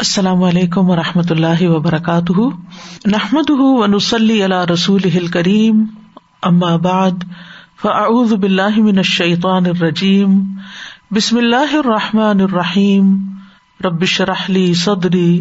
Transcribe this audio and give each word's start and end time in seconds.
السلام 0.00 0.42
علیکم 0.42 0.90
و 0.90 0.96
رحمۃ 0.96 1.30
اللہ 1.30 1.62
وبرکاتہ۔ 1.62 2.40
نحمد 3.06 3.50
ونسلی 3.50 4.44
علیہ 4.44 4.72
رسول 4.72 5.26
کریم 5.26 5.84
بعد، 6.76 7.10
فاعوذ 7.82 8.32
باللہ 8.32 8.76
من 8.76 8.96
الشیطان 8.96 9.66
الرجیم۔ 9.66 10.42
بسم 11.10 11.36
اللہ 11.36 11.74
الرحمٰن 11.74 12.40
الرحیم۔ 12.40 13.16
ربش 13.84 14.20
رحلی 14.20 14.74
صدری 14.74 15.40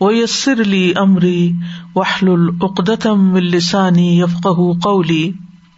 ویسر 0.00 0.60
علی 0.60 0.92
عمری 0.96 1.52
وحل 1.94 2.28
العقدم 2.28 3.34
السانی 3.34 4.20
یفق 4.20 4.60
قولی۔ 4.82 5.32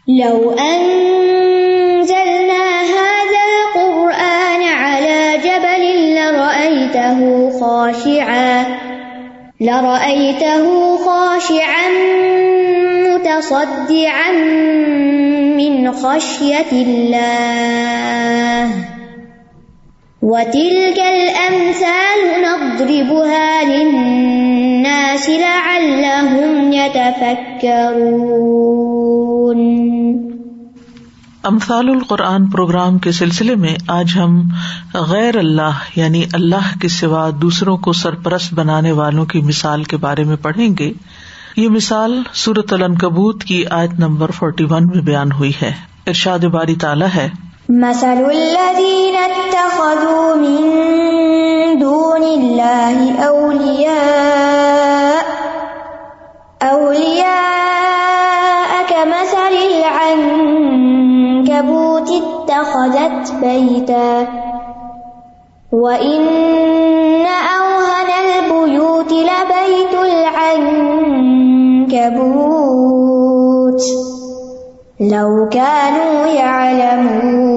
لو 0.08 0.54
أنزلنا 0.58 1.82
هذا 2.90 3.42
القرآن 3.46 4.62
على 4.84 5.36
جبل 5.44 5.84
لرأيته 6.14 7.45
خاشعا. 7.60 8.64
لرأيته 9.60 10.96
خاشعا 10.96 11.88
متصدعا 13.06 14.32
من 15.56 15.92
خشية 15.92 16.72
الله. 16.72 18.70
وتلك 20.22 20.98
الأمثال 20.98 22.18
نضربها 22.42 23.64
للناس 23.64 25.30
لعلهم 25.30 26.72
يتفكرون. 26.72 28.06
امثال 31.46 31.88
القرآن 31.88 32.46
پروگرام 32.46 32.98
کے 32.98 33.12
سلسلے 33.12 33.54
میں 33.54 33.74
آج 33.88 34.06
ہم 34.16 34.42
غیر 34.94 35.36
اللہ 35.36 35.70
یعنی 35.96 36.24
اللہ 36.32 36.78
کے 36.80 36.88
سوا 36.88 37.30
دوسروں 37.42 37.76
کو 37.76 37.92
سرپرست 37.92 38.54
بنانے 38.54 38.92
والوں 38.92 39.24
کی 39.24 39.40
مثال 39.40 39.84
کے 39.84 39.96
بارے 39.96 40.24
میں 40.24 40.36
پڑھیں 40.36 40.76
گے۔ 40.78 40.92
یہ 41.56 41.68
مثال 41.68 42.22
سورت 42.32 42.72
العنکبوت 42.72 43.44
کی 43.44 43.66
آیت 43.66 43.92
نمبر 43.98 44.30
فورٹی 44.30 44.64
ون 44.64 44.86
میں 44.86 45.02
بیان 45.02 45.32
ہوئی 45.32 45.52
ہے۔ 45.62 45.72
ارشاد 46.06 46.38
باری 46.38 46.74
تعالیٰ 46.74 47.08
ہے۔ 47.14 47.28
مثل 47.68 48.06
الذين 48.06 49.16
اتخذوا 49.16 50.34
من 50.34 50.70
دون 51.80 52.22
الله 52.22 53.08
أولياء 53.26 53.96
أولياء 56.72 57.36
كمثل 58.88 59.56
العنكبوت 61.56 62.10
اتخذت 62.10 63.32
بيتا 63.44 64.26
وإن 65.72 67.26
أوهن 67.26 68.10
البيوت 68.26 69.12
لبيت 69.12 69.94
العنكبوت 72.06 73.82
لو 75.00 75.48
كانوا 75.48 76.26
يعلمون 76.26 77.55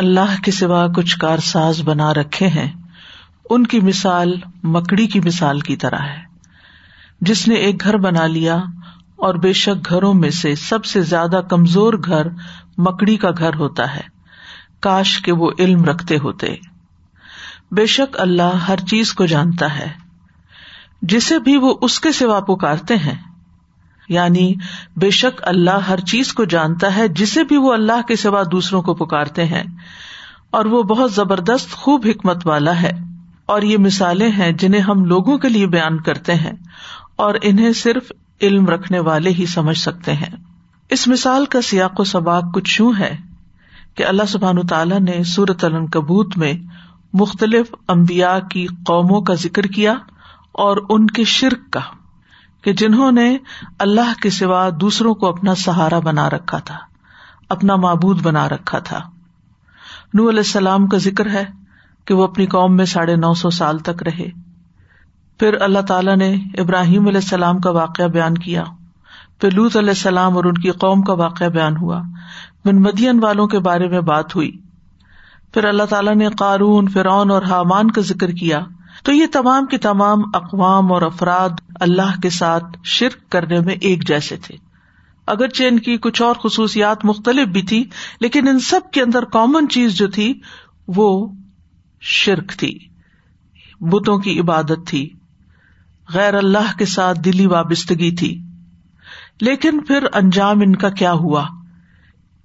اللہ 0.00 0.42
کے 0.42 0.50
سوا 0.50 0.86
کچھ 0.86 1.18
کارساز 1.18 1.80
بنا 1.84 2.14
رکھے 2.14 2.46
ہیں، 2.46 2.72
ان 3.50 3.66
کی 3.66 3.80
مثال 3.80 4.40
مکڑی 4.62 5.06
کی 5.06 5.20
مثال 5.20 5.60
کی 5.60 5.76
طرح 5.76 5.98
ہے۔ 5.98 6.22
جس 7.20 7.48
نے 7.48 7.54
ایک 7.54 7.80
گھر 7.80 7.96
بنا 7.96 8.26
لیا 8.26 8.56
اور 9.16 9.34
بے 9.34 9.52
شک 9.52 9.88
گھروں 9.88 10.14
میں 10.14 10.30
سے 10.30 10.54
سب 10.54 10.84
سے 10.84 11.00
زیادہ 11.00 11.40
کمزور 11.50 11.94
گھر 12.06 12.26
مکڑی 12.78 13.16
کا 13.16 13.30
گھر 13.38 13.54
ہوتا 13.54 13.94
ہے۔ 13.94 14.00
کاش 14.80 15.20
کے 15.20 15.32
وہ 15.32 15.50
علم 15.58 15.84
رکھتے 15.84 16.18
ہوتے۔ 16.18 16.54
بے 17.70 17.86
شک 17.86 18.20
اللہ 18.20 18.54
ہر 18.68 18.76
چیز 18.76 19.12
کو 19.12 19.26
جانتا 19.26 19.78
ہے۔ 19.78 19.92
جسے 21.02 21.38
بھی 21.38 21.56
وہ 21.56 21.74
اس 21.82 22.00
کے 22.00 22.12
سوا 22.12 22.40
پکارتے 22.40 22.96
ہیں۔ 22.96 23.29
یعنی 24.10 24.54
بے 24.96 25.10
شک 25.10 25.40
اللہ 25.42 25.78
ہر 25.88 26.00
چیز 26.00 26.32
کو 26.32 26.44
جانتا 26.44 26.96
ہے، 26.96 27.08
جسے 27.08 27.44
بھی 27.44 27.56
وہ 27.56 27.72
اللہ 27.72 28.02
کے 28.08 28.16
سوا 28.16 28.42
دوسروں 28.52 28.82
کو 28.82 28.94
پکارتے 28.94 29.44
ہیں۔ 29.44 29.62
اور 30.50 30.64
وہ 30.64 30.82
بہت 30.82 31.12
زبردست، 31.12 31.72
خوب 31.72 32.06
حکمت 32.10 32.46
والا 32.46 32.82
ہے۔ 32.82 32.92
اور 33.46 33.62
یہ 33.62 33.78
مثالیں 33.78 34.30
ہیں 34.30 34.52
جنہیں 34.52 34.80
ہم 34.80 35.04
لوگوں 35.04 35.38
کے 35.38 35.48
لیے 35.48 35.66
بیان 35.66 36.00
کرتے 36.00 36.34
ہیں 36.34 36.52
اور 37.16 37.34
انہیں 37.42 37.72
صرف 37.72 38.12
علم 38.42 38.66
رکھنے 38.66 38.98
والے 38.98 39.30
ہی 39.30 39.46
سمجھ 39.46 39.78
سکتے 39.78 40.12
ہیں۔ 40.12 40.36
اس 40.90 41.08
مثال 41.08 41.44
کا 41.44 41.62
سیاق 41.62 42.00
و 42.00 42.04
سباق 42.04 42.44
کچھ 42.54 42.80
یوں 42.80 42.92
ہے 42.98 43.16
کہ 43.94 44.06
اللہ 44.06 44.22
سبحان 44.28 44.66
تعالیٰ 44.66 45.00
نے 45.00 45.24
سورت 45.24 45.64
الکبوت 45.64 46.36
میں 46.36 46.52
مختلف 47.12 47.74
امبیا 47.88 48.38
کی 48.50 48.66
قوموں 48.66 49.20
کا 49.20 49.34
ذکر 49.34 49.62
کیا 49.62 49.94
اور 50.52 50.76
ان 50.88 51.06
کے 51.06 51.24
شرک 51.24 51.72
کا۔ 51.72 51.99
کہ 52.62 52.72
جنہوں 52.72 53.12
نے 53.12 53.36
اللہ 53.78 54.20
کے 54.22 54.30
سوا 54.30 54.68
دوسروں 54.80 55.14
کو 55.14 55.26
اپنا 55.26 55.54
سہارا 55.54 55.98
بنا 55.98 56.30
رکھا 56.30 56.58
تھا، 56.58 56.78
اپنا 57.48 57.76
معبود 57.76 58.22
بنا 58.22 58.48
رکھا 58.48 58.78
تھا۔ 58.78 59.00
نو 60.14 60.28
علیہ 60.28 60.38
السلام 60.38 60.86
کا 60.86 60.98
ذکر 60.98 61.30
ہے 61.30 61.44
کہ 62.04 62.14
وہ 62.14 62.24
اپنی 62.24 62.46
قوم 62.46 62.76
میں 62.76 62.84
ساڑھے 62.84 63.16
نو 63.16 63.34
سو 63.34 63.50
سال 63.50 63.78
تک 63.78 64.02
رہے۔ 64.02 64.30
پھر 65.38 65.60
اللہ 65.60 65.78
تعالیٰ 65.78 66.16
نے 66.16 66.34
ابراہیم 66.58 67.06
علیہ 67.06 67.20
السلام 67.22 67.58
کا 67.58 67.70
واقعہ 67.70 68.04
بیان 68.04 68.34
کیا۔ 68.34 68.64
پھر 69.40 69.50
لوت 69.50 69.76
علیہ 69.76 69.88
السلام 69.88 70.36
اور 70.36 70.44
ان 70.44 70.54
کی 70.54 70.70
قوم 70.70 71.02
کا 71.02 71.12
واقعہ 71.12 71.46
بیان 71.46 71.76
ہوا۔ 71.76 72.02
بن 72.64 72.82
مدین 72.82 73.24
والوں 73.24 73.46
کے 73.46 73.58
بارے 73.58 73.88
میں 73.88 74.00
بات 74.00 74.36
ہوئی۔ 74.36 74.58
پھر 75.54 75.64
اللہ 75.64 75.82
تعالیٰ 75.82 76.14
نے 76.14 76.28
قارون، 76.28 76.88
فرعون 76.88 77.30
اور 77.30 77.42
حامان 77.42 77.90
کا 77.90 78.00
ذکر 78.00 78.30
کیا۔ 78.30 78.60
تو 79.04 79.12
یہ 79.12 79.26
تمام 79.32 79.66
کے 79.66 79.78
تمام 79.78 80.18
اقوام 80.34 80.92
اور 80.92 81.02
افراد 81.02 81.48
اللہ 81.74 82.20
کے 82.22 82.30
ساتھ 82.30 82.64
شرک 82.84 83.30
کرنے 83.30 83.60
میں 83.60 83.74
ایک 83.80 84.08
جیسے 84.08 84.36
تھے۔ 84.36 84.56
اگرچہ 85.26 85.64
ان 85.64 85.78
کی 85.78 85.96
کچھ 85.96 86.22
اور 86.22 86.34
خصوصیات 86.34 87.04
مختلف 87.04 87.48
بھی 87.48 87.62
تھی، 87.62 87.84
لیکن 88.20 88.48
ان 88.48 88.58
سب 88.58 88.80
کے 88.92 89.02
اندر 89.02 89.24
کامن 89.24 89.68
چیز 89.68 89.94
جو 89.94 90.08
تھی، 90.08 90.40
وہ 90.88 91.28
شرک 92.00 92.48
تھی۔ 92.48 92.78
بتوں 93.80 94.18
کی 94.18 94.40
عبادت 94.40 94.86
تھی۔ 94.86 95.10
غیر 96.14 96.34
اللہ 96.34 96.78
کے 96.78 96.84
ساتھ 96.84 97.20
دلی 97.20 97.46
وابستگی 97.46 98.16
تھی۔ 98.16 98.42
لیکن 99.40 99.80
پھر 99.80 100.04
انجام 100.12 100.60
ان 100.60 100.76
کا 100.76 100.88
کیا 100.88 101.12
ہوا؟ 101.12 101.46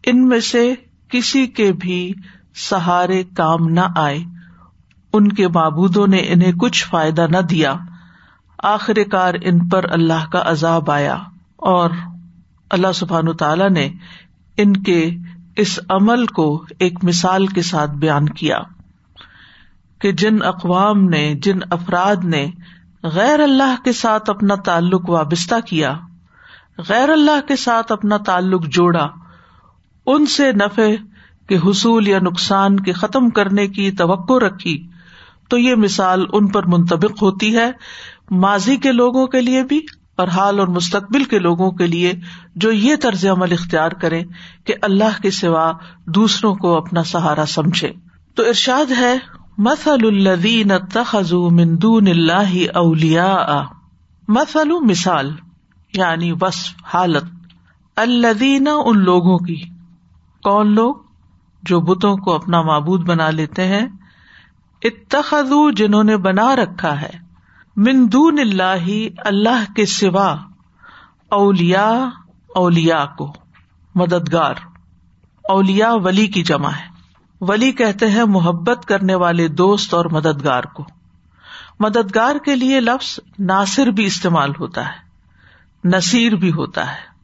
ان 0.04 0.28
میں 0.28 0.40
سے 0.40 0.74
کسی 1.10 1.48
کے 1.48 1.74
بھی 1.74 2.14
سہارے 2.56 3.24
کام 3.24 3.68
نہ 3.68 3.80
آئے۔ 3.96 4.20
ان 5.16 5.32
کے 5.32 5.48
معبودوں 5.48 6.08
نے 6.08 6.18
انہیں 6.18 6.52
کچھ 6.52 6.86
فائدہ 6.88 7.26
نہ 7.30 7.38
دیا۔ 7.38 7.74
آخر 8.64 8.94
کار 9.12 9.34
ان 9.42 9.68
پر 9.70 9.86
اللہ 9.90 10.26
کا 10.32 10.42
عذاب 10.46 10.92
آیا 10.92 11.18
اور 11.56 11.90
اللہ 12.70 12.92
سبحان 12.96 13.36
تعالی 13.38 13.70
نے 13.70 13.90
ان 14.58 14.78
کے 14.78 15.16
اس 15.56 15.80
عمل 15.90 16.26
کو 16.26 16.64
ایک 16.80 17.04
مثال 17.04 17.48
کے 17.48 17.62
ساتھ 17.62 17.92
بیان 17.92 18.30
کیا 18.30 18.58
کہ 20.02 20.12
جن 20.12 20.44
اقوام 20.44 21.10
نے، 21.10 21.34
جن 21.36 21.60
افراد 21.72 22.24
نے 22.24 22.48
غیر 23.04 23.40
اللہ 23.40 23.76
کے 23.84 23.92
ساتھ 23.92 24.30
اپنا 24.30 24.56
تعلق 24.56 25.10
وابستہ 25.10 25.56
کیا، 25.66 25.94
غیر 26.90 27.10
اللہ 27.10 27.48
کے 27.48 27.56
ساتھ 27.56 27.92
اپنا 27.92 28.18
تعلق 28.18 28.66
جوڑا، 28.68 29.08
ان 30.06 30.26
سے 30.26 30.52
نفع 30.52 30.88
کے 31.50 31.58
حصول 31.58 32.08
یا 32.08 32.20
نقصان 32.20 32.80
کے 32.80 32.94
ختم 32.94 33.30
کرنے 33.30 33.68
کی 33.68 33.92
توقع 33.92 34.46
رکھی۔ 34.48 34.88
تو 35.50 35.58
یہ 35.58 35.76
مثال 35.76 36.26
ان 36.34 36.48
پر 36.48 36.66
منتبق 36.66 37.24
ہوتی 37.24 37.58
ہے 37.58 37.72
ماضی 38.32 38.78
کے 38.78 38.92
لوگوں 38.92 39.28
کے 39.28 39.42
لیے 39.42 39.64
بھی 39.64 39.82
اور 40.16 40.28
حال 40.28 40.60
اور 40.60 40.68
مستقبل 40.68 41.24
کے 41.24 41.40
لوگوں 41.40 41.72
کے 41.72 41.88
لیے 41.88 42.14
جو 42.56 42.72
یہ 42.72 42.96
طرز 43.02 43.26
عمل 43.26 43.52
اختیار 43.52 43.92
کرے 43.92 44.24
کہ 44.64 44.74
اللہ 44.82 45.22
کے 45.22 45.32
سوا 45.32 45.72
دوسروں 46.06 46.56
کو 46.56 46.78
اپنا 46.78 47.04
سہارا 47.04 47.46
سمجھے۔ 47.46 47.92
تو 48.36 48.48
ارشاد 48.48 48.92
ہے 48.98 49.18
مسل 49.58 50.06
الدین 50.06 50.72
تخذو 50.94 51.50
مندون 51.50 52.08
اللہ 52.08 52.78
اولیا 52.78 53.64
مسل 54.28 54.72
مثال 54.82 55.32
یعنی 55.94 56.32
وصف، 56.32 56.74
حالت۔ 56.94 57.24
الدین 57.96 58.68
ان 58.86 59.00
لوگوں 59.00 59.38
کی۔ 59.38 59.62
کون 60.44 60.76
لوگ؟ 60.76 60.96
جو 61.64 61.80
بتوں 61.80 62.18
کو 62.18 62.34
اپنا 62.34 62.62
معبود 62.62 63.06
بنا 63.08 63.30
لیتے 63.30 63.68
ہیں۔ 63.68 63.88
اتخذو 64.86 65.72
جنہوں 65.72 66.04
نے 66.04 66.18
بنا 66.18 66.56
رکھا 66.56 67.02
ہے 67.02 67.10
مندون 67.76 68.40
اللہ 68.40 69.08
اللہ 69.18 69.74
کے 69.76 69.86
سوا 69.86 70.36
اولیا 71.30 72.10
اولیا 72.56 73.06
کو۔ 73.06 73.34
مددگار۔ 73.96 74.54
اولیا 75.50 75.94
ولی 75.94 76.28
کی 76.28 76.44
جمع 76.44 76.70
ہے۔ 76.70 76.90
ولی 77.42 77.72
کہتے 77.72 78.10
ہیں 78.10 78.24
محبت 78.24 78.86
کرنے 78.86 79.16
والے 79.16 79.48
دوست 79.48 79.94
اور 79.94 80.06
مددگار 80.06 80.64
کو۔ 80.64 80.86
مددگار 81.80 82.36
کے 82.36 82.56
لیے 82.56 82.80
لفظ 82.80 83.20
ناصر 83.40 83.88
بھی 83.88 84.06
استعمال 84.06 84.52
ہوتا 84.60 84.86
ہے۔ 84.88 85.06
نصیر 85.84 86.36
بھی 86.36 86.52
ہوتا 86.52 86.92
ہے۔ 86.92 87.16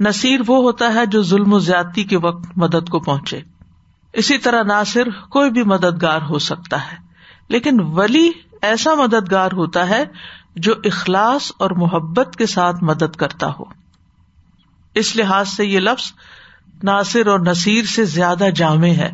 نصیر 0.00 0.40
وہ 0.46 0.62
ہوتا 0.62 0.94
ہے 0.94 1.06
جو 1.06 1.22
ظلم 1.22 1.52
و 1.52 1.58
زیادتی 1.58 2.04
کے 2.04 2.16
وقت 2.18 2.58
مدد 2.58 2.88
کو 2.88 3.00
پہنچے۔ 3.00 3.40
اسی 4.16 4.38
طرح 4.38 4.62
ناصر 4.62 5.08
کوئی 5.30 5.50
بھی 5.50 5.62
مددگار 5.62 6.22
ہو 6.22 6.38
سکتا 6.38 6.76
ہے، 6.82 6.96
لیکن 7.48 7.80
ولی 7.92 8.30
ایسا 8.62 8.94
مددگار 8.94 9.52
ہوتا 9.52 9.88
ہے 9.88 10.04
جو 10.56 10.74
اخلاص 10.84 11.50
اور 11.58 11.70
محبت 11.70 12.36
کے 12.36 12.46
ساتھ 12.46 12.84
مدد 12.84 13.16
کرتا 13.16 13.50
ہو۔ 13.58 13.64
اس 14.94 15.16
لحاظ 15.16 15.48
سے 15.48 15.64
یہ 15.64 15.80
لفظ 15.80 16.12
ناصر 16.82 17.26
اور 17.26 17.40
نصیر 17.40 17.84
سے 17.84 18.04
زیادہ 18.04 18.48
جامع 18.54 18.88
ہے 18.88 19.10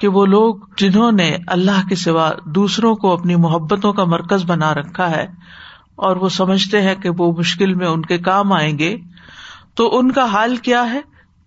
کہ 0.00 0.08
وہ 0.08 0.24
لوگ 0.26 0.54
جنہوں 0.76 1.10
نے 1.12 1.36
اللہ 1.46 1.86
کے 1.88 1.94
سوا 1.96 2.30
دوسروں 2.54 2.94
کو 2.94 3.12
اپنی 3.12 3.36
محبتوں 3.36 3.92
کا 3.92 4.04
مرکز 4.04 4.44
بنا 4.44 4.74
رکھا 4.74 5.10
ہے 5.10 5.26
اور 5.96 6.16
وہ 6.16 6.28
سمجھتے 6.28 6.82
ہیں 6.82 6.94
کہ 6.94 7.10
وہ 7.18 7.32
مشکل 7.32 7.74
میں 7.74 7.86
ان 7.86 8.02
کے 8.02 8.18
کام 8.22 8.52
آئیں 8.52 8.78
گے، 8.78 8.96
تو 9.74 9.98
ان 9.98 10.12
کا 10.12 10.24
حال 10.24 10.56
کیا 10.56 10.90
ہے؟ 10.92 11.00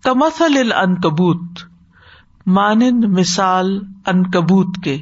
کمسل 0.04 0.72
ان 0.72 1.00
کبوت 1.00 1.64
مانند 2.46 3.04
مثال 3.04 3.80
ان 4.06 4.30
کبوت 4.30 4.76
کے، 4.84 4.98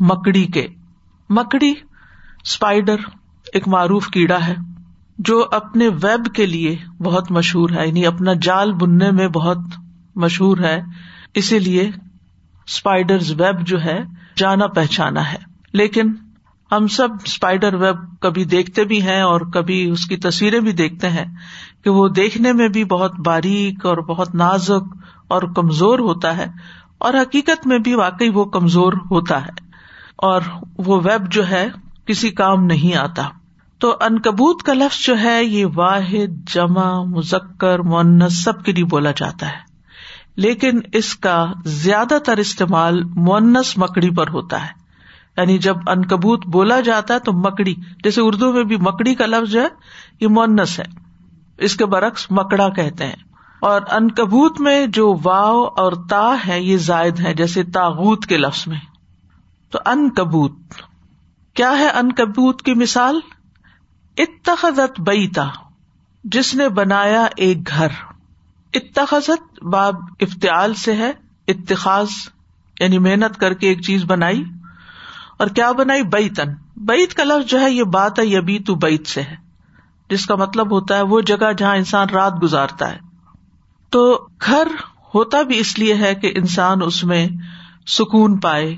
مکڑی 0.00 0.46
کے۔ 0.46 0.66
مکڑی 1.30 1.74
اسپائڈر 2.44 2.96
ایک 3.52 3.68
معروف 3.68 4.08
کیڑا 4.08 4.46
ہے، 4.46 4.54
جو 5.18 5.44
اپنے 5.52 5.88
ویب 5.88 6.34
کے 6.34 6.46
لیے 6.46 6.76
بہت 6.98 7.30
مشہور 7.30 7.70
ہے 7.70 7.88
یعنی 7.88 8.06
اپنا 8.06 8.32
جال 8.42 8.72
بننے 8.72 9.10
میں 9.10 9.28
بہت 9.28 9.58
مشہور 10.14 10.58
ہے۔ 10.58 10.82
اسی 11.34 11.58
لیے 11.58 11.90
اسپائڈر 12.66 13.18
ویب 13.38 13.66
جو 13.66 13.84
ہے، 13.84 14.00
جانا 14.36 14.66
پہچانا 14.66 15.32
ہے۔ 15.32 15.38
لیکن 15.72 16.12
ہم 16.72 16.86
سب 16.86 17.08
اسپائڈر 17.24 17.74
ویب 17.74 18.20
کبھی 18.20 18.44
دیکھتے 18.44 18.84
بھی 18.84 19.02
ہیں 19.02 19.20
اور 19.20 19.40
کبھی 19.40 19.90
اس 19.90 20.06
کی 20.06 20.16
تصویریں 20.16 20.60
بھی 20.60 20.72
دیکھتے 20.72 21.10
ہیں 21.10 21.24
کہ 21.84 21.90
وہ 21.90 22.08
دیکھنے 22.08 22.52
میں 22.52 22.68
بھی 22.68 22.84
بہت 22.84 23.12
باریک 23.26 23.86
اور 23.86 23.96
بہت 23.96 24.34
نازک 24.34 24.96
اور 25.28 25.42
کمزور 25.42 25.98
ہوتا 25.98 26.36
ہے 26.36 26.46
اور 26.98 27.14
حقیقت 27.14 27.66
میں 27.66 27.78
بھی 27.78 27.94
واقعی 27.94 28.28
وہ 28.28 28.44
کمزور 28.44 28.92
ہوتا 28.92 29.42
ہے 29.42 29.66
اور 30.16 30.42
وہ 30.78 31.00
ویب 31.04 31.32
جو 31.32 31.48
ہے 31.48 31.68
کسی 32.06 32.30
کام 32.30 32.64
نہیں 32.64 32.96
آتا۔ 32.96 33.22
تو 33.78 33.96
انکبوت 34.00 34.62
کا 34.62 34.72
لفظ 34.72 35.06
جو 35.06 35.18
ہے 35.18 35.44
یہ 35.44 35.66
واحد، 35.74 36.48
جمع 36.54 37.04
مزکر 37.04 37.78
مونس 37.78 38.44
سب 38.44 38.64
کے 38.64 38.72
لیے 38.72 38.84
بولا 38.84 39.10
جاتا 39.10 39.46
ہے۔ 39.48 39.66
لیکن 40.36 40.80
اس 40.92 41.16
کا 41.16 41.46
زیادہ 41.64 42.18
تر 42.26 42.36
استعمال 42.36 43.04
مونس 43.04 43.78
مکڑی 43.78 44.10
پر 44.10 44.28
ہوتا 44.28 44.64
ہے۔ 44.64 44.85
یعنی 45.36 45.58
جب 45.58 45.76
انکبوت 45.86 46.46
بولا 46.46 46.80
جاتا 46.80 47.14
ہے 47.14 47.18
تو 47.18 47.32
مکڑی، 47.32 47.74
جیسے 48.02 48.20
اردو 48.20 48.52
میں 48.52 48.64
بھی 48.64 48.76
مکڑی 48.76 49.14
کا 49.14 49.26
لفظ 49.26 49.52
جو 49.52 49.62
ہے، 49.62 49.68
یہ 50.20 50.28
مونس 50.28 50.78
ہے۔ 50.78 50.84
اس 51.58 51.76
کے 51.76 51.86
برعکس 51.86 52.26
مکڑا 52.30 52.68
کہتے 52.68 53.06
ہیں۔ 53.06 53.16
اور 53.60 53.82
انکبوت 53.90 54.60
میں 54.60 54.86
جو 54.86 55.16
واؤ 55.24 55.64
اور 55.64 55.92
تا 56.10 56.36
ہے، 56.48 56.60
یہ 56.60 56.76
زائد 56.76 57.20
ہے 57.20 57.34
جیسے 57.34 57.62
تاغت 57.62 58.26
کے 58.26 58.36
لفظ 58.36 58.68
میں۔ 58.68 58.78
تو 59.70 59.78
ان 59.86 60.10
کبوت 60.10 60.54
کیا 61.54 61.78
ہے 61.78 61.88
ان 61.88 62.12
کبوت 62.12 62.62
کی 62.62 62.74
مثال؟ 62.74 63.20
اتخذت 64.16 65.00
بیتا، 65.00 65.48
جس 66.24 66.54
نے 66.54 66.68
بنایا 66.68 67.26
ایک 67.36 67.68
گھر۔ 67.68 67.88
اتخذت 68.74 69.64
باب 69.64 69.94
افتعال 70.20 70.74
سے 70.74 70.96
ہے، 70.96 71.12
اتخاذ 71.48 72.08
یعنی 72.80 72.98
محنت 72.98 73.38
کر 73.38 73.54
کے 73.54 73.68
ایک 73.68 73.82
چیز 73.82 74.04
بنائی۔ 74.04 74.44
اور 75.36 75.46
کیا 75.46 75.72
بنائی 75.72 76.02
بیتن؟ 76.02 76.52
بیت 76.76 77.14
کا 77.14 77.24
لفظ 77.24 77.50
جو 77.50 77.60
ہے، 77.60 77.70
یہ 77.70 77.82
بات 77.82 78.18
ہے 78.18 78.26
یبی 78.26 78.58
تو 78.58 78.74
بیت 78.74 79.06
سے 79.06 79.22
ہے۔ 79.22 79.36
جس 80.10 80.26
کا 80.26 80.34
مطلب 80.34 80.72
ہوتا 80.72 80.96
ہے، 80.96 81.02
وہ 81.02 81.20
جگہ 81.20 81.52
جہاں 81.58 81.76
انسان 81.76 82.08
رات 82.08 82.32
گزارتا 82.42 82.90
ہے۔ 82.90 82.98
تو 83.90 84.26
گھر 84.46 84.68
ہوتا 85.14 85.42
بھی 85.42 85.58
اس 85.58 85.78
لیے 85.78 85.94
ہے 85.94 86.14
کہ 86.14 86.32
انسان 86.36 86.78
اس 86.84 87.04
میں 87.04 87.28
سکون 87.86 88.40
پائے۔ 88.40 88.76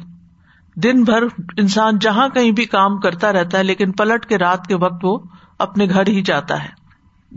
دن 0.75 1.05
بھر 1.05 1.23
انسان 1.57 1.99
جہاں 1.99 2.29
کہیں 2.29 2.51
بھی 2.51 2.65
کام 2.65 3.01
کرتا 3.01 3.33
رہتا 3.33 3.59
ہے، 3.59 3.63
لیکن 3.63 3.93
پلٹ 3.93 4.27
کے 4.27 4.39
رات 4.39 4.67
کے 4.67 4.75
وقت 4.75 5.05
وہ 5.05 5.19
اپنے 5.59 5.89
گھر 5.89 6.07
ہی 6.07 6.23
جاتا 6.23 6.63
ہے۔ 6.63 6.79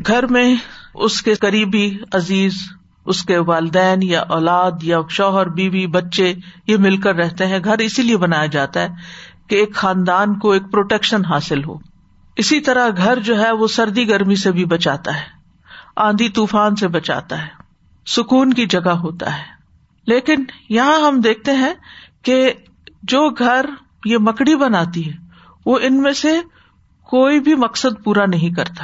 گھر 0.07 0.27
میں 0.27 0.55
اس 0.93 1.21
کے 1.21 1.33
قریبی 1.33 1.97
عزیز 2.13 2.53
اس 3.11 3.23
کے 3.23 3.37
والدین 3.37 4.03
یا 4.03 4.21
اولاد 4.21 4.71
یا 4.81 4.97
شوہر، 5.09 5.45
بیوی، 5.45 5.87
بچے 5.87 6.33
یہ 6.67 6.77
مل 6.77 6.97
کر 6.97 7.15
رہتے 7.15 7.47
ہیں، 7.47 7.59
گھر 7.63 7.77
اسی 7.77 8.01
لیے 8.01 8.17
بنایا 8.17 8.45
جاتا 8.45 8.79
ہے 8.79 8.87
کہ 9.47 9.55
ایک 9.55 9.75
خاندان 9.75 10.39
کو 10.39 10.51
ایک 10.51 10.63
پروٹیکشن 10.71 11.25
حاصل 11.25 11.63
ہو۔ 11.63 11.77
اسی 12.35 12.59
طرح 12.59 12.89
گھر 12.97 13.19
جو 13.19 13.41
ہے 13.41 13.51
وہ 13.51 13.67
سردی 13.67 14.09
گرمی 14.09 14.35
سے 14.35 14.51
بھی 14.51 14.65
بچاتا 14.65 15.15
ہے، 15.15 15.25
آندھی 15.95 16.29
طوفان 16.29 16.75
سے 16.75 16.87
بچاتا 16.87 17.41
ہے، 17.41 17.47
سکون 18.07 18.53
کی 18.53 18.65
جگہ 18.65 18.89
ہوتا 18.89 19.37
ہے۔ 19.37 19.43
لیکن 20.07 20.43
یہاں 20.69 21.07
ہم 21.07 21.19
دیکھتے 21.19 21.51
ہیں 21.51 21.73
کہ 22.23 22.53
جو 23.03 23.29
گھر 23.29 23.65
یہ 24.05 24.17
مکڑی 24.17 24.55
بناتی 24.55 25.11
ہے، 25.11 25.17
وہ 25.65 25.79
ان 25.81 26.01
میں 26.01 26.13
سے 26.13 26.39
کوئی 27.03 27.39
بھی 27.39 27.55
مقصد 27.55 28.03
پورا 28.03 28.25
نہیں 28.25 28.49
کرتا۔ 28.49 28.83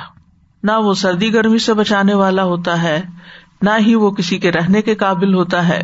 نہ 0.63 0.71
وہ 0.71 0.93
سردی 0.93 1.33
گرمی 1.33 1.57
سے 1.57 1.73
بچانے 1.73 2.13
والا 2.13 2.43
ہوتا 2.43 2.81
ہے 2.83 3.01
نہ 3.61 3.69
ہی 3.79 3.95
وہ 3.95 4.11
کسی 4.11 4.37
کے 4.37 4.51
رہنے 4.51 4.81
کے 4.81 4.95
قابل 4.95 5.33
ہوتا 5.33 5.67
ہے۔ 5.67 5.81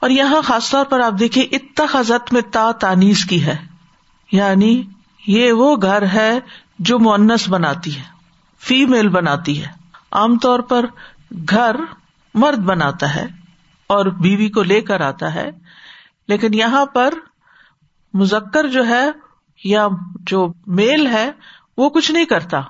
اور 0.00 0.10
یہاں 0.10 0.42
خاص 0.42 0.70
طور 0.70 0.84
پر 0.84 1.00
آپ 1.00 1.12
دیکھیے 1.18 1.44
اتنا 1.44 1.86
خزت 1.86 2.32
میں 2.32 2.40
تا 2.52 2.72
تانیس 2.72 3.24
کی 3.24 3.44
ہے۔ 3.44 3.56
یعنی 4.32 4.82
یہ 5.26 5.52
وہ 5.52 5.76
گھر 5.82 6.06
ہے 6.06 6.38
جو 6.78 6.98
مونس 6.98 7.48
بناتی 7.48 7.96
ہے 7.96 8.02
فیمل 8.58 9.08
بناتی 9.08 9.62
ہے۔ 9.62 9.68
عام 10.12 10.38
طور 10.38 10.60
پر 10.60 10.84
گھر 11.50 11.76
مرد 12.34 12.58
بناتا 12.58 13.14
ہے 13.14 13.26
اور 13.86 14.06
بیوی 14.06 14.48
کو 14.48 14.62
لے 14.62 14.80
کر 14.80 15.00
آتا 15.00 15.34
ہے۔ 15.34 15.50
لیکن 16.28 16.54
یہاں 16.54 16.86
پر 16.86 17.14
مزکر 18.14 18.66
جو 18.66 18.86
ہے 18.86 19.04
یا 19.64 19.88
جو 20.20 20.52
میل 20.66 21.06
ہے، 21.06 21.30
وہ 21.76 21.90
کچھ 21.90 22.12
نہیں 22.12 22.24
کرتا۔ 22.24 22.60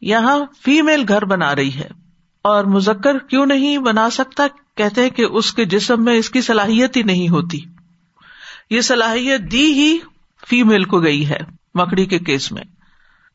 یہاں 0.00 0.38
فیمل 0.64 1.04
گھر 1.08 1.24
بنا 1.24 1.54
رہی 1.54 1.74
ہے۔ 1.74 2.01
اور 2.42 2.64
مزکر 2.64 3.18
کیوں 3.18 3.46
نہیں 3.46 3.78
بنا 3.78 4.10
سکتا؟ 4.10 4.46
کہتے 4.76 5.02
ہیں 5.02 5.10
کہ 5.10 5.22
اس 5.22 5.52
کے 5.52 5.64
جسم 5.64 6.04
میں 6.04 6.14
اس 6.14 6.30
کی 6.30 6.40
صلاحیت 6.40 6.96
ہی 6.96 7.02
نہیں 7.02 7.28
ہوتی۔ 7.28 7.60
یہ 8.70 8.80
صلاحیت 8.80 9.52
دی 9.52 9.72
ہی 9.72 9.98
فیمل 10.48 10.84
کو 10.84 11.00
گئی 11.00 11.28
ہے، 11.28 11.38
مکڑی 11.74 12.06
کے 12.06 12.18
کیس 12.18 12.52
میں۔ 12.52 12.62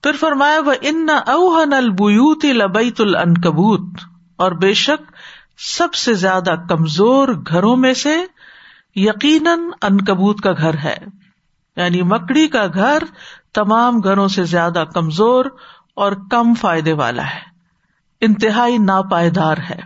پھر 0.03 0.11
فرمایا 0.19 0.59
وہ 0.59 0.73
ان 0.81 1.07
اوہن 1.27 1.73
البیوت 1.73 2.45
لبیت 2.45 3.01
العنکبوت 3.01 3.99
اور 4.35 4.51
بے 4.51 4.73
شک 4.73 5.11
سب 5.57 5.93
سے 5.93 6.13
زیادہ 6.13 6.55
کمزور 6.69 7.27
گھروں 7.27 7.77
میں 7.77 7.93
سے 7.93 8.15
یقیناً 8.95 9.59
انکبوت 9.81 10.41
کا 10.41 10.51
گھر 10.51 10.77
ہے۔ 10.77 10.97
یعنی 11.77 12.01
مکڑی 12.01 12.47
کا 12.47 12.67
گھر 12.73 13.03
تمام 13.53 13.99
گھروں 13.99 14.27
سے 14.27 14.43
زیادہ 14.43 14.83
کمزور 14.93 15.45
اور 15.95 16.11
کم 16.31 16.53
فائدے 16.53 16.93
والا 16.93 17.25
ہے۔ 17.25 17.56
انتہائی 18.21 18.77
ناپائیدار 18.77 19.57
ہے۔ 19.69 19.79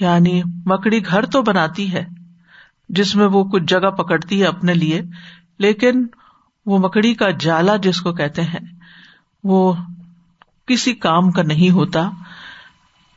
یعنی 0.00 0.42
مکڑی 0.66 1.06
گھر 1.06 1.26
تو 1.26 1.42
بناتی 1.42 1.92
ہے، 1.92 2.04
جس 2.88 3.16
میں 3.16 3.26
وہ 3.26 3.44
کچھ 3.44 3.62
جگہ 3.62 3.90
پکڑتی 3.90 4.42
ہے 4.42 4.46
اپنے 4.46 4.74
لیے، 4.74 5.02
لیکن 5.58 6.06
وہ 6.66 6.78
مکڑی 6.78 7.14
کا 7.14 7.30
جالا 7.30 7.76
جس 7.76 8.00
کو 8.00 8.12
کہتے 8.12 8.42
ہیں، 8.42 8.60
وہ 9.44 9.72
کسی 10.66 10.94
کام 10.94 11.30
کا 11.30 11.42
نہیں 11.42 11.70
ہوتا، 11.70 12.10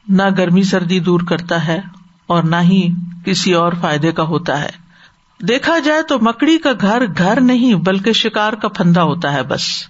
نہ 0.08 0.24
گرمی 0.38 0.64
سردی 0.64 1.00
دور 1.00 1.20
کرتا 1.20 1.68
ہے 1.68 1.80
اور 2.28 2.44
نہ 2.44 2.56
ہی 2.62 2.90
کسی 3.26 3.54
اور 3.54 3.74
فائدے 3.82 4.12
کا 4.12 4.24
ہوتا 4.24 4.62
ہے۔ 4.62 4.70
دیکھا 5.48 5.80
جائے 5.80 6.02
تو 6.04 6.20
مکڑی 6.20 6.58
کا 6.58 6.70
گھر 6.82 7.02
گھر 7.18 7.42
نہیں، 7.42 7.76
بلکہ 7.76 8.14
شکار 8.14 8.54
کا 8.54 8.68
پھندا 8.68 9.04
ہوتا 9.04 9.34
ہے 9.34 9.44
بس۔ 9.44 9.88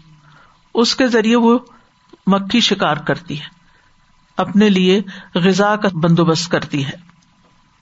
اس 0.73 0.95
کے 0.95 1.07
ذریعے 1.07 1.35
وہ 1.35 1.59
مکھی 2.27 2.59
شکار 2.59 2.97
کرتی 2.97 3.39
ہے۔ 3.39 3.62
اپنے 4.37 4.69
لیے 4.69 5.01
غذا 5.35 5.75
کا 5.75 5.89
بندوبست 5.93 6.51
کرتی 6.51 6.85
ہے۔ 6.85 7.13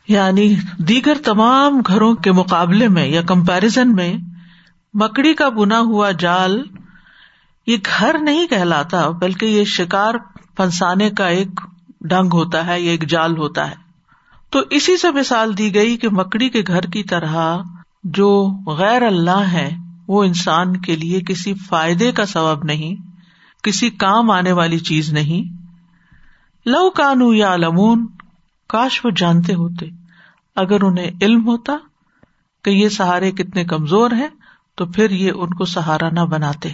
یعنی 0.07 0.55
دیگر 0.77 1.17
تمام 1.25 1.81
گھروں 1.87 2.15
کے 2.15 2.31
مقابلے 2.31 2.87
میں 2.87 3.07
یا 3.07 3.21
کمپیرزن 3.21 3.93
میں 3.93 4.13
مکڑی 4.93 5.33
کا 5.33 5.49
بنا 5.49 5.79
ہوا 5.79 6.11
جال 6.11 6.63
یہ 7.67 7.77
گھر 7.85 8.15
نہیں 8.21 8.47
کہلاتا، 8.47 9.09
بلکہ 9.09 9.45
یہ 9.45 9.63
شکار 9.63 10.13
پھنسانے 10.57 11.09
کا 11.09 11.27
ایک 11.27 11.47
ڈنگ 12.01 12.29
ہوتا 12.33 12.67
ہے 12.67 12.81
یا 12.81 12.91
ایک 12.91 13.09
جال 13.09 13.37
ہوتا 13.37 13.69
ہے۔ 13.69 13.75
تو 14.49 14.59
اسی 14.69 14.97
سے 14.97 15.11
مثال 15.11 15.57
دی 15.57 15.75
گئی 15.75 15.97
کہ 15.97 16.09
مکڑی 16.09 16.49
کے 16.49 16.61
گھر 16.67 16.81
کی 16.81 17.03
طرح 17.03 17.57
جو 18.03 18.57
غیر 18.67 19.01
اللہ 19.01 19.43
ہے، 19.51 19.69
وہ 20.07 20.23
انسان 20.23 20.77
کے 20.77 20.95
لیے 20.95 21.21
کسی 21.21 21.53
فائدے 21.53 22.11
کا 22.11 22.25
سبب 22.25 22.63
نہیں، 22.63 22.95
کسی 23.63 23.89
کام 23.89 24.31
آنے 24.31 24.51
والی 24.51 24.79
چیز 24.79 25.13
نہیں۔ 25.13 25.60
لو 26.65 26.89
کانو 26.89 27.33
یا 27.33 27.55
لمون 27.55 28.07
کاش 28.69 29.05
وہ 29.05 29.09
جانتے 29.09 29.53
ہوتے۔ 29.53 29.85
اگر 30.55 30.83
انہیں 30.83 31.11
علم 31.21 31.47
ہوتا 31.47 31.73
کہ 32.63 32.69
یہ 32.69 32.89
سہارے 32.89 33.31
کتنے 33.31 33.65
کمزور 33.65 34.11
ہیں، 34.11 34.27
تو 34.75 34.85
پھر 34.85 35.09
یہ 35.09 35.31
ان 35.35 35.53
کو 35.53 35.65
سہارا 35.65 36.09
نہ 36.09 36.19
بناتے۔ 36.19 36.69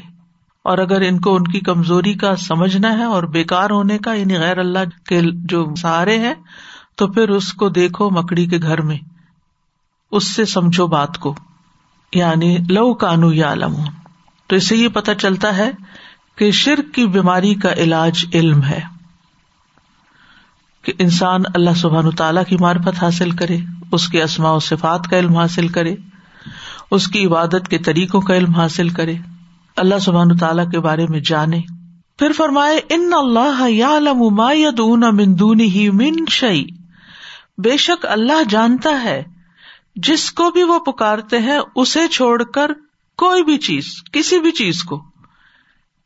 اور 0.64 0.78
اگر 0.78 1.02
ان 1.02 1.20
کو 1.20 1.36
ان 1.36 1.44
کی 1.44 1.60
کمزوری 1.60 2.14
کا 2.14 2.36
سمجھنا 2.36 2.98
ہے 2.98 3.04
اور 3.04 3.24
بےکار 3.24 3.70
ہونے 3.70 3.98
کا 3.98 4.14
یعنی 4.14 4.38
غیر 4.38 4.58
اللہ 4.58 5.06
کے 5.06 5.22
جو 5.34 5.76
سہارے 5.76 6.18
ہیں، 6.20 6.34
تو 6.96 7.08
پھر 7.08 7.30
اس 7.30 7.54
کو 7.54 7.70
دیکھو 7.70 8.10
مکڑی 8.10 8.46
کے 8.46 8.58
گھر 8.58 8.82
میں۔ 8.82 8.98
اس 10.12 10.28
سے 10.28 10.46
سمجھو 10.46 10.88
بات 10.88 11.18
کو۔ 11.18 11.36
یعنی 12.14 12.58
لو 12.70 12.94
کانو 12.94 13.34
یا 13.34 13.54
لمون 13.54 13.86
تو 14.48 14.56
اس 14.56 14.68
سے 14.68 14.76
یہ 14.76 14.88
پتا 14.88 15.16
چلتا 15.16 15.58
ہے 15.58 15.72
کہ 16.36 16.52
شرک 16.52 16.94
کی 16.94 17.06
بیماری 17.06 17.56
کا 17.56 17.74
علاج 17.74 18.26
علم 18.34 18.64
ہے۔ 18.64 18.97
کہ 20.82 20.94
انسان 21.00 21.42
اللہ 21.54 21.70
سبحان 21.76 22.12
تعالیٰ 22.12 22.44
کی 22.46 22.58
مارفت 22.60 23.04
حاصل 23.04 23.32
کرے، 23.32 23.58
اس 23.92 24.08
کے 24.08 24.24
اسماء 24.24 24.52
و 24.52 24.60
صفات 24.60 25.08
کا 25.08 25.20
علم 25.20 25.38
حاصل 25.38 25.68
کرے، 25.68 25.96
اس 26.92 27.08
کی 27.08 27.26
عبادت 27.26 27.68
کے 27.70 27.78
طریقوں 27.78 28.22
کا 28.22 28.36
علم 28.36 28.52
حاصل 28.52 28.90
کرے۔ 28.90 29.14
اللہ 29.76 30.00
سبحان 30.00 30.38
تعالیٰ 30.38 30.72
کے 30.72 30.80
بارے 30.80 31.08
میں 31.08 31.20
جانے۔ 31.20 31.62
پھر 32.20 32.32
فرمائے، 32.32 32.82
ان 32.90 33.12
اللہ 33.14 33.70
یا 33.70 34.00
دون 34.78 35.04
مندون 35.12 35.60
ہی 35.60 35.90
من 35.90 36.26
شعی 36.30 36.64
بے 37.58 37.78
شک 37.78 38.06
اللہ 38.10 38.44
جانتا 38.50 39.04
ہے، 39.04 39.24
جس 39.96 40.32
کو 40.32 40.52
بھی 40.52 40.64
وہ 40.64 40.80
پکارتے 40.80 41.38
ہیں، 41.38 41.60
اسے 41.76 42.08
چھوڑ 42.08 42.44
کر 42.44 42.72
کوئی 43.18 43.44
بھی 43.44 43.58
چیز، 43.58 43.86
کسی 44.12 44.40
بھی 44.40 44.52
چیز 44.52 44.84
کو۔ 44.84 45.04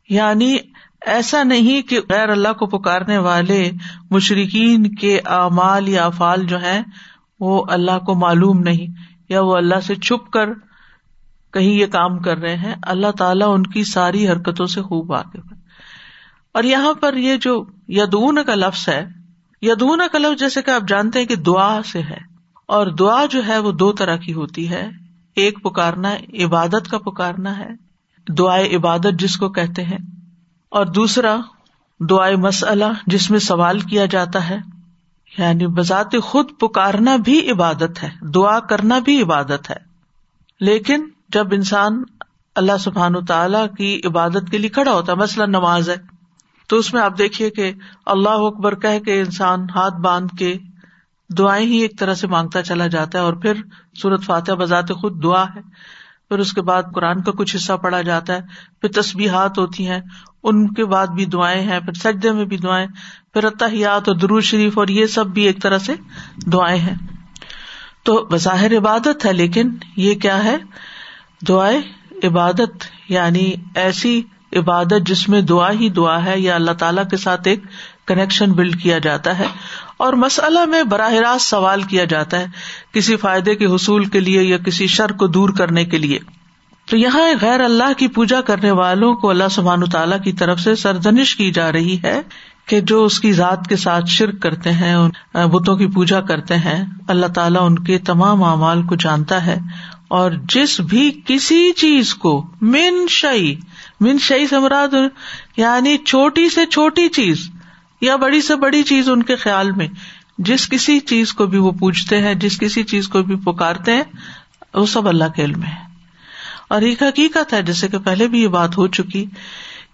یعنی 0.10 0.58
ایسا 1.06 1.44
نہیں 1.44 1.82
کہ 1.82 2.00
غیر 2.10 2.30
اللہ 2.30 2.54
کو 2.54 2.66
پکارنے 2.66 3.18
والے 3.18 3.72
مشرقین 4.12 4.96
کے 4.96 5.20
اعمال 5.26 5.90
یا 5.90 6.06
افعال 6.06 6.46
جو 6.46 6.58
ہیں، 6.58 6.82
وہ 7.40 7.66
اللہ 7.70 8.00
کو 8.00 8.16
معلوم 8.16 8.60
نہیں، 8.60 8.88
یا 9.30 9.42
وہ 9.42 9.58
اللہ 9.58 9.80
سے 9.80 9.96
چھپ 9.96 10.32
کر 10.32 10.50
کہیں 11.54 11.74
یہ 11.74 11.86
کام 11.86 12.20
کر 12.20 12.38
رہے 12.38 12.56
ہیں۔ 12.56 12.76
اللہ 12.84 13.12
تعالیٰ 13.12 13.54
ان 13.54 13.64
کی 13.64 13.84
ساری 13.84 14.28
حرکتوں 14.28 14.66
سے 14.66 14.82
خوب 14.82 15.12
واقف 15.12 15.52
ہے۔ 15.52 15.62
اور 16.54 16.64
یہاں 16.64 16.94
پر 16.94 17.18
یہ 17.18 17.38
جو 17.38 17.66
یدون 17.88 18.44
کا 18.46 18.56
لفظ 18.56 18.90
ہے 18.90 19.06
یدون 19.62 20.02
کا 20.12 20.18
لفظ 20.18 20.40
جیسے 20.40 20.62
کہ 20.62 20.72
آپ 20.72 20.82
جانتے 20.88 21.20
ہیں 21.20 21.26
کہ 21.26 21.36
دعا 21.36 21.82
سے 21.84 22.02
ہے۔ 22.02 22.18
اور 22.66 22.88
دعا 22.88 23.26
جو 23.26 23.48
ہے 23.48 23.58
وہ 23.58 23.72
دو 23.72 23.92
طرح 23.92 24.16
کی 24.16 24.34
ہوتی 24.34 24.70
ہے۔ 24.70 24.90
ایک 25.36 25.64
پکارنا، 25.64 26.16
عبادت 26.44 26.92
کا 26.92 26.98
پکارنا 26.98 27.58
ہے۔ 27.58 27.70
دعائے 28.30 28.76
عبادت 28.76 29.20
جس 29.20 29.38
کو 29.38 29.50
کہتے 29.50 29.84
ہیں۔ 29.84 29.98
اور 30.72 30.86
دوسرا 30.86 31.38
دعائے 32.00 32.36
مسئلہ 32.36 32.86
جس 33.08 33.32
میں 33.32 33.40
سوال 33.40 33.80
کیا 33.80 34.06
جاتا 34.06 34.50
ہے 34.50 34.58
یعنی 35.38 35.68
بذات 35.68 36.16
خود 36.24 36.52
پکارنا 36.60 37.16
بھی 37.16 37.52
عبادت 37.52 38.04
ہے، 38.04 38.10
دعا 38.22 38.60
کرنا 38.60 39.00
بھی 39.00 39.22
عبادت 39.22 39.70
ہے۔ 39.70 39.76
لیکن 40.60 41.10
جب 41.30 41.54
انسان 41.54 42.04
اللہ 42.56 42.78
سبحان 42.80 43.26
تعالی 43.26 43.58
کی 43.78 44.08
عبادت 44.08 44.50
کے 44.52 44.58
لیے 44.58 44.70
کھڑا 44.70 44.92
ہوتا 44.92 45.12
ہے 45.12 45.18
مسئلہ 45.18 45.46
نماز 45.46 45.90
ہے، 45.90 45.96
تو 46.68 46.78
اس 46.78 46.94
میں 46.94 47.02
آپ 47.02 47.18
دیکھیے 47.18 47.50
کہ 47.50 47.72
اللہ 48.06 48.30
اکبر 48.30 48.76
کہ 48.76 49.00
کے 49.00 49.20
انسان 49.20 49.70
ہاتھ 49.76 50.02
باندھ 50.02 50.36
کے 50.36 50.58
دعائیں 51.30 51.66
ہی 51.68 51.78
ایک 51.78 52.00
طرح 52.00 52.14
سے 52.14 52.28
مانگتا 52.28 52.62
چلا 52.62 52.88
جاتا 52.88 53.20
ہے 53.20 53.24
اور 53.24 53.34
پھر 53.34 53.54
سورت 54.02 54.24
فاتح 54.24 54.52
بذات 54.52 54.90
خود 54.90 55.24
دعا 55.24 55.44
ہے۔ 55.56 55.62
پھر 56.30 56.40
اس 56.40 56.54
کے 56.54 56.62
بعد 56.62 56.84
قرآن 56.96 57.22
کا 57.24 57.32
کچھ 57.32 57.56
حصہ 57.56 57.74
پڑھا 57.74 58.02
جاتا 58.02 58.34
ہے، 58.34 58.42
پھر 58.82 59.02
تصبیحات 59.02 59.58
ہوتی 59.58 59.88
ہیں 59.90 60.00
ان 60.44 60.74
کے 60.74 60.86
بعد 60.86 61.08
بھی 61.08 61.26
دعائیں 61.26 61.62
ہیں، 61.62 61.80
پھر 61.80 61.94
سجدے 61.94 62.32
میں 62.32 62.46
بھی 62.46 62.58
دعائیں، 62.58 62.88
پھر 63.34 63.44
اتحیات 63.44 64.08
اور 64.08 64.16
درو 64.16 64.42
شریف 64.42 64.78
اور 64.78 64.88
یہ 64.88 65.06
سب 65.06 65.28
بھی 65.28 65.44
ایک 65.44 65.62
طرح 65.62 65.78
سے 65.78 65.94
دعائیں 66.46 66.80
ہیں۔ 66.80 66.96
تو 68.04 68.28
بظاہر 68.32 68.78
عبادت 68.78 69.26
ہے، 69.26 69.34
لیکن 69.34 69.70
یہ 69.98 70.16
کیا 70.16 70.44
ہے؟ 70.44 70.58
دعائیں 71.48 71.82
عبادت 72.24 72.84
یعنی 73.10 73.54
ایسی 73.76 74.22
عبادت 74.56 75.08
جس 75.08 75.30
میں 75.30 75.42
دعا 75.42 75.72
ہی 75.72 75.90
دعا 75.90 76.26
ہے، 76.26 76.40
یا 76.40 76.56
اللہ 76.56 76.72
تعالی 76.72 77.02
کے 77.12 77.18
ساتھ 77.18 77.48
ایک 77.48 77.64
کنیکشن 78.08 78.52
بلڈ 78.52 78.82
کیا 78.82 78.98
جاتا 78.98 79.40
ہے۔ 79.40 79.48
اور 79.98 80.14
مسئلہ 80.14 80.66
میں 80.66 80.84
براہ 80.84 81.14
راست 81.14 81.46
سوال 81.46 81.84
کیا 81.84 82.06
جاتا 82.06 82.40
ہے، 82.40 82.46
کسی 82.92 83.16
فائدے 83.16 83.56
کے 83.56 83.66
حصول 83.66 84.06
کے 84.06 84.20
لیے 84.20 84.44
یا 84.44 84.58
کسی 84.58 84.88
شر 84.88 85.12
کو 85.12 85.28
دور 85.28 85.50
کرنے 85.50 85.86
کے 85.86 85.98
لیے۔ 85.98 86.20
تو 86.92 86.98
یہاں 86.98 87.28
غیر 87.42 87.60
اللہ 87.60 87.92
کی 87.98 88.08
پوجا 88.16 88.40
کرنے 88.42 88.72
والوں 88.78 89.14
کو 89.16 89.30
اللہ 89.30 89.48
سبحان 89.52 89.84
تعالیٰ 89.90 90.18
کی 90.24 90.32
طرف 90.40 90.60
سے 90.60 90.74
سردنش 90.76 91.36
کی 91.36 91.52
جا 91.52 91.72
رہی 91.72 91.98
ہے 92.04 92.20
کہ 92.68 92.80
جو 92.82 93.04
اس 93.04 93.20
کی 93.20 93.32
ذات 93.34 93.68
کے 93.68 93.76
ساتھ 93.76 94.10
شرک 94.10 94.42
کرتے 94.42 94.72
ہیں 94.72 94.96
بتوں 95.52 95.76
کی 95.78 95.88
پوجا 95.88 96.20
کرتے 96.22 96.56
ہیں، 96.56 96.84
اللہ 97.08 97.28
تعالیٰ 97.36 97.62
ان 97.66 97.78
کے 97.80 97.98
تمام 98.08 98.44
اعمال 98.44 98.82
کو 98.88 98.96
جانتا 98.96 99.46
ہے 99.46 99.56
اور 100.10 100.32
جس 100.50 100.80
بھی 100.80 101.10
کسی 101.26 101.72
چیز 101.78 102.14
کو، 102.16 102.34
من 102.64 103.06
شعی 103.10 103.54
من 104.00 104.18
شعی 104.22 104.48
سمراد 104.48 104.96
یعنی 105.58 105.98
چھوٹی 105.98 106.48
سے 106.50 106.66
چھوٹی 106.66 107.08
چیز 107.10 107.48
یا 108.02 108.16
بڑی 108.16 108.42
سے 108.42 108.56
بڑی 108.56 108.82
چیز 108.84 109.10
ان 109.10 109.24
کے 109.24 109.36
خیال 109.36 109.72
میں، 109.72 109.88
جس 110.40 110.68
کسی 110.70 111.00
چیز 111.06 111.34
کو 111.34 111.46
بھی 111.46 111.58
وہ 111.58 111.72
پوچھتے 111.80 112.22
ہیں، 112.22 112.34
جس 112.36 112.60
کسی 112.60 112.84
چیز 112.84 113.08
کو 113.08 113.22
بھی 113.24 113.36
پکارتے 113.46 113.96
ہیں، 113.96 114.04
وہ 114.74 114.86
سب 114.86 115.08
اللہ 115.08 115.34
کے 115.36 115.44
علم 115.44 115.64
ہے۔ 115.64 115.91
اور 116.72 116.82
ایک 116.82 117.04
حقیقت 117.04 117.54
ہے، 117.54 117.62
جیسے 117.62 117.88
کہ 117.88 117.98
پہلے 117.98 118.28
بھی 118.28 118.42
یہ 118.44 118.48
بات 118.48 118.78
ہو 118.78 118.88
چکی 118.88 119.26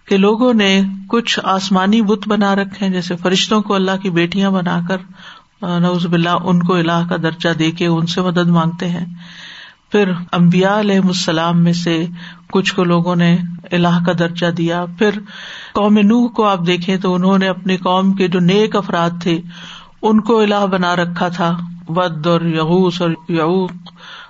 کہ 0.08 0.16
لوگوں 0.16 0.54
نے 0.54 0.82
کچھ 1.08 1.40
آسمانی 1.42 2.02
بت 2.02 2.28
بنا 2.28 2.54
رکھے 2.54 2.88
جیسے 2.88 3.16
فرشتوں 3.16 3.62
کو 3.62 3.74
اللہ 3.74 3.96
کی 4.02 4.10
بیٹیاں 4.10 4.50
بنا 4.50 4.80
کر 4.88 4.96
نوز 5.80 6.06
باللہ، 6.06 6.36
ان 6.44 6.62
کو 6.62 6.74
اللہ 6.74 7.08
کا 7.08 7.16
درجہ 7.22 7.48
دے 7.58 7.70
کے 7.70 7.86
ان 7.86 8.06
سے 8.06 8.20
مدد 8.20 8.48
مانگتے 8.48 8.88
ہیں۔ 8.88 9.06
پھر 9.92 10.12
امبیا 10.32 10.80
علیہ 10.80 10.98
السلام 10.98 11.62
میں 11.64 11.72
سے 11.72 12.06
کچھ 12.50 12.74
کو 12.74 12.84
لوگوں 12.84 13.16
نے 13.16 13.36
اللہ 13.72 14.04
کا 14.06 14.12
درجہ 14.18 14.50
دیا۔ 14.50 14.84
پھر 14.98 15.10
قوم 15.74 15.98
نوح 15.98 16.28
کو 16.28 16.44
آپ 16.44 16.66
دیکھیں 16.66 16.96
تو 16.96 17.14
انہوں 17.14 17.38
نے 17.38 17.48
اپنی 17.48 17.76
قوم 17.76 18.12
کے 18.12 18.28
جو 18.28 18.40
نیک 18.40 18.76
افراد 18.76 19.10
تھے، 19.22 19.40
ان 20.02 20.20
کو 20.20 20.40
اللہ 20.40 20.66
بنا 20.66 20.96
رکھا 20.96 21.28
تھا۔ 21.28 21.56
ود 21.88 22.26
اور 22.26 22.40
یغوس 22.40 23.02
اور 23.02 23.10
یعوق 23.28 23.72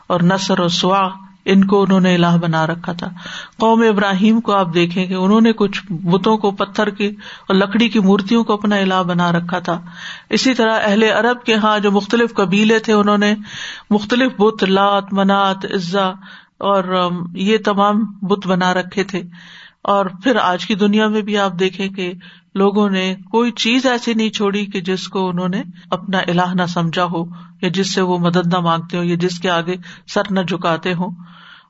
اور 0.06 0.20
نثر 0.20 0.58
اور 0.58 0.68
سوا۔ 0.68 1.27
ان 1.48 1.64
کو 1.64 1.82
انہوں 1.82 2.00
نے 2.00 2.14
الہ 2.14 2.36
بنا 2.40 2.66
رکھا 2.66 2.92
تھا۔ 2.92 3.08
قوم 3.58 3.82
ابراہیم 3.88 4.40
کو 4.40 4.52
آپ 4.52 4.74
دیکھیں 4.74 5.06
کہ 5.06 5.14
انہوں 5.14 5.40
نے 5.40 5.52
کچھ 5.52 5.92
بتوں 5.92 6.38
کو، 6.38 6.50
پتھر 6.50 6.90
کی 6.90 7.06
اور 7.48 7.54
لکڑی 7.54 7.88
کی 7.88 7.98
مورتیوں 7.98 8.44
کو 8.44 8.52
اپنا 8.52 8.76
الہ 8.76 9.02
بنا 9.06 9.32
رکھا 9.32 9.58
تھا۔ 9.58 9.80
اسی 10.30 10.54
طرح 10.54 10.78
اہل 10.84 11.02
عرب 11.02 11.44
کے 11.44 11.52
یہاں 11.52 11.78
جو 11.78 11.92
مختلف 11.92 12.34
قبیلے 12.34 12.78
تھے، 12.78 12.92
انہوں 12.92 13.18
نے 13.18 13.34
مختلف 13.90 14.32
بت، 14.38 14.64
لات، 14.64 15.12
منات 15.12 15.64
عزا 15.64 16.08
اور 16.58 17.10
یہ 17.34 17.58
تمام 17.64 18.04
بت 18.22 18.46
بنا 18.46 18.74
رکھے 18.74 19.04
تھے۔ 19.04 19.22
اور 19.82 20.06
پھر 20.06 20.36
آج 20.36 20.66
کی 20.66 20.74
دنیا 20.74 21.08
میں 21.08 21.20
بھی 21.20 21.38
آپ 21.38 21.52
دیکھیں 21.60 21.88
کہ 21.88 22.12
لوگوں 22.54 22.90
نے 22.90 23.14
کوئی 23.30 23.50
چیز 23.50 23.86
ایسی 23.86 24.14
نہیں 24.14 24.30
چھوڑی 24.30 24.66
کہ 24.66 24.80
جس 24.80 25.08
کو 25.08 25.28
انہوں 25.28 25.48
نے 25.48 25.62
اپنا 25.90 26.18
الہ 26.18 26.54
نہ 26.54 26.66
سمجھا 26.66 27.04
ہو، 27.04 27.24
یا 27.62 27.68
جس 27.68 27.94
سے 27.94 28.00
وہ 28.00 28.18
مدد 28.18 28.46
نہ 28.46 28.58
مانگتے 28.58 28.96
ہوں، 28.96 29.04
یا 29.04 29.16
جس 29.20 29.40
کے 29.40 29.50
آگے 29.50 29.76
سر 30.06 30.22
نہ 30.30 30.40
جھکاتے 30.40 30.94
ہوں۔ 30.94 31.10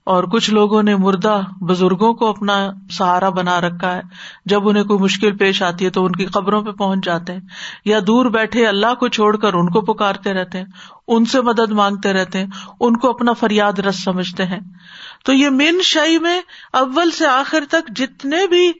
اور 0.05 0.25
کچھ 0.25 0.51
لوگوں 0.51 0.83
نے 0.83 0.97
مردہ 0.97 1.41
بزرگوں 1.61 2.15
کو 2.15 2.29
اپنا 2.29 2.71
سہارا 2.91 3.29
بنا 3.29 3.61
رکھا 3.61 3.97
ہے۔ 3.97 4.01
جب 4.45 4.69
انہیں 4.69 4.85
کوئی 4.85 4.99
مشکل 4.99 5.37
پیش 5.37 5.63
آتی 5.63 5.85
ہے 5.85 5.91
تو 5.91 6.05
ان 6.05 6.13
کی 6.13 6.27
قبروں 6.27 6.63
پہ 6.63 6.71
پہنچ 6.71 7.05
جاتے 7.05 7.33
ہیں، 7.33 7.41
یا 7.85 7.99
دور 8.07 8.27
بیٹھے 8.27 8.67
اللہ 8.67 8.95
کو 8.95 9.09
چھوڑ 9.09 9.37
کر 9.37 9.55
ان 9.55 9.69
کو 9.69 9.81
پکارتے 9.81 10.33
رہتے 10.33 10.59
ہیں، 10.59 10.65
ان 11.09 11.25
سے 11.25 11.41
مدد 11.41 11.71
مانگتے 11.71 12.13
رہتے 12.13 12.39
ہیں، 12.39 12.47
ان 12.81 12.97
کو 12.97 13.11
اپنا 13.11 13.33
فریاد 13.33 13.79
رس 13.79 14.05
سمجھتے 14.05 14.45
ہیں۔ 14.45 14.61
تو 15.25 15.33
یہ 15.33 15.51
مین 15.51 15.81
شاہی 15.83 16.19
میں 16.19 16.41
اول 16.73 17.11
سے 17.11 17.27
آخر 17.27 17.65
تک 17.71 17.97
جتنے 17.97 18.47
بھی 18.47 18.73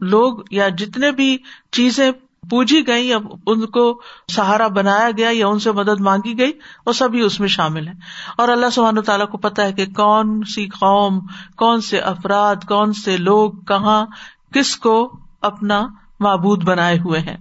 لوگ 0.00 0.38
یا 0.50 0.68
جتنے 0.68 1.10
بھی 1.10 1.38
چیزیں 1.72 2.10
پوجی 2.50 2.86
گئی 2.86 3.08
یا 3.08 3.18
ان 3.46 3.66
کو 3.66 4.00
سہارا 4.36 4.68
بنایا 4.68 5.10
گیا 5.18 5.28
یا 5.32 5.46
ان 5.46 5.58
سے 5.58 5.72
مدد 5.72 6.00
مانگی 6.00 6.38
گئی، 6.38 6.52
وہ 6.86 6.92
سبھی 6.92 7.20
اس 7.20 7.40
میں 7.40 7.48
شامل 7.48 7.88
ہے 7.88 7.92
اور 8.38 8.48
اللہ 8.48 8.70
سبحانہ 8.72 9.00
تعالیٰ 9.00 9.28
کو 9.28 9.38
پتا 9.38 9.62
ہے 9.62 9.72
کہ 9.72 9.86
کون 9.86 10.42
سی 10.54 10.66
قوم، 10.66 11.20
کون 11.56 11.80
سے 11.80 11.98
افراد، 11.98 12.56
کون 12.68 12.92
سے 12.92 13.16
لوگ 13.16 13.52
کہاں 13.52 14.06
کس 14.54 14.76
کو 14.76 15.12
اپنا 15.40 15.86
معبود 16.20 16.64
بنائے 16.64 16.98
ہوئے 16.98 17.20
ہیں۔ 17.20 17.36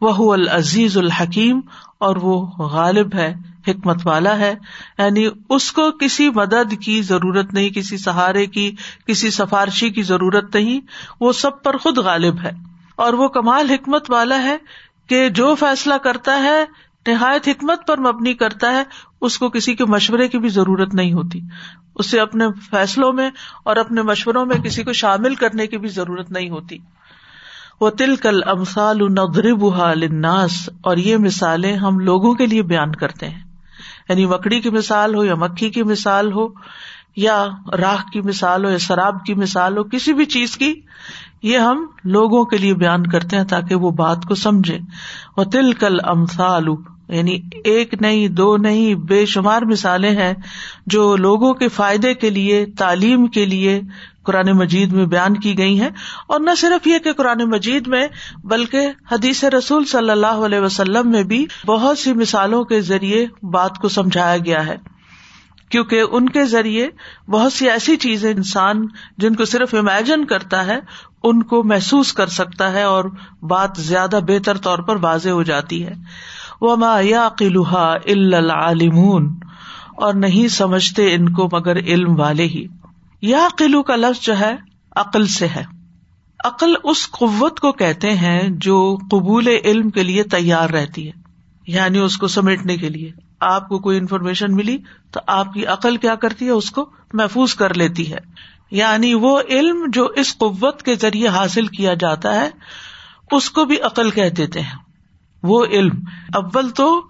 وہ 0.00 0.32
العزیز 0.32 0.98
الحکیم 0.98 1.60
اور 1.98 2.16
وہ 2.16 2.46
غالب 2.58 3.14
ہے۔ 3.14 3.34
حکمت 3.68 4.06
والا 4.06 4.38
ہے۔ 4.38 4.54
یعنی 4.98 5.28
اس 5.48 5.72
کو 5.72 5.90
کسی 5.90 6.30
مدد 6.30 6.74
کی 6.84 7.02
ضرورت 7.02 7.54
نہیں، 7.54 7.68
کسی 7.68 7.96
سہارے 7.96 8.46
کی، 8.46 8.74
کسی 9.06 9.30
سفارشی 9.30 9.90
کی 9.90 10.02
ضرورت 10.02 10.56
نہیں۔ 10.56 10.80
وہ 11.20 11.32
سب 11.32 11.62
پر 11.62 11.76
خود 11.76 11.98
غالب 11.98 12.40
ہے۔ 12.42 12.50
اور 12.96 13.12
وہ 13.12 13.28
کمال 13.28 13.70
حکمت 13.70 14.10
والا 14.10 14.42
ہے 14.42 14.56
کہ 15.08 15.28
جو 15.28 15.54
فیصلہ 15.54 15.94
کرتا 15.94 16.42
ہے، 16.42 16.64
نہایت 17.06 17.48
حکمت 17.48 17.86
پر 17.86 18.00
مبنی 18.00 18.34
کرتا 18.34 18.72
ہے، 18.72 18.82
اس 19.20 19.38
کو 19.38 19.48
کسی 19.48 19.74
کے 19.74 19.84
مشورے 19.84 20.28
کی 20.28 20.38
بھی 20.38 20.48
ضرورت 20.48 20.94
نہیں 20.94 21.12
ہوتی۔ 21.12 21.40
اسے 21.94 22.20
اپنے 22.20 22.44
فیصلوں 22.70 23.12
میں 23.12 23.30
اور 23.64 23.76
اپنے 23.76 24.02
مشوروں 24.02 24.46
میں 24.46 24.56
کسی 24.56 24.82
کو 24.82 24.92
شامل 24.92 25.34
کرنے 25.34 25.66
کی 25.66 25.78
بھی 25.78 25.88
ضرورت 25.88 26.30
نہیں 26.30 26.50
ہوتی۔ 26.50 26.78
وہ 27.80 27.90
تل 27.90 28.16
کل 28.16 28.40
امسال 28.46 28.98
لناس 29.98 30.68
اور 30.80 30.96
یہ 30.96 31.16
مثالیں 31.16 31.76
ہم 31.76 31.98
لوگوں 31.98 32.34
کے 32.34 32.46
لیے 32.46 32.62
بیان 32.62 32.94
کرتے 32.94 33.28
ہیں۔ 33.28 33.47
یعنی 34.08 34.26
مکڑی 34.26 34.60
کی 34.60 34.70
مثال 34.70 35.14
ہو 35.14 35.24
یا 35.24 35.34
مکھی 35.34 35.70
کی 35.70 35.82
مثال 35.82 36.32
ہو 36.32 36.48
یا 37.16 37.46
راہ 37.78 38.10
کی 38.12 38.20
مثال 38.20 38.64
ہو 38.64 38.70
یا 38.70 38.78
شراب 38.78 39.24
کی 39.24 39.34
مثال 39.34 39.78
ہو، 39.78 39.84
کسی 39.84 40.12
بھی 40.12 40.24
چیز 40.24 40.56
کی، 40.56 40.74
یہ 41.42 41.58
ہم 41.58 41.86
لوگوں 42.04 42.44
کے 42.44 42.56
لیے 42.56 42.74
بیان 42.74 43.06
کرتے 43.06 43.36
ہیں 43.36 43.44
تاکہ 43.44 43.74
وہ 43.74 43.90
بات 43.90 44.24
کو 44.28 44.34
سمجھے۔ 44.34 44.78
وہ 45.36 45.44
تل 45.44 45.72
کل 45.72 45.96
امسال 46.04 46.64
یعنی 47.08 47.38
ایک 47.64 47.94
نہیں، 48.00 48.28
دو 48.28 48.56
نہیں، 48.56 48.94
بے 48.94 49.26
شمار 49.26 49.62
مثالیں 49.62 50.10
ہیں 50.10 50.34
جو 50.86 51.16
لوگوں 51.16 51.54
کے 51.54 51.68
فائدے 51.68 52.14
کے 52.14 52.30
لیے، 52.30 52.66
تعلیم 52.66 53.26
کے 53.26 53.44
لیے 53.44 53.80
قرآن 54.28 54.52
مجید 54.52 54.92
میں 54.92 55.06
بیان 55.06 55.36
کی 55.36 55.58
گئی 55.58 55.80
ہیں 55.80 55.90
اور 56.26 56.40
نہ 56.40 56.50
صرف 56.58 56.86
یہ 56.86 56.98
کہ 56.98 57.12
قرآن 57.12 57.50
مجید 57.50 57.86
میں، 57.86 58.06
بلکہ 58.44 58.86
حدیث 59.12 59.44
رسول 59.44 59.84
صلی 59.84 60.10
اللہ 60.10 60.44
علیہ 60.46 60.60
وسلم 60.60 61.10
میں 61.10 61.22
بھی 61.22 61.46
بہت 61.66 61.98
سی 61.98 62.12
مثالوں 62.12 62.64
کے 62.64 62.80
ذریعے 62.80 63.26
بات 63.42 63.78
کو 63.78 63.88
سمجھایا 63.88 64.36
گیا 64.36 64.66
ہے۔ 64.66 64.76
کیونکہ 65.68 66.02
ان 66.12 66.28
کے 66.28 66.44
ذریعے 66.44 66.88
بہت 67.30 67.52
سی 67.52 67.70
ایسی 67.70 67.96
چیزیں 67.96 68.30
انسان 68.30 68.86
جن 69.18 69.34
کو 69.34 69.44
صرف 69.44 69.74
امیجن 69.74 70.24
کرتا 70.24 70.66
ہے، 70.66 70.78
ان 71.22 71.42
کو 71.42 71.62
محسوس 71.62 72.12
کر 72.12 72.26
سکتا 72.26 72.72
ہے 72.72 72.82
اور 72.82 73.04
بات 73.42 73.70
زیادہ 73.76 74.20
بہتر 74.26 74.56
طور 74.56 74.78
پر 74.78 74.96
واضح 74.96 75.30
ہو 75.30 75.42
جاتی 75.42 75.86
ہے۔ 75.86 75.92
وہ 76.60 76.76
ما 76.76 77.00
یا 77.02 77.28
قلوحا 77.38 77.92
العالمون 78.06 79.34
اور 79.96 80.14
نہیں 80.14 80.48
سمجھتے 80.48 81.14
ان 81.14 81.28
کو 81.32 81.48
مگر 81.52 81.76
علم 81.76 82.20
والے 82.20 82.44
ہی۔ 82.44 82.66
یا 83.22 83.48
قلو 83.58 83.82
کا 83.82 83.96
لفظ 83.96 84.24
جو 84.24 84.38
ہے، 84.38 84.56
عقل 84.96 85.26
سے 85.26 85.48
ہے۔ 85.48 85.64
عقل 86.44 86.74
اس 86.84 87.10
قوت 87.10 87.60
کو 87.60 87.72
کہتے 87.72 88.14
ہیں 88.14 88.48
جو 88.48 88.98
قبول 89.10 89.48
علم 89.64 89.90
کے 89.90 90.02
لیے 90.02 90.22
تیار 90.22 90.70
رہتی 90.70 91.06
ہے 91.06 91.12
یعنی 91.66 91.98
اس 91.98 92.16
کو 92.16 92.28
سمیٹنے 92.28 92.76
کے 92.76 92.88
لیے۔ 92.88 93.12
آپ 93.40 93.68
کو 93.68 93.78
کوئی 93.78 93.98
انفارمیشن 93.98 94.54
ملی 94.54 94.78
تو 95.10 95.20
آپ 95.26 95.52
کی 95.52 95.66
عقل 95.66 95.96
کیا 95.96 96.14
کرتی 96.14 96.44
ہے، 96.44 96.50
اس 96.50 96.70
کو 96.70 96.90
محفوظ 97.12 97.54
کر 97.54 97.74
لیتی 97.74 98.12
ہے۔ 98.12 98.18
یعنی 98.70 99.14
وہ 99.14 99.40
علم 99.48 99.84
جو 99.92 100.04
اس 100.04 100.38
قوت 100.38 100.82
کے 100.82 100.94
ذریعے 100.94 101.28
حاصل 101.28 101.66
کیا 101.66 101.94
جاتا 101.94 102.34
ہے، 102.34 102.50
اس 103.32 103.50
کو 103.50 103.64
بھی 103.64 103.80
عقل 103.80 104.10
کہہ 104.10 104.28
دیتے 104.28 104.60
ہیں۔ 104.60 104.78
وہ 105.42 105.64
علم۔ 105.64 105.94
اول 106.34 106.70
تو 106.70 107.04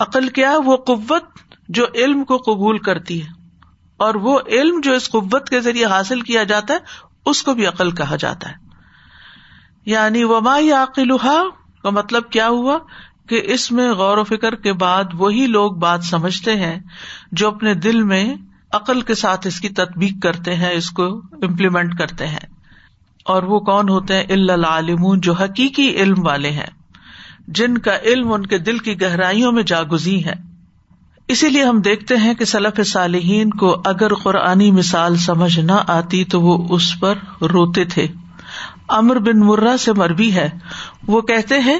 عقل 0.00 0.28
کیا 0.28 0.56
وہ 0.64 0.76
قوت 0.76 1.24
جو 1.68 1.86
علم 1.94 2.24
کو 2.24 2.36
قبول 2.36 2.78
کرتی 2.78 3.22
ہے۔ 3.22 3.43
اور 3.96 4.14
وہ 4.14 4.40
علم 4.46 4.80
جو 4.80 4.92
اس 4.92 5.10
قوت 5.10 5.48
کے 5.48 5.60
ذریعے 5.60 5.84
حاصل 5.84 6.20
کیا 6.20 6.44
جاتا 6.44 6.74
ہے، 6.74 6.78
اس 7.26 7.42
کو 7.42 7.54
بھی 7.54 7.66
عقل 7.66 7.90
کہا 7.90 8.16
جاتا 8.16 8.48
ہے۔ 8.48 8.54
یعنی 9.86 10.24
وما 10.24 10.58
یا 10.58 10.84
کا 11.82 11.90
مطلب 11.90 12.30
کیا 12.30 12.48
ہوا؟ 12.48 12.78
کہ 13.28 13.42
اس 13.44 13.72
میں 13.72 13.92
غور 13.92 14.18
و 14.18 14.24
فکر 14.24 14.54
کے 14.54 14.72
بعد 14.72 15.04
وہی 15.12 15.46
لوگ 15.46 15.72
بات 15.72 16.04
سمجھتے 16.04 16.56
ہیں 16.56 16.80
جو 17.32 17.48
اپنے 17.48 17.74
دل 17.74 18.02
میں 18.02 18.34
عقل 18.72 19.00
کے 19.00 19.14
ساتھ 19.14 19.46
اس 19.46 19.60
کی 19.60 19.68
تدبیق 19.68 20.22
کرتے 20.22 20.54
ہیں، 20.54 20.72
اس 20.72 20.90
کو 20.90 21.04
امپلیمنٹ 21.18 21.98
کرتے 21.98 22.26
ہیں۔ 22.26 22.54
اور 23.24 23.42
وہ 23.42 23.60
کون 23.60 23.88
ہوتے 23.88 24.14
ہیں؟ 24.14 24.24
العالم 24.28 25.14
جو 25.14 25.32
حقیقی 25.32 25.96
علم 25.96 26.26
والے 26.26 26.50
ہیں۔ 26.50 26.66
جن 27.48 27.78
کا 27.78 27.98
علم 27.98 28.32
ان 28.32 28.46
کے 28.46 28.58
دل 28.58 28.78
کی 28.78 29.00
گہرائیوں 29.00 29.52
میں 29.52 29.62
جاگزی 29.62 30.24
ہے۔ 30.24 30.53
اسی 31.28 31.48
لیے 31.48 31.64
ہم 31.64 31.80
دیکھتے 31.80 32.16
ہیں 32.16 32.34
کہ 32.34 32.44
سلف 32.44 32.86
صالحین 32.86 33.50
کو 33.50 33.82
اگر 33.84 34.14
قرآنی 34.14 34.70
مثال 34.70 35.16
سمجھ 35.16 35.60
نہ 35.60 35.72
آتی 35.86 36.24
تو 36.24 36.40
وہ 36.40 36.66
اس 36.70 37.00
پر 37.00 37.14
روتے 37.40 37.84
تھے۔ 37.84 38.06
امر 38.88 39.18
بن 39.18 39.40
مرہ 39.40 39.76
سے 39.76 39.92
مربی 39.92 40.34
ہے۔ 40.34 40.50
وہ 41.06 41.20
کہتے 41.20 41.58
ہیں 41.58 41.78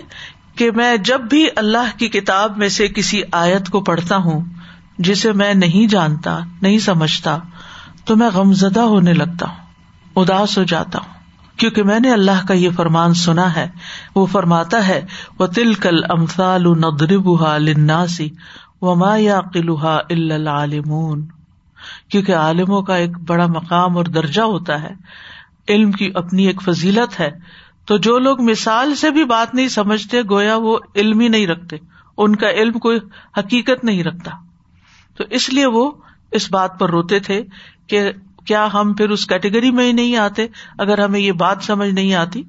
کہ 0.56 0.70
میں 0.70 0.96
جب 0.96 1.20
بھی 1.20 1.46
اللہ 1.56 1.98
کی 1.98 2.08
کتاب 2.08 2.58
میں 2.58 2.68
سے 2.68 2.88
کسی 2.88 3.22
آیت 3.32 3.68
کو 3.68 3.80
پڑھتا 3.80 4.16
ہوں، 4.16 4.40
جسے 4.98 5.32
میں 5.32 5.54
نہیں 5.54 5.86
جانتا، 5.86 6.38
نہیں 6.62 6.78
سمجھتا، 6.78 7.38
تو 8.04 8.16
میں 8.16 8.30
غمزدہ 8.34 8.80
ہونے 8.80 9.12
لگتا 9.12 9.46
ہوں، 9.48 9.56
اداس 10.16 10.58
ہو 10.58 10.62
جاتا 10.62 10.98
ہوں۔ 10.98 11.14
کیونکہ 11.56 11.82
میں 11.82 12.00
نے 12.00 12.12
اللہ 12.12 12.46
کا 12.48 12.54
یہ 12.54 12.68
فرمان 12.76 13.14
سنا 13.14 13.56
ہے۔ 13.56 13.68
وہ 14.14 14.26
فرماتا 14.26 14.88
ہے 14.88 15.06
وہ 15.38 15.46
تل 15.46 15.74
کل 15.74 16.04
امسال 16.08 16.62
لناسی 17.64 18.30
و 18.84 18.94
ما 18.94 19.16
یا 19.16 19.40
قلوحا 19.40 19.98
العالمون۔ 20.10 21.26
کیونکہ 22.08 22.34
عالموں 22.34 22.82
کا 22.82 22.96
ایک 22.96 23.10
بڑا 23.26 23.46
مقام 23.46 23.96
اور 23.96 24.04
درجہ 24.04 24.42
ہوتا 24.42 24.82
ہے۔ 24.82 24.94
علم 25.68 25.92
کی 25.92 26.10
اپنی 26.14 26.46
ایک 26.46 26.62
فضیلت 26.62 27.20
ہے۔ 27.20 27.30
تو 27.86 27.96
جو 27.96 28.18
لوگ 28.18 28.42
مثال 28.42 28.94
سے 28.94 29.10
بھی 29.10 29.24
بات 29.24 29.54
نہیں 29.54 29.68
سمجھتے، 29.68 30.18
گویا 30.30 30.56
وہ 30.56 30.78
علم 30.96 31.20
ہی 31.20 31.28
نہیں 31.28 31.46
رکھتے۔ 31.46 31.76
ان 32.16 32.36
کا 32.36 32.50
علم 32.50 32.72
کوئی 32.72 32.98
حقیقت 33.38 33.84
نہیں 33.84 34.04
رکھتا۔ 34.04 34.30
تو 35.16 35.24
اس 35.30 35.50
لیے 35.50 35.66
وہ 35.66 35.90
اس 36.32 36.52
بات 36.52 36.78
پر 36.78 36.90
روتے 36.90 37.20
تھے 37.20 37.42
کہ 37.86 38.12
کیا 38.44 38.68
ہم 38.74 38.92
پھر 38.92 39.10
اس 39.10 39.26
کیٹیگری 39.26 39.70
میں 39.70 39.86
ہی 39.86 39.92
نہیں 39.92 40.16
آتے؟ 40.16 40.46
اگر 40.78 41.04
ہمیں 41.04 41.20
یہ 41.20 41.32
بات 41.32 41.58
سمجھ 41.62 41.90
نہیں 41.90 42.14
آتی۔ 42.14 42.42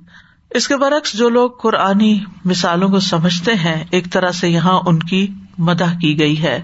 اس 0.50 0.68
کے 0.68 0.78
برعکس 0.78 1.14
جو 1.14 1.30
لوگ 1.30 1.52
قرآنی 1.62 2.20
مثالوں 2.46 2.90
کو 2.90 3.00
سمجھتے 3.00 3.54
ہیں، 3.54 3.84
ایک 3.92 4.12
طرح 4.12 4.32
سے 4.32 4.50
یہاں 4.50 4.80
ان 4.86 5.00
کی 5.00 5.28
مدح 5.58 5.98
کی 6.02 6.20
گئی 6.20 6.44
ہے 6.44 6.62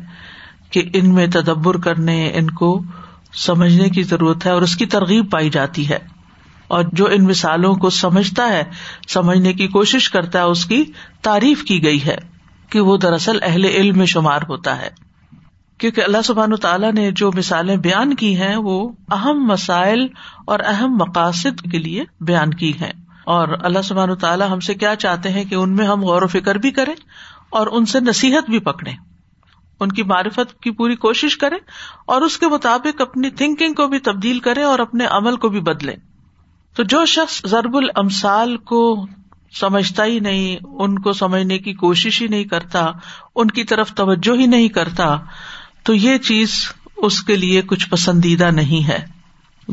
کہ 0.70 0.84
ان 0.94 1.14
میں 1.14 1.28
تدبر 1.28 1.78
کرنے، 1.78 2.32
ان 2.34 2.50
کو 2.50 2.84
سمجھنے 3.34 3.90
کی 3.90 4.04
ضرورت 4.04 4.46
ہے 4.46 4.52
اور 4.52 4.62
اس 4.62 4.76
کی 4.76 4.86
ترغیب 4.86 5.32
پائی 5.32 5.50
جاتی 5.50 5.90
ہے۔ 5.90 6.00
اور 6.68 6.84
جو 6.94 7.08
ان 7.12 7.24
مثالوں 7.24 7.76
کو 7.76 7.90
سمجھتا 7.90 8.48
ہے، 8.48 8.64
سمجھنے 9.08 9.54
کی 9.54 9.68
کوشش 9.68 10.10
کرتا 10.10 10.40
ہے، 10.40 10.44
اس 10.44 10.66
کی 10.66 10.84
تعریف 11.22 11.64
کی 11.64 11.84
گئی 11.84 12.06
ہے 12.06 12.18
کہ 12.70 12.80
وہ 12.80 12.98
دراصل 12.98 13.40
اہل 13.42 13.66
علم 13.66 13.98
میں 13.98 14.06
شمار 14.06 14.40
ہوتا 14.50 14.82
ہے۔ 14.82 14.90
کیونکہ 15.78 16.02
اللہ 16.02 16.22
سبحان 16.24 16.56
تعالیٰ 16.56 16.94
نے 16.94 17.12
جو 17.12 17.32
مثالیں 17.36 17.78
بیان 17.78 18.14
کی 18.14 18.38
ہیں، 18.38 18.56
وہ 18.56 18.90
اہم 19.12 19.46
مسائل 19.46 20.08
اور 20.46 20.60
اہم 20.66 20.96
مقاصد 20.96 21.72
کے 21.72 21.80
لیے 21.80 22.04
بیان 22.20 22.54
کی 22.54 22.72
ہیں۔ 22.82 22.92
اور 23.26 23.48
اللہ 23.62 23.82
سبحان 23.84 24.16
تعالیٰ 24.16 24.50
ہم 24.50 24.60
سے 24.60 24.74
کیا 24.74 24.96
چاہتے 24.96 25.30
ہیں 25.30 25.44
کہ 25.44 25.56
ان 25.56 25.76
میں 25.76 25.86
ہم 25.86 26.04
غور 26.04 26.22
و 26.22 26.28
فکر 26.28 26.56
بھی 26.56 26.72
کریں 26.72 26.94
اور 27.52 27.68
ان 27.72 27.86
سے 27.86 28.00
نصیحت 28.00 28.50
بھی 28.50 28.60
پکڑے 28.60 28.92
ان 29.80 29.92
کی 29.92 30.04
معرفت 30.04 30.62
کی 30.62 30.72
پوری 30.72 30.96
کوشش 30.96 31.38
کرے 31.38 31.56
اور 32.06 32.22
اس 32.22 32.38
کے 32.38 32.48
مطابق 32.48 33.02
اپنی 33.02 33.30
تھنکنگ 33.30 33.74
کو 33.74 33.88
بھی 33.88 34.00
تبدیل 34.00 34.40
کرے 34.40 34.62
اور 34.62 34.80
اپنے 34.80 35.06
عمل 35.06 35.36
کو 35.36 35.50
بھی 35.50 35.60
بدلے 35.60 35.96
تو 36.76 36.84
جو 36.84 37.06
شخص 37.06 37.42
ضرب 37.46 37.76
المسال 37.76 38.58
کو 38.58 39.06
سمجھتا 39.54 40.06
ہی 40.06 40.20
نہیں، 40.20 40.58
ان 40.64 41.00
کو 41.00 41.14
سمجھنے 41.14 41.58
کی 41.58 41.74
کوشش 41.74 42.22
ہی 42.22 42.28
نہیں 42.28 42.44
کرتا، 42.44 42.92
ان 43.36 43.48
کی 43.48 43.64
طرف 43.64 43.94
توجہ 43.94 44.40
ہی 44.40 44.46
نہیں 44.46 44.68
کرتا، 44.68 45.18
تو 45.84 45.94
یہ 45.94 46.18
چیز 46.18 46.54
اس 46.98 47.24
کے 47.24 47.36
لیے 47.36 47.62
کچھ 47.62 47.90
پسندیدہ 47.90 48.52
نہیں 48.52 48.88
ہے۔ 48.88 49.06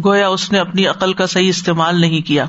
گویا 0.05 0.29
اس 0.29 0.53
نے 0.53 0.59
اپنی 0.59 0.87
عقل 0.87 1.13
کا 1.13 1.27
صحیح 1.27 1.49
استعمال 1.49 2.01
نہیں 2.01 2.21
کیا۔ 2.21 2.45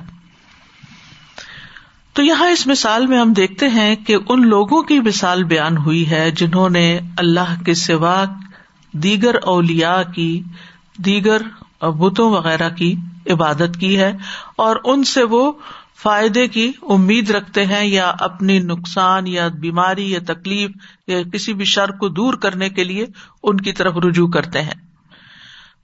تو 2.14 2.24
یہاں 2.24 2.50
اس 2.50 2.68
مثال 2.68 3.08
میں 3.08 3.18
ہم 3.20 3.34
دیکھتے 3.34 3.68
ہیں 3.68 3.96
کہ 3.96 4.16
ان 4.30 4.48
لوگوں 4.48 4.82
کی 4.84 5.00
مثال 5.00 5.44
بیان 5.44 5.78
ہوئی 5.78 6.10
ہے 6.10 6.32
جنہوں 6.32 6.70
نے 6.70 7.00
اللہ 7.18 7.64
کے 7.66 7.74
سوا 7.74 8.26
دیگر 8.94 9.36
اولیا 9.36 10.04
کی، 10.16 10.44
دیگر 10.98 11.42
بتوں 11.82 12.32
وغیرہ 12.32 12.70
کی 12.70 12.96
عبادت 13.32 13.78
کی 13.80 14.00
ہے 14.00 14.12
اور 14.56 14.76
ان 14.84 15.04
سے 15.04 15.24
وہ 15.24 15.52
فائدے 16.02 16.48
کی 16.48 16.72
امید 16.82 17.30
رکھتے 17.30 17.66
ہیں 17.66 17.86
یا 17.86 18.14
اپنی 18.20 18.60
نقصان 18.60 19.28
یا 19.28 19.48
بیماری 19.48 20.12
یا 20.12 20.20
تکلیف 20.28 20.72
یا 21.08 21.22
کسی 21.34 21.54
بھی 21.54 21.66
شر 21.66 21.92
کو 21.92 22.10
دور 22.10 22.34
کرنے 22.34 22.70
کے 22.70 22.84
لیے 22.84 23.06
ان 23.44 23.58
کی 23.58 23.72
طرف 23.72 23.98
رجوع 23.98 24.28
کرتے 24.28 24.62
ہیں۔ 24.62 24.89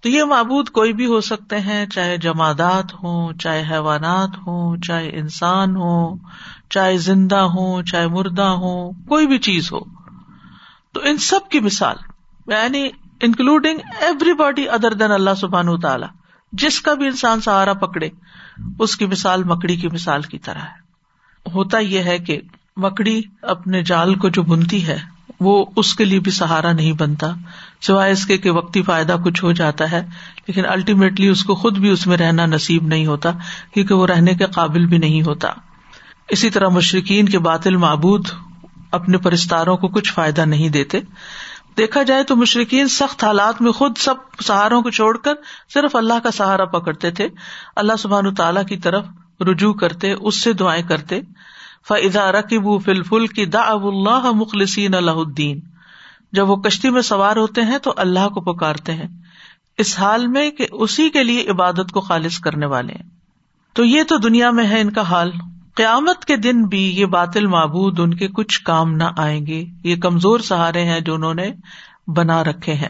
تو 0.05 0.09
یہ 0.09 0.23
معبود 0.23 0.69
کوئی 0.69 0.93
بھی 0.93 1.05
ہو 1.05 1.21
سکتے 1.21 1.59
ہیں، 1.59 1.85
چاہے 1.85 2.17
جمادات 2.17 2.93
ہوں، 2.93 3.33
چاہے 3.33 3.63
حیوانات 3.71 4.29
ہوں، 4.37 4.77
چاہے 4.77 5.09
انسان 5.13 5.75
ہو 5.75 6.15
چاہے 6.69 6.97
زندہ 6.97 7.35
ہوں، 7.35 7.83
چاہے 7.83 8.07
مردہ 8.07 8.41
ہوں، 8.41 8.91
کوئی 9.07 9.27
بھی 9.27 9.37
چیز 9.37 9.71
ہو۔ 9.71 9.79
تو 10.93 10.99
ان 11.03 11.17
سب 11.17 11.49
کی 11.49 11.59
مثال 11.59 11.95
یعنی 12.47 12.89
including 13.21 13.77
everybody 14.33 14.69
other 14.69 14.93
than 14.93 15.11
Allah 15.11 15.33
سبحان 15.37 15.79
تعالیٰ، 15.79 16.09
جس 16.51 16.81
کا 16.81 16.93
بھی 16.93 17.05
انسان 17.05 17.41
سہارا 17.41 17.73
پکڑے، 17.73 18.09
اس 18.79 18.97
کی 18.97 19.05
مثال 19.05 19.43
مکڑی 19.43 19.75
کی 19.75 19.87
مثال 19.87 20.21
کی 20.21 20.37
طرح 20.37 20.59
ہے۔ 20.59 20.85
ہوتا 21.49 21.79
یہ 21.79 21.99
ہے 21.99 22.17
کہ 22.17 22.41
مکڑی 22.77 23.21
اپنے 23.41 23.83
جال 23.83 24.15
کو 24.15 24.29
جو 24.29 24.43
بنتی 24.43 24.87
ہے 24.87 25.14
وہ 25.39 25.65
اس 25.75 25.95
کے 25.95 26.05
لیے 26.05 26.19
بھی 26.19 26.31
سہارا 26.31 26.71
نہیں 26.71 26.93
بنتا۔ 26.93 27.27
سوائے 27.81 28.11
اس 28.11 28.25
کے 28.25 28.49
وقتی 28.49 28.81
فائدہ 28.81 29.15
کچھ 29.25 29.43
ہو 29.43 29.51
جاتا 29.51 29.91
ہے، 29.91 30.05
لیکن 30.47 30.65
الٹیمیٹلی 30.65 31.27
اس 31.27 31.43
کو 31.43 31.55
خود 31.55 31.77
بھی 31.77 31.89
اس 31.89 32.07
میں 32.07 32.17
رہنا 32.17 32.45
نصیب 32.45 32.83
نہیں 32.87 33.05
ہوتا، 33.05 33.31
کیونکہ 33.73 33.95
وہ 33.95 34.07
رہنے 34.07 34.33
کے 34.33 34.45
قابل 34.45 34.85
بھی 34.85 34.97
نہیں 34.97 35.21
ہوتا۔ 35.21 35.49
اسی 36.29 36.49
طرح 36.49 36.67
مشرقین 36.67 37.29
کے 37.29 37.39
باطل 37.39 37.75
معبود 37.75 38.27
اپنے 38.91 39.17
پرستاروں 39.17 39.77
کو 39.77 39.87
کچھ 39.87 40.13
فائدہ 40.13 40.41
نہیں 40.41 40.69
دیتے۔ 40.69 40.99
دیکھا 41.77 42.03
جائے 42.03 42.23
تو 42.23 42.35
مشرقین 42.35 42.87
سخت 42.87 43.23
حالات 43.23 43.61
میں 43.61 43.71
خود 43.71 43.97
سب 43.97 44.15
سہاروں 44.45 44.81
کو 44.81 44.89
چھوڑ 44.89 45.17
کر 45.17 45.33
صرف 45.73 45.95
اللہ 45.95 46.13
کا 46.23 46.31
سہارا 46.31 46.65
پکڑتے 46.65 47.11
تھے۔ 47.11 47.27
اللہ 47.75 47.93
سبحان 47.99 48.33
تعالیٰ 48.33 48.65
کی 48.65 48.77
طرف 48.77 49.05
رجوع 49.41 49.73
کرتے، 49.73 50.11
اس 50.11 50.41
سے 50.41 50.53
دعائیں 50.53 50.83
کرتے۔ 50.83 51.19
فضا 51.87 52.31
رقب 52.31 52.83
فل 52.83 53.03
فل 53.03 53.27
کی 53.27 53.45
دا 53.45 53.59
اب 53.59 53.87
اللہ 53.87 54.31
مخلصین 54.31 54.95
اللہ 54.95 55.11
الدین 55.11 55.59
جب 56.31 56.49
وہ 56.49 56.55
کشتی 56.55 56.89
میں 56.89 57.01
سوار 57.01 57.35
ہوتے 57.35 57.61
ہیں 57.61 57.77
تو 57.77 57.93
اللہ 57.97 58.29
کو 58.29 58.41
پکارتے 58.41 58.93
ہیں۔ 58.93 59.07
اس 59.77 59.99
حال 59.99 60.27
میں 60.27 60.51
کہ 60.51 60.67
اسی 60.71 61.09
کے 61.09 61.23
لیے 61.23 61.49
عبادت 61.49 61.91
کو 61.91 62.01
خالص 62.01 62.39
کرنے 62.39 62.65
والے 62.65 62.93
ہیں۔ 62.93 63.09
تو 63.73 63.83
یہ 63.83 64.03
تو 64.03 64.17
دنیا 64.17 64.51
میں 64.51 64.67
ہے 64.67 64.81
ان 64.81 64.91
کا 64.91 65.01
حال۔ 65.01 65.31
قیامت 65.75 66.25
کے 66.25 66.37
دن 66.37 66.65
بھی 66.65 66.99
یہ 66.99 67.05
باطل 67.05 67.47
معبود 67.47 67.99
ان 67.99 68.13
کے 68.13 68.27
کچھ 68.27 68.61
کام 68.61 68.91
نہ 68.91 69.03
آئیں 69.17 69.45
گے۔ 69.45 69.65
یہ 69.83 69.95
کمزور 69.95 70.39
سہارے 70.39 70.85
ہیں 70.85 70.99
جو 70.99 71.15
انہوں 71.15 71.33
نے 71.33 71.51
بنا 72.07 72.43
رکھے 72.43 72.73
ہیں۔ 72.73 72.89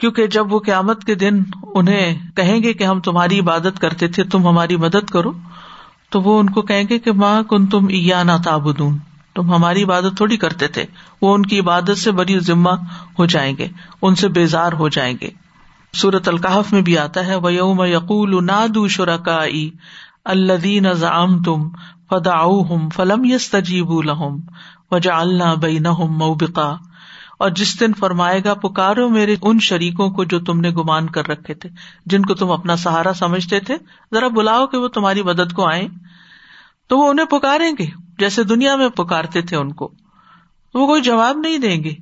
کیونکہ 0.00 0.26
جب 0.26 0.52
وہ 0.52 0.58
قیامت 0.58 1.04
کے 1.04 1.14
دن 1.14 1.42
انہیں 1.62 2.30
کہیں 2.36 2.62
گے 2.62 2.72
کہ 2.72 2.84
ہم 2.84 3.00
تمہاری 3.00 3.40
عبادت 3.40 3.78
کرتے 3.80 4.08
تھے، 4.08 4.24
تم 4.24 4.46
ہماری 4.46 4.76
مدد 4.76 5.10
کرو 5.10 5.32
تو 6.10 6.20
وہ 6.20 6.40
ان 6.40 6.50
کو 6.50 6.62
کہیں 6.62 6.84
گے 6.88 6.98
کہ 6.98 7.12
ماں 7.12 7.42
کن 7.42 7.66
تم 7.66 7.88
نہ 8.24 8.36
تابدون 8.44 8.98
تم 9.34 9.54
ہماری 9.54 9.82
عبادت 9.82 10.16
تھوڑی 10.16 10.36
کرتے 10.36 10.68
تھے۔ 10.68 10.84
وہ 11.22 11.34
ان 11.34 11.46
کی 11.46 11.60
عبادت 11.60 11.98
سے 11.98 12.10
بڑی 12.10 12.40
ذمہ 12.40 12.70
ہو 13.18 13.26
جائیں 13.26 13.56
گے۔ 13.58 13.68
ان 14.02 14.14
سے 14.14 14.28
بیزار 14.28 14.72
ہو 14.72 14.88
جائیں 14.88 15.14
گے۔ 15.20 15.30
سورت 15.94 16.28
القحف 16.28 16.72
میں 16.72 16.82
بھی 16.82 16.98
آتا 16.98 17.26
ہے 17.26 17.34
وہ 17.34 17.52
یوم 17.52 17.82
یقول 17.82 18.44
نادو 18.44 18.88
شرکا 18.88 19.40
الدین 20.24 20.92
زام 20.92 21.42
تم 21.42 21.68
فدا 22.10 22.42
فلم 22.94 23.24
یس 23.24 23.50
تجیب 23.50 23.90
الحم 23.90 24.36
وجا 24.90 25.18
اللہ 25.18 25.54
بین 25.62 25.86
موبقا۔ 26.08 26.74
اور 27.40 27.50
جس 27.50 27.80
دن 27.80 27.94
فرمائے 27.94 28.44
گا، 28.44 28.54
پکارو 28.54 29.08
میرے 29.08 29.36
ان 29.42 29.58
شریکوں 29.60 30.10
کو 30.10 30.24
جو 30.24 30.40
تم 30.40 30.60
نے 30.60 30.70
گمان 30.70 31.10
کر 31.10 31.28
رکھے 31.28 31.54
تھے، 31.54 31.70
جن 32.06 32.22
کو 32.22 32.34
تم 32.34 32.50
اپنا 32.50 32.76
سہارا 32.76 33.12
سمجھتے 33.12 33.60
تھے۔ 33.60 33.76
ذرا 34.14 34.28
بلاؤ 34.28 34.66
کہ 34.66 34.78
وہ 34.78 34.88
تمہاری 34.88 35.22
مدد 35.22 35.52
کو 35.52 35.68
آئے 35.68 35.88
تو 36.88 36.98
وہ 36.98 37.10
انہیں 37.10 37.26
پکاریں 37.26 37.72
گے، 37.78 37.86
جیسے 38.18 38.44
دنیا 38.44 38.76
میں 38.76 38.88
پکارتے 38.88 39.40
تھے 39.40 39.56
ان 39.56 39.72
کو۔ 39.72 39.92
وہ 40.74 40.86
کوئی 40.86 41.02
جواب 41.02 41.38
نہیں 41.38 41.58
دیں 41.58 41.84
گے۔ 41.84 41.94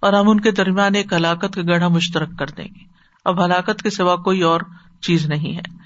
اور 0.00 0.12
ہم 0.12 0.28
ان 0.28 0.40
کے 0.40 0.50
درمیان 0.50 0.94
ایک 0.94 1.12
ہلاکت 1.12 1.54
کا 1.54 1.62
گڑھا 1.62 1.88
مشترک 1.88 2.38
کر 2.38 2.46
دیں 2.46 2.64
گے۔ 2.64 2.84
اب 3.24 3.44
ہلاکت 3.44 3.82
کے 3.82 3.90
سوا 3.90 4.16
کوئی 4.16 4.42
اور 4.42 4.60
چیز 5.00 5.26
نہیں 5.26 5.56
ہے۔ 5.56 5.78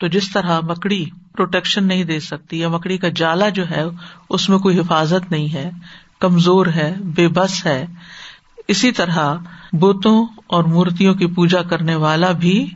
تو 0.00 0.06
جس 0.06 0.32
طرح 0.32 0.60
مکڑی 0.60 1.04
پروٹیکشن 1.36 1.84
نہیں 1.84 2.04
دے 2.04 2.20
سکتی 2.20 2.58
یا 2.58 2.68
مکڑی 2.68 2.98
کا 2.98 3.08
جالا 3.08 3.48
جو 3.48 3.70
ہے، 3.70 3.84
اس 4.30 4.48
میں 4.48 4.58
کوئی 4.58 4.80
حفاظت 4.80 5.30
نہیں 5.30 5.54
ہے، 5.54 5.70
کمزور 6.18 6.66
ہے، 6.66 6.94
بے 7.00 7.28
بس 7.28 7.66
ہے 7.66 7.86
اسی 8.68 8.90
طرح 8.92 9.34
بوتوں 9.72 10.26
اور 10.46 10.64
مورتیوں 10.64 11.14
کی 11.14 11.26
پوجا 11.26 11.62
کرنے 11.62 11.94
والا 11.94 12.30
بھی 12.32 12.66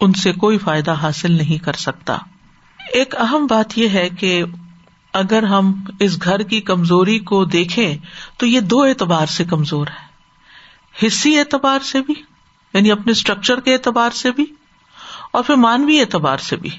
ان 0.00 0.12
سے 0.12 0.32
کوئی 0.32 0.58
فائدہ 0.58 0.94
حاصل 1.02 1.32
نہیں 1.32 1.64
کر 1.64 1.72
سکتا۔ 1.72 2.16
ایک 2.92 3.14
اہم 3.16 3.46
بات 3.46 3.78
یہ 3.78 3.88
ہے 3.88 4.08
کہ 4.10 4.42
اگر 5.14 5.42
ہم 5.42 5.72
اس 6.00 6.22
گھر 6.22 6.42
کی 6.42 6.60
کمزوری 6.60 7.18
کو 7.18 7.44
دیکھیں 7.44 7.96
تو 8.36 8.46
یہ 8.46 8.60
دو 8.60 8.82
اعتبار 8.82 9.26
سے 9.26 9.44
کمزور 9.44 9.86
ہے۔ 9.86 11.06
حصی 11.06 11.38
اعتبار 11.38 11.78
سے 11.82 12.00
بھی 12.02 12.14
یعنی 12.74 12.90
اپنے 12.90 13.12
اسٹرکچر 13.12 13.60
کے 13.60 13.74
اعتبار 13.74 14.10
سے 14.10 14.30
بھی، 14.30 14.44
اور 15.32 15.42
پھر 15.42 15.54
مانوی 15.56 16.00
اعتبار 16.00 16.38
سے 16.38 16.56
بھی۔ 16.56 16.70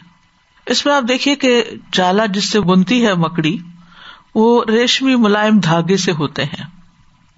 اس 0.67 0.85
میں 0.85 0.93
آپ 0.93 1.03
دیکھیے 1.07 1.35
کہ 1.35 1.63
جالا 1.93 2.25
جس 2.25 2.49
سے 2.49 2.59
بنتی 2.61 3.05
ہے 3.05 3.13
مکڑی، 3.15 3.57
وہ 4.35 4.63
ریشمی 4.67 5.15
ملائم 5.15 5.59
دھاگے 5.59 5.97
سے 5.97 6.11
ہوتے 6.11 6.43
ہیں۔ 6.43 6.65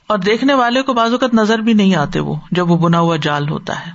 اور 0.08 0.18
دیکھنے 0.18 0.54
والے 0.54 0.82
کو 0.82 0.94
بازو 0.94 1.18
کا 1.18 1.28
نظر 1.34 1.60
بھی 1.60 1.74
نہیں 1.74 1.96
آتے 1.96 2.20
وہ، 2.20 2.36
جب 2.52 2.72
وہ 2.72 2.78
بنا 2.78 3.00
ہوا 3.00 3.16
جال 3.22 3.50
ہوتا 3.50 3.88
ہے۔ 3.88 3.92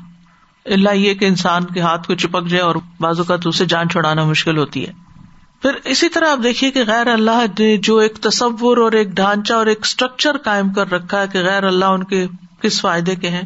اللہ 0.64 0.90
یہ 0.90 1.14
کہ 1.14 1.24
انسان 1.24 1.64
کے 1.64 1.80
ہاتھ 1.80 2.06
کو 2.06 2.14
چپک 2.14 2.46
جائے 2.46 2.62
اور 2.62 2.74
بازو 3.00 3.24
کا 3.24 3.36
اسے 3.44 3.66
جان 3.66 3.88
چھڑانا 3.88 4.24
مشکل 4.24 4.58
ہوتی 4.58 4.86
ہے۔ 4.86 4.92
پھر 5.62 5.70
اسی 5.84 6.08
طرح 6.08 6.32
آپ 6.32 6.38
دیکھیے 6.42 6.70
کہ 6.70 6.82
غیر 6.86 7.06
اللہ 7.06 7.44
نے 7.58 7.76
جو 7.76 7.98
ایک 7.98 8.14
تصور 8.14 8.76
اور 8.76 8.92
ایک 8.92 9.08
ڈھانچہ 9.08 9.52
اور 9.52 9.66
ایک 9.66 9.78
اسٹرکچر 9.82 10.36
قائم 10.36 10.72
کر 10.72 10.92
رکھا 10.92 11.20
ہے 11.20 11.26
کہ 11.32 11.38
غیر 11.38 11.64
اللہ 11.64 11.84
ان 11.84 12.04
کے 12.04 12.26
کس 12.60 12.80
فائدے 12.80 13.16
کے 13.16 13.28
ہیں۔ 13.28 13.42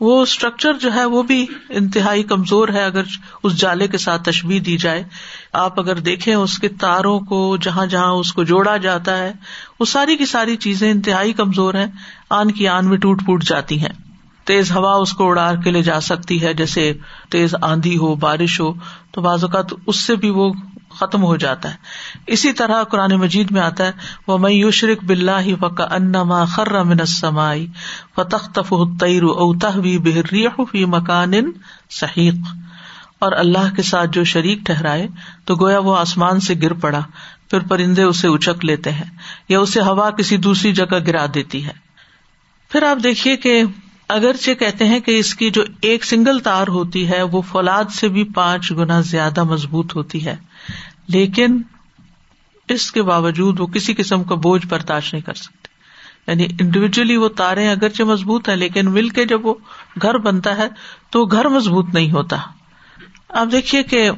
وہ 0.00 0.22
اسٹرکچر 0.22 0.72
جو 0.72 0.94
ہے 0.94 1.04
وہ 1.04 1.22
بھی 1.22 1.46
انتہائی 1.68 2.22
کمزور 2.22 2.68
ہے، 2.68 2.84
اگر 2.84 3.02
اس 3.42 3.56
جالے 3.56 3.88
کے 3.88 3.98
ساتھ 3.98 4.22
تشبیح 4.22 4.60
دی 4.66 4.76
جائے۔ 4.76 5.04
آپ 5.52 5.80
اگر 5.80 5.96
دیکھیں 5.96 6.34
اس 6.34 6.58
کے 6.58 6.68
تاروں 6.68 7.20
کو، 7.20 7.56
جہاں 7.56 7.86
جہاں 7.86 8.12
اس 8.12 8.32
کو 8.32 8.44
جوڑا 8.44 8.76
جاتا 8.76 9.16
ہے، 9.16 9.32
وہ 9.80 9.84
ساری 9.84 10.16
کی 10.16 10.26
ساری 10.26 10.56
چیزیں 10.56 10.90
انتہائی 10.90 11.32
کمزور 11.32 11.74
ہیں۔ 11.74 11.86
آن 12.30 12.50
کی 12.50 12.68
آن 12.68 12.88
میں 12.88 12.98
ٹوٹ 12.98 13.22
پوٹ 13.26 13.44
جاتی 13.44 13.80
ہیں۔ 13.80 14.16
تیز 14.44 14.72
ہوا 14.72 14.92
اس 14.92 15.12
کو 15.12 15.28
اڑا 15.28 15.54
کے 15.64 15.70
لے 15.70 15.82
جا 15.82 16.00
سکتی 16.00 16.42
ہے، 16.42 16.54
جیسے 16.54 16.92
تیز 17.30 17.54
آندھی 17.62 17.96
ہو، 17.96 18.14
بارش 18.14 18.60
ہو۔ 18.60 18.72
تو 19.10 19.20
بعض 19.20 19.44
اوقات 19.44 19.66
اس 19.86 20.00
سے 20.00 20.16
بھی 20.16 20.30
وہ 20.30 20.52
ختم 20.96 21.22
ہو 21.22 21.36
جاتا 21.36 21.70
ہے۔ 21.70 21.76
اسی 22.26 22.52
طرح 22.52 22.82
قرآن 22.82 23.14
مجید 23.14 23.50
میں 23.50 23.60
آتا 23.60 23.86
ہے 23.86 23.92
وہ 24.26 24.38
میں 24.38 24.50
یوشرک 24.50 25.04
بلّہ 25.04 25.56
فکا 25.60 25.84
انما 25.90 26.44
خر 26.44 26.82
من 26.82 27.04
سمائی 27.06 27.66
و 28.16 28.24
تخت 28.24 28.58
تیر 29.00 29.22
اوتہ 29.22 29.78
فی 30.72 30.84
مکان 30.84 31.32
صحیح 31.90 32.30
اور 33.18 33.32
اللہ 33.32 33.74
کے 33.76 33.82
ساتھ 33.82 34.10
جو 34.10 34.24
شریک 34.24 34.58
ٹہرائے 34.60 35.06
تو 35.44 35.54
گویا 35.54 35.78
وہ 35.78 35.96
آسمان 35.96 36.40
سے 36.40 36.54
گر 36.62 36.72
پڑا، 36.72 37.00
پھر 37.50 37.60
پرندے 37.60 38.02
اسے 38.02 38.28
اچک 38.28 38.64
لیتے 38.64 38.92
ہیں 38.92 39.10
یا 39.48 39.58
اسے 39.60 39.80
ہوا 39.80 40.10
کسی 40.10 40.36
دوسری 40.36 40.72
جگہ 40.72 40.98
گرا 41.06 41.26
دیتی 41.34 41.64
ہے۔ 41.66 41.72
پھر 42.70 42.82
آپ 42.82 43.04
دیکھیے 43.04 43.36
کہ 43.36 43.62
اگرچہ 44.08 44.54
کہتے 44.54 44.86
ہیں 44.86 45.00
کہ 45.00 45.18
اس 45.18 45.34
کی 45.34 45.50
جو 45.50 45.62
ایک 45.80 46.04
سنگل 46.04 46.38
تار 46.38 46.66
ہوتی 46.68 47.08
ہے، 47.08 47.22
وہ 47.22 47.40
فولاد 47.42 47.84
سے 47.90 48.08
بھی 48.08 48.24
پانچ 48.24 48.72
گنا 48.72 49.00
زیادہ 49.00 49.44
مضبوط 49.44 49.96
ہوتی 49.96 50.26
ہے۔ 50.26 50.36
لیکن 51.08 51.62
اس 52.68 52.92
کے 52.92 53.02
باوجود 53.02 53.60
وہ 53.60 53.66
کسی 53.66 53.94
قسم 53.94 54.24
کا 54.24 54.34
بوجھ 54.34 54.66
برداشت 54.66 55.14
نہیں 55.14 55.22
کر 55.22 55.34
سکتے۔ 55.34 55.68
یعنی 56.26 56.46
انڈیویجلی 56.60 57.16
وہ 57.16 57.28
تارے 57.28 57.68
اگرچہ 57.68 58.02
مضبوط 58.02 58.48
ہے 58.48 58.56
لیکن 58.56 58.92
مل 58.92 59.08
کے 59.08 59.26
جب 59.26 59.46
وہ 59.46 59.54
گھر 60.02 60.18
بنتا 60.18 60.56
ہے 60.56 60.68
تو 61.10 61.24
گھر 61.24 61.48
مضبوط 61.48 61.94
نہیں 61.94 62.12
ہوتا۔ 62.12 62.36
آپ 63.28 63.46
دیکھیے 63.52 63.82
کہ 63.82 64.10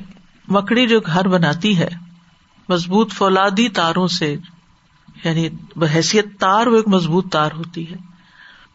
مکڑی 0.49 0.87
جو 0.87 1.01
گھر 1.01 1.29
بناتی 1.29 1.79
ہے، 1.79 1.89
مضبوط 2.69 3.13
فولادی 3.13 3.69
تاروں 3.69 4.07
سے 4.07 4.37
یعنی 5.25 5.49
بحیثیت 5.77 6.27
تار 6.39 6.67
وہ 6.67 6.77
ایک 6.77 6.89
مضبوط 6.89 7.33
تار 7.33 7.51
ہوتی 7.53 7.91
ہے۔ 7.91 7.97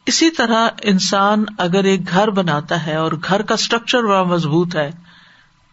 اسی 0.06 0.30
طرح 0.30 0.70
انسان 0.82 1.44
اگر 1.58 1.84
ایک 1.84 2.10
گھر 2.10 2.30
بناتا 2.30 2.86
ہے 2.86 2.96
اور 2.96 3.12
گھر 3.28 3.42
کا 3.42 3.54
اسٹرکچر 3.54 4.04
بڑا 4.04 4.24
مضبوط 4.24 4.76
ہے، 4.76 4.92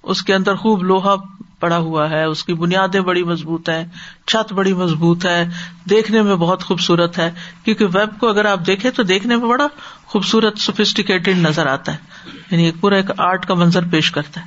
اس 0.02 0.22
کے 0.22 0.34
اندر 0.34 0.54
خوب 0.54 0.82
لوہا 0.82 1.14
پڑا 1.60 1.78
ہوا 1.78 2.10
ہے، 2.10 2.24
اس 2.24 2.44
کی 2.44 2.54
بنیادیں 2.54 3.00
بڑی 3.00 3.22
مضبوط 3.22 3.68
ہے 3.68 3.86
چھت 4.26 4.52
بڑی 4.52 4.74
مضبوط 4.74 5.26
ہے، 5.26 5.48
دیکھنے 5.90 6.22
میں 6.22 6.36
بہت 6.36 6.64
خوبصورت 6.64 7.18
ہے۔ 7.18 7.30
کیونکہ 7.64 7.84
ویب 7.84 8.20
کو 8.20 8.28
اگر 8.28 8.44
آپ 8.44 8.60
دیکھیں 8.66 8.90
تو 8.90 9.02
دیکھنے 9.02 9.36
میں 9.36 9.48
بڑا 9.48 9.66
خوبصورت 10.06 10.58
سوفیسٹیکیٹڈ 10.58 11.38
نظر 11.38 11.66
آتا 11.66 11.92
ہے۔ 11.92 11.96
یعنی 12.50 12.64
ایک 12.64 12.74
پورا 12.80 12.96
ایک 12.96 13.10
آرٹ 13.18 13.46
کا 13.46 13.54
منظر 13.54 13.84
پیش 13.84 14.10
کرتا 14.10 14.40
ہے۔ 14.40 14.46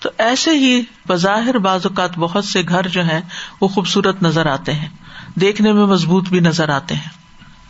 تو 0.00 0.10
ایسے 0.18 0.50
ہی 0.50 0.82
بظاہر 1.08 1.58
بعض 1.58 1.86
اوقات 1.86 2.18
بہت 2.18 2.44
سے 2.44 2.62
گھر 2.68 2.88
جو 2.88 3.02
ہیں، 3.02 3.20
وہ 3.60 3.68
خوبصورت 3.68 4.22
نظر 4.22 4.46
آتے 4.46 4.72
ہیں۔ 4.72 4.88
دیکھنے 5.34 5.72
میں 5.72 5.86
مضبوط 5.86 6.28
بھی 6.28 6.40
نظر 6.40 6.68
آتے 6.68 6.94
ہیں۔ 6.94 7.08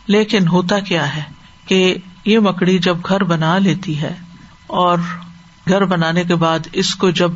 لیکن 0.07 0.47
ہوتا 0.47 0.79
کیا 0.79 1.15
ہے 1.15 1.21
کہ 1.65 1.95
یہ 2.25 2.39
مکڑی 2.39 2.77
جب 2.77 2.97
گھر 3.09 3.23
بنا 3.23 3.57
لیتی 3.57 4.01
ہے 4.01 4.13
اور 4.67 4.97
گھر 5.69 5.85
بنانے 5.85 6.23
کے 6.23 6.35
بعد 6.35 6.59
اس 6.73 6.95
کو 6.95 7.09
جب 7.09 7.31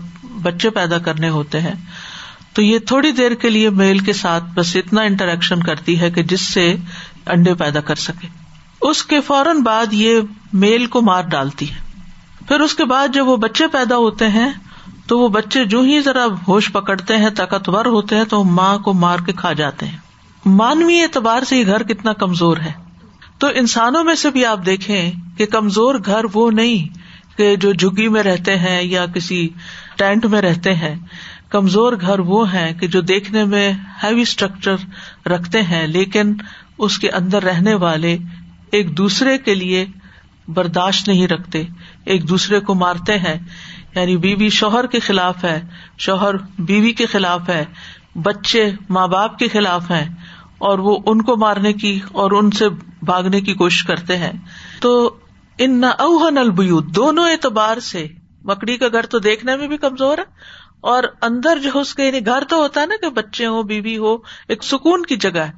بچے 0.48 0.70
پیدا 0.70 0.98
کرنے 0.98 1.30
ہوتے 1.30 1.62
ہیں۔ 1.62 1.74
تو 2.54 2.62
یہ 2.62 2.80
تھوڑی 2.80 3.12
دیر 3.12 3.34
کے 3.34 3.50
لیے 3.50 3.70
میل 3.70 4.00
کے 4.00 4.14
ساتھ 4.14 4.44
بس 4.54 4.76
اتنا 4.76 5.02
انٹریکشن 5.02 5.64
کرتی 5.64 6.00
ہے 6.00 6.12
کہ 6.12 6.24
جس 6.24 6.54
سے 6.54 6.76
انڈے 7.26 7.54
پیدا 7.54 7.82
کر 7.82 7.96
سکے۔ 7.96 8.28
اس 8.82 9.04
کے 9.04 9.22
فوراً 9.22 9.60
بعد 9.60 9.86
یہ 9.92 10.20
میل 10.54 10.86
کو 10.86 11.02
مار 11.02 11.22
ڈالتی 11.22 11.70
ہے۔ 11.70 11.76
پھر 12.48 12.60
اس 12.60 12.76
کے 12.76 12.86
بعد 12.86 13.08
جب 13.14 13.28
وہ 13.28 13.38
بچے 13.38 13.68
پیدا 13.68 13.96
ہوتے 13.96 14.28
ہیں، 14.28 14.50
تو 15.08 15.20
وہ 15.20 15.30
بچے 15.30 15.66
جو 15.66 15.82
ہی 15.82 16.02
ذرا 16.02 16.26
ہوش 16.48 16.72
پکڑتے 16.72 17.18
ہیں، 17.18 17.30
طاقتور 17.30 17.86
ہوتے 17.86 18.16
ہیں، 18.16 18.24
تو 18.24 18.44
ماں 18.44 18.78
کو 18.78 18.94
مار 18.94 19.18
کے 19.26 19.32
کھا 19.32 19.54
جاتے 19.54 19.86
ہیں۔ 19.86 19.98
مانوی 20.46 21.02
اعتبار 21.02 21.44
سے 21.44 21.58
یہ 21.58 21.66
گھر 21.66 21.84
کتنا 21.84 22.14
کمزور 22.14 22.58
ہے۔ 22.58 22.72
تو 23.38 23.48
انسانوں 23.48 24.04
میں 24.04 24.16
سے 24.16 24.30
بھی 24.30 24.46
آپ 24.46 24.66
دیکھیں 24.66 25.12
کہ 25.38 25.46
کمزور 25.46 25.96
گھر 26.06 26.22
وہ 26.34 26.52
نہیں 26.52 26.98
کہ 27.38 27.56
جو 27.56 27.74
جگی 27.74 28.08
میں 28.08 28.24
رہتے 28.24 28.58
ہیں 28.58 28.84
یا 28.84 29.06
کسی 29.06 29.50
ٹینٹ 29.98 30.26
میں 30.26 30.42
رہتے 30.42 30.74
ہیں۔ 30.74 30.96
کمزور 31.50 31.94
گھر 32.02 32.20
وہ 32.20 32.54
ہیں 32.54 32.74
کہ 32.74 32.88
جو 32.88 33.02
دیکھنے 33.02 33.44
میں 33.44 33.74
ہیوی 34.04 34.22
اسٹرکچر 34.22 34.76
رکھتے 35.28 35.62
ہیں، 35.62 35.88
لیکن 35.88 36.34
اس 36.78 37.00
کے 37.00 37.10
اندر 37.10 37.44
رہنے 37.44 37.74
والے 37.74 38.18
ایک 38.72 38.98
دوسرے 38.98 39.38
کے 39.38 39.56
لیے 39.56 39.86
برداشت 40.48 41.08
نہیں 41.08 41.28
رکھتے۔ 41.28 41.64
ایک 42.06 42.30
دوسرے 42.30 42.60
کو 42.60 42.76
مارتے 42.76 43.18
ہیں۔ 43.18 43.36
یعنی 43.96 44.18
بیوی 44.18 44.50
شوہر 44.50 44.88
کے 44.88 45.00
خلاف 45.00 45.44
ہے، 45.44 45.62
شوہر 45.98 46.38
بیوی 46.60 46.92
کے 46.92 47.06
خلاف 47.06 47.50
ہے، 47.50 47.66
بچے 48.16 48.72
ماں 48.90 49.08
باپ 49.08 49.40
کے 49.40 49.48
خلاف 49.48 49.92
ہیں۔ 49.92 50.16
اور 50.58 50.80
وہ 50.80 50.98
ان 51.06 51.22
کو 51.22 51.38
مارنے 51.38 51.74
کی 51.74 52.00
اور 52.12 52.32
ان 52.32 52.52
سے 52.52 52.70
بھاگنے 53.02 53.42
کی 53.42 53.54
کوشش 53.54 53.84
کرتے 53.84 54.18
ہیں۔ 54.18 54.34
تو 54.80 55.16
ان 55.58 55.82
نہ 55.82 55.86
اوہن 55.86 56.38
البیوت، 56.38 56.96
دونوں 56.96 57.30
اعتبار 57.30 57.80
سے 57.80 58.08
مکڑی 58.48 58.78
کا 58.78 58.88
گھر 58.88 59.06
تو 59.06 59.20
دیکھنے 59.20 59.56
میں 59.56 59.68
بھی 59.68 59.78
کمزور 59.78 60.18
ہے 60.18 60.24
اور 60.82 61.04
اندر 61.22 61.58
جو 61.58 61.80
اس 61.80 61.96
کے 61.96 62.06
یعنی 62.06 62.26
گھر 62.26 62.44
تو 62.44 62.56
ہوتا 62.56 62.82
ہے 62.82 62.86
نا 62.86 62.96
کہ 63.02 63.10
بچے 63.10 63.46
ہو 63.46 63.64
بیوی 63.64 63.98
ہو، 63.98 64.18
ایک 64.48 64.64
سکون 64.64 65.06
کی 65.06 65.16
جگہ 65.16 65.40
ہے۔ 65.40 65.52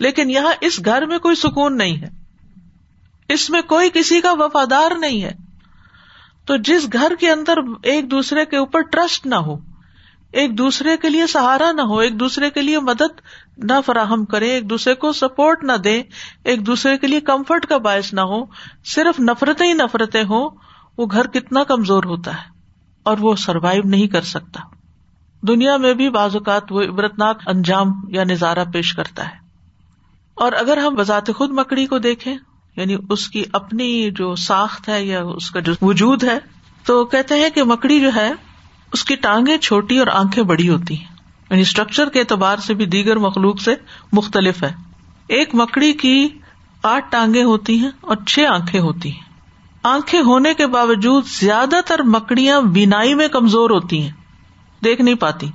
لیکن 0.00 0.30
یہاں 0.30 0.52
اس 0.60 0.84
گھر 0.84 1.06
میں 1.06 1.18
کوئی 1.18 1.34
سکون 1.34 1.78
نہیں 1.78 2.02
ہے۔ 2.02 2.08
اس 3.28 3.50
میں 3.50 3.62
کوئی 3.62 3.90
کسی 3.94 4.20
کا 4.20 4.32
وفادار 4.32 4.94
نہیں 4.98 5.22
ہے۔ 5.22 5.32
تو 6.46 6.56
جس 6.56 6.88
گھر 6.92 7.12
کے 7.20 7.30
اندر 7.30 7.54
ایک 7.82 8.10
دوسرے 8.10 8.44
کے 8.44 8.56
اوپر 8.56 8.80
ٹرسٹ 8.80 9.26
نہ 9.26 9.34
ہو، 9.34 9.56
ایک 10.32 10.58
دوسرے 10.58 10.96
کے 10.96 11.08
لیے 11.08 11.26
سہارا 11.26 11.72
نہ 11.72 11.80
ہو، 11.80 11.98
ایک 11.98 12.20
دوسرے 12.20 12.50
کے 12.50 12.62
لیے 12.62 12.78
مدد 12.78 13.20
نہ 13.58 13.72
فراہم 13.86 14.24
کرے، 14.24 14.50
ایک 14.50 14.70
دوسرے 14.70 14.94
کو 14.94 15.12
سپورٹ 15.12 15.64
نہ 15.64 15.72
دے، 15.72 16.02
ایک 16.44 16.66
دوسرے 16.66 16.98
کے 16.98 17.06
لیے 17.06 17.20
کمفرٹ 17.20 17.66
کا 17.66 17.76
باعث 17.76 18.12
نہ 18.12 18.20
ہو، 18.20 18.44
صرف 18.84 19.20
نفرتیں 19.20 19.66
ہی 19.66 19.72
نفرتیں 19.72 20.22
ہوں 20.22 20.50
وہ 20.98 21.06
گھر 21.10 21.26
کتنا 21.26 21.64
کمزور 21.64 22.04
ہوتا 22.04 22.34
ہے 22.34 22.48
اور 23.02 23.18
وہ 23.20 23.36
سروائو 23.36 23.82
نہیں 23.84 24.06
کر 24.06 24.22
سکتا۔ 24.22 24.60
دنیا 25.48 25.76
میں 25.76 25.94
بھی 25.94 26.10
بعض 26.10 26.36
اوقات 26.36 26.72
وہ 26.72 26.82
عبرتناک 26.82 27.42
انجام 27.46 27.88
یا 28.08 28.24
نظارہ 28.24 28.64
پیش 28.72 28.94
کرتا 28.94 29.24
ہے۔ 29.24 29.44
اور 30.34 30.52
اگر 30.52 30.76
ہم 30.76 30.94
بذات 30.94 31.30
خود 31.36 31.50
مکڑی 31.50 31.86
کو 31.86 31.98
دیکھیں 31.98 32.36
یعنی 32.76 32.96
اس 33.10 33.28
کی 33.28 33.44
اپنی 33.52 34.10
جو 34.10 34.34
ساخت 34.34 34.88
ہے 34.88 35.04
یا 35.04 35.22
اس 35.22 35.50
کا 35.50 35.60
جو 35.60 35.72
وجود 35.82 36.24
ہے، 36.24 36.38
تو 36.84 37.04
کہتے 37.04 37.34
ہیں 37.34 37.50
کہ 37.50 37.64
مکڑی 37.64 38.00
جو 38.00 38.10
ہے، 38.16 38.32
اس 38.92 39.04
کی 39.04 39.16
ٹانگیں 39.16 39.58
چھوٹی 39.58 39.98
اور 39.98 40.06
آنکھیں 40.06 40.44
بڑی 40.44 40.68
ہوتی 40.68 40.98
ہیں۔ 40.98 41.14
یعنی 41.50 41.62
اسٹرکچر 41.62 42.08
کے 42.08 42.20
اعتبار 42.20 42.56
سے 42.56 42.74
بھی 42.74 42.86
دیگر 42.86 43.16
مخلوق 43.16 43.60
سے 43.60 43.74
مختلف 44.12 44.62
ہے۔ 44.62 44.72
ایک 45.26 45.54
مکڑی 45.54 45.92
کی 45.92 46.28
آٹھ 46.82 47.04
ٹانگیں 47.10 47.44
ہوتی 47.44 47.78
ہیں 47.78 47.90
اور 48.00 48.16
چھ 48.26 48.40
آنکھیں 48.40 48.80
ہوتی 48.80 49.12
ہیں۔ 49.12 49.33
آنکھیں 49.84 50.20
ہونے 50.20 50.54
کے 50.54 50.66
باوجود 50.66 51.26
زیادہ 51.26 51.76
تر 51.86 52.02
مکڑیاں 52.02 52.60
بینائی 52.60 53.14
میں 53.14 53.28
کمزور 53.28 53.70
ہوتی 53.70 54.02
ہیں۔ 54.02 54.10
دیکھ 54.84 55.00
نہیں 55.00 55.14
پاتی۔ 55.14 55.50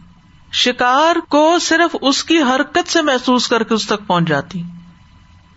شکار 0.51 1.15
کو 1.29 1.57
صرف 1.61 1.95
اس 2.01 2.23
کی 2.23 2.37
حرکت 2.37 2.89
سے 2.89 3.01
محسوس 3.01 3.47
کر 3.47 3.63
کے 3.63 3.73
اس 3.73 3.87
تک 3.87 4.07
پہنچ 4.07 4.27
جاتی۔ 4.27 4.59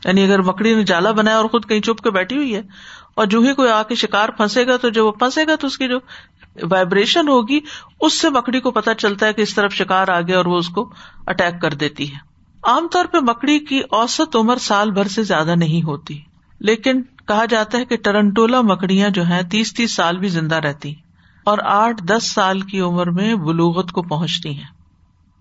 یعنی 0.05 0.25
اگر 0.25 0.43
مکڑی 0.43 0.75
نے 0.75 0.83
جالا 0.83 1.11
بنایا 1.11 1.37
اور 1.37 1.45
خود 1.45 1.69
کہیں 1.69 1.81
چھپ 1.81 2.01
کے 2.01 2.11
بیٹھی 2.11 2.37
ہوئی 2.37 2.55
ہے 2.55 2.63
اور 3.15 3.27
جو 3.27 3.41
ہی 3.41 3.55
کوئی 3.55 3.71
آ 3.71 3.83
کے 3.83 3.95
شکار 3.95 4.29
پھنسے 4.29 4.67
گا 4.67 4.77
تو 4.77 4.89
جب 4.89 5.05
وہ 5.05 5.13
پھنسے 5.13 5.47
گا 5.47 5.57
تو 5.57 5.67
اس 5.67 5.79
کی 5.79 5.89
جو 5.89 5.99
وائبریشن 6.71 7.29
ہوگی، 7.29 7.61
اس 8.01 8.21
سے 8.21 8.31
مکڑی 8.31 8.61
کو 8.61 8.71
پتا 8.71 8.95
چلتا 8.95 9.27
ہے 9.27 9.33
کہ 9.33 9.43
اس 9.43 9.55
طرف 9.55 9.73
شکار 9.73 10.09
آ 10.09 10.21
گیا 10.21 10.37
اور 10.37 10.45
وہ 10.45 10.59
اس 10.59 10.69
کو 10.69 10.93
اٹیک 11.27 11.63
کر 11.63 11.75
دیتی 11.75 12.13
ہے۔ 12.13 12.19
عام 12.63 12.89
طور 12.89 13.05
پہ 13.05 13.19
مکڑی 13.19 13.59
کی 13.59 13.81
اوسط 13.91 14.37
عمر 14.37 14.57
سال 14.57 14.91
بھر 14.91 15.09
سے 15.09 15.23
زیادہ 15.23 15.55
نہیں 15.55 15.83
ہوتی، 15.83 16.19
لیکن 16.61 17.03
کہا 17.29 17.45
جاتا 17.45 17.79
ہے 17.79 17.85
کہ 17.85 17.97
ٹرنٹولا 17.97 18.61
مکڑیاں 18.61 19.11
جو 19.11 19.23
ہیں 19.23 19.43
تیس 19.43 19.75
تیس 19.75 19.95
سال 19.95 20.19
بھی 20.19 20.29
زندہ 20.29 20.55
رہتی 20.55 20.95
اور 21.45 21.59
آٹھ 21.65 22.03
دس 22.03 22.33
سال 22.33 22.61
کی 22.61 22.81
عمر 22.81 23.11
میں 23.11 23.35
بلوغت 23.35 23.93
کو 23.93 24.03
پہنچتی 24.03 24.55
ہیں۔ 24.55 24.83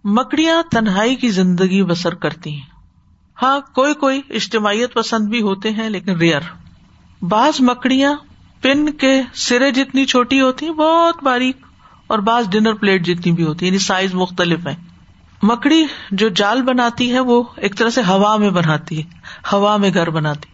مکڑیاں 0.03 0.63
تنہائی 0.71 1.15
کی 1.15 1.29
زندگی 1.29 1.83
بسر 1.83 2.13
کرتی 2.15 2.53
ہیں۔ 2.53 2.69
ہاں 3.41 3.59
کوئی 3.59 3.93
کوئی 3.93 4.21
اجتماعیت 4.29 4.93
پسند 4.93 5.27
بھی 5.27 5.41
ہوتے 5.41 5.71
ہیں 5.71 5.89
لیکن 5.89 6.17
ریئر۔ 6.17 6.41
بعض 7.21 7.53
مکڑیاں 7.59 8.15
پن 8.61 8.91
کے 8.91 9.21
سرے 9.33 9.71
جتنی 9.71 10.05
چھوٹی 10.05 10.41
ہوتی 10.41 10.65
ہیں، 10.65 10.73
بہت 10.73 11.23
باریک 11.23 11.57
اور 12.07 12.19
بعض 12.19 12.49
ڈنر 12.49 12.73
پلیٹ 12.73 13.05
جتنی 13.05 13.31
بھی 13.31 13.43
ہوتی 13.43 13.65
ہے 13.65 13.67
یعنی 13.67 13.79
سائز 13.79 14.13
مختلف 14.13 14.67
ہے 14.67 14.75
مکڑی 15.43 15.85
جو 16.11 16.29
جال 16.29 16.61
بناتی 16.61 17.13
ہے، 17.13 17.19
وہ 17.19 17.43
ایک 17.55 17.77
طرح 17.77 17.89
سے 17.89 18.01
ہوا 18.01 18.37
میں 18.37 18.49
بناتی 18.49 18.97
ہے، 18.97 19.03
ہوا 19.53 19.77
میں 19.77 19.89
گھر 19.93 20.09
بناتی 20.09 20.50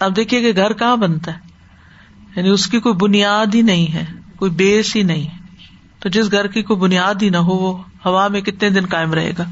اب 0.00 0.16
دیکھیے 0.16 0.40
کہ 0.40 0.62
گھر 0.62 0.72
کہاں 0.72 0.96
بنتا 0.96 1.32
ہے؟ 1.32 1.38
یعنی 2.36 2.48
اس 2.48 2.66
کی 2.66 2.80
کوئی 2.80 2.94
بنیاد 2.94 3.54
ہی 3.54 3.62
نہیں 3.62 3.94
ہے، 3.94 4.04
کوئی 4.36 4.50
بیس 4.50 4.96
ہی 4.96 5.02
نہیں۔ 5.02 5.22
ہے 5.22 5.46
تو 5.98 6.08
جس 6.08 6.32
گھر 6.32 6.46
کی 6.46 6.62
کوئی 6.62 6.80
بنیاد 6.80 7.14
ہی 7.22 7.28
نہ 7.28 7.36
ہو، 7.36 7.54
وہ 7.54 7.82
ہوا 8.04 8.28
میں 8.28 8.40
کتنے 8.40 8.70
دن 8.70 8.86
کائم 8.86 9.14
رہے 9.14 9.32
گا؟ 9.38 9.44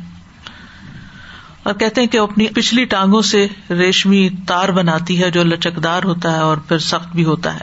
اور 1.63 1.75
کہتے 1.75 2.01
ہیں 2.01 2.09
کہ 2.09 2.19
اپنی 2.19 2.47
پچھلی 2.47 2.85
ٹانگوں 2.85 3.23
سے 3.23 3.47
ریشمی 3.71 4.29
تار 4.47 4.69
بناتی 4.69 5.23
ہے 5.23 5.31
جو 5.31 5.45
لچکدار 5.45 6.03
ہوتا 6.03 6.33
ہے 6.33 6.39
اور 6.39 6.57
پھر 6.57 6.79
سخت 6.79 7.17
بھی 7.17 7.25
ہوتا 7.25 7.55
ہے۔ 7.55 7.61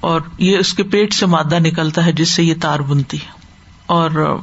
اور 0.00 0.20
یہ 0.38 0.58
اس 0.58 0.74
کے 0.74 0.82
پیٹ 0.82 1.12
سے 1.12 1.26
مادہ 1.26 1.58
نکلتا 1.58 2.06
ہے 2.06 2.12
جس 2.12 2.28
سے 2.28 2.44
یہ 2.44 2.54
تار 2.60 2.80
بنتی 2.80 3.16
ہے۔ 3.16 3.30
اور 3.86 4.38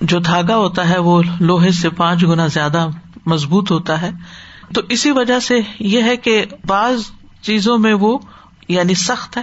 جو 0.00 0.18
دھاگا 0.18 0.56
ہوتا 0.56 0.88
ہے، 0.88 0.98
وہ 0.98 1.22
لوہے 1.40 1.70
سے 1.70 1.90
پانچ 1.90 2.22
گنا 2.22 2.46
زیادہ 2.46 2.86
مضبوط 3.26 3.70
ہوتا 3.70 4.02
ہے۔ 4.02 4.10
تو 4.74 4.80
اسی 4.88 5.10
وجہ 5.10 5.40
سے 5.40 5.60
یہ 5.78 6.02
ہے 6.02 6.16
کہ 6.16 6.44
بعض 6.66 7.00
چیزوں 7.42 7.78
میں 7.78 7.94
وہ 7.94 8.18
یعنی 8.68 8.94
سخت 8.94 9.36
ہے۔ 9.36 9.42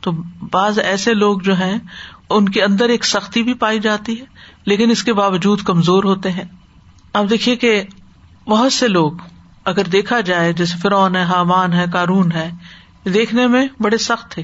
تو 0.00 0.12
بعض 0.50 0.78
ایسے 0.78 1.14
لوگ 1.14 1.38
جو 1.38 1.56
ہیں، 1.56 1.78
ان 2.30 2.48
کے 2.48 2.62
اندر 2.62 2.88
ایک 2.88 3.04
سختی 3.04 3.42
بھی 3.42 3.54
پائی 3.54 3.78
جاتی 3.78 4.20
ہے، 4.20 4.24
لیکن 4.66 4.90
اس 4.90 5.04
کے 5.04 5.12
باوجود 5.12 5.60
کمزور 5.62 6.04
ہوتے 6.04 6.30
ہیں۔ 6.30 6.44
اب 7.12 7.30
دیکھیے 7.30 7.56
کہ 7.56 7.82
بہت 8.48 8.72
سے 8.72 8.88
لوگ 8.88 9.12
اگر 9.64 9.84
دیکھا 9.84 10.20
جائے، 10.20 10.52
جیسے 10.52 10.78
فرعون 10.78 11.16
ہے، 11.16 11.22
حامان 11.22 11.72
ہے 11.72 11.84
کارون 11.92 12.32
ہے، 12.32 12.50
دیکھنے 13.04 13.46
میں 13.46 13.68
بڑے 13.80 13.98
سخت 13.98 14.30
تھے۔ 14.30 14.42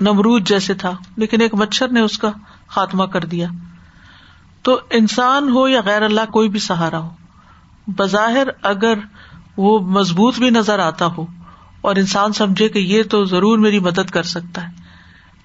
نمرود 0.00 0.48
جیسے 0.48 0.74
تھا، 0.74 0.92
لیکن 1.16 1.40
ایک 1.40 1.54
مچھر 1.54 1.88
نے 1.88 2.00
اس 2.00 2.18
کا 2.18 2.30
خاتمہ 2.66 3.04
کر 3.04 3.24
دیا۔ 3.24 3.48
تو 4.62 4.80
انسان 4.90 5.48
ہو 5.48 5.68
یا 5.68 5.80
غیر 5.80 6.02
اللہ، 6.02 6.30
کوئی 6.32 6.48
بھی 6.48 6.58
سہارا 6.58 6.98
ہو، 6.98 7.10
بظاہر 7.86 8.46
اگر 8.62 8.94
وہ 9.56 9.78
مضبوط 9.78 10.38
بھی 10.38 10.50
نظر 10.50 10.78
آتا 10.78 11.06
ہو 11.06 11.26
اور 11.80 11.96
انسان 11.96 12.32
سمجھے 12.32 12.68
کہ 12.68 12.78
یہ 12.78 13.02
تو 13.02 13.24
ضرور 13.24 13.58
میری 13.58 13.78
مدد 13.78 14.10
کر 14.10 14.22
سکتا 14.22 14.62
ہے۔ 14.62 14.72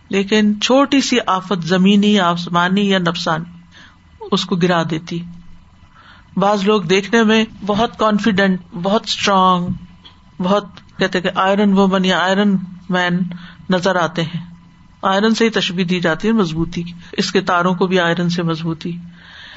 لیکن 0.10 0.62
چھوٹی 0.62 1.02
سی 1.02 1.18
آفت 1.28 1.64
زمینی، 1.64 2.20
آسمانی 2.20 2.90
یا 2.90 2.98
نفسانی، 2.98 3.58
اس 4.32 4.46
کو 4.46 4.56
گرا 4.56 4.84
دیتی۔ 4.90 5.24
بعض 6.38 6.64
لوگ 6.64 6.82
دیکھنے 6.82 7.24
میں 7.24 7.46
بہت 7.66 8.00
کانفیڈینٹ 8.00 8.60
بہت 8.84 9.04
اسٹرانگ 9.06 9.68
بہت 10.40 10.66
کہتے 10.98 11.22
کہ 11.22 11.30
آئرن 11.36 11.74
وومن 11.74 12.06
یا 12.06 12.20
آئرن 12.20 12.56
مین 12.90 13.20
نظر 13.70 13.96
آتے 13.96 14.24
ہیں۔ 14.24 14.46
آئرن 15.02 15.36
سے 15.36 15.46
ہی 15.46 15.50
تشبی 15.50 15.84
دی 15.84 16.00
جاتی 16.00 16.28
ہے 16.28 16.34
مضبوطی 16.34 16.84
اس 17.12 17.32
کے 17.32 17.42
تاروں 17.42 17.76
کو 17.76 17.88
بھی 17.88 18.00
آئرن 18.00 18.30
سے 18.30 18.44
مضبوطی۔ 18.44 18.92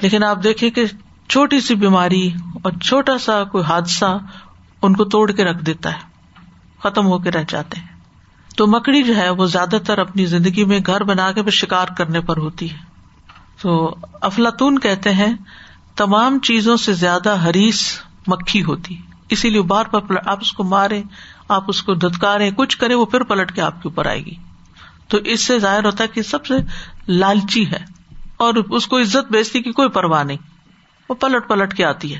لیکن 0.01 0.23
آپ 0.23 0.43
دیکھیں 0.43 0.69
کہ 0.69 0.85
چھوٹی 1.27 1.59
سی 1.59 1.75
بیماری 1.75 2.27
اور 2.63 2.71
چھوٹا 2.71 3.17
سا 3.17 3.43
کوئی 3.43 3.63
حادثہ 3.63 4.17
ان 4.83 4.95
کو 4.95 5.05
توڑ 5.05 5.31
کے 5.31 5.43
رکھ 5.43 5.63
دیتا 5.63 5.93
ہے، 5.93 5.99
ختم 6.83 7.05
ہو 7.05 7.19
کے 7.19 7.31
رہ 7.31 7.43
جاتے 7.47 7.79
ہیں۔ 7.79 7.87
تو 8.57 8.67
مکڑی 8.67 9.03
جو 9.03 9.15
ہے، 9.15 9.29
وہ 9.29 9.45
زیادہ 9.45 9.77
تر 9.85 9.97
اپنی 9.97 10.25
زندگی 10.25 10.65
میں 10.65 10.79
گھر 10.85 11.03
بنا 11.03 11.31
کے 11.31 11.43
پھر 11.43 11.51
شکار 11.51 11.87
کرنے 11.97 12.21
پر 12.21 12.37
ہوتی 12.37 12.71
ہے۔ 12.71 12.77
تو 13.61 13.95
افلاطون 14.21 14.79
کہتے 14.79 15.13
ہیں، 15.13 15.33
تمام 15.95 16.39
چیزوں 16.39 16.77
سے 16.77 16.93
زیادہ 16.93 17.35
ہریس 17.35 17.99
مکھی 18.27 18.63
ہوتی۔ 18.63 18.97
اسی 19.29 19.49
لیے 19.49 19.61
بار 19.61 19.85
بار 19.91 20.01
آپ 20.25 20.37
اس 20.41 20.51
کو 20.51 20.63
مارے 20.63 21.03
آپ 21.49 21.63
اس 21.67 21.83
کو 21.83 21.93
دتکارے 21.93 22.51
کچھ 22.57 22.77
کرے 22.77 22.93
وہ 22.93 23.05
پھر 23.05 23.23
پلٹ 23.23 23.55
کے 23.55 23.61
آپ 23.61 23.83
کے 23.83 23.89
اوپر 23.89 24.05
آئے 24.05 24.25
گی۔ 24.25 24.35
تو 25.07 25.17
اس 25.17 25.41
سے 25.41 25.59
ظاہر 25.59 25.85
ہوتا 25.85 26.03
ہے 26.03 26.07
کہ 26.07 26.21
سب 26.21 26.45
سے 26.45 26.53
لالچی 27.07 27.71
ہے۔ 27.71 27.85
اور 28.37 28.53
اس 28.53 28.87
کو 28.87 28.99
عزت 28.99 29.31
بیچتی 29.31 29.61
کی 29.61 29.71
کوئی 29.71 29.89
پرواہ 29.89 30.23
نہیں۔ 30.23 30.37
وہ 31.09 31.15
پلٹ 31.15 31.47
پلٹ 31.47 31.73
کے 31.73 31.85
آتی 31.85 32.15
ہے۔ 32.15 32.19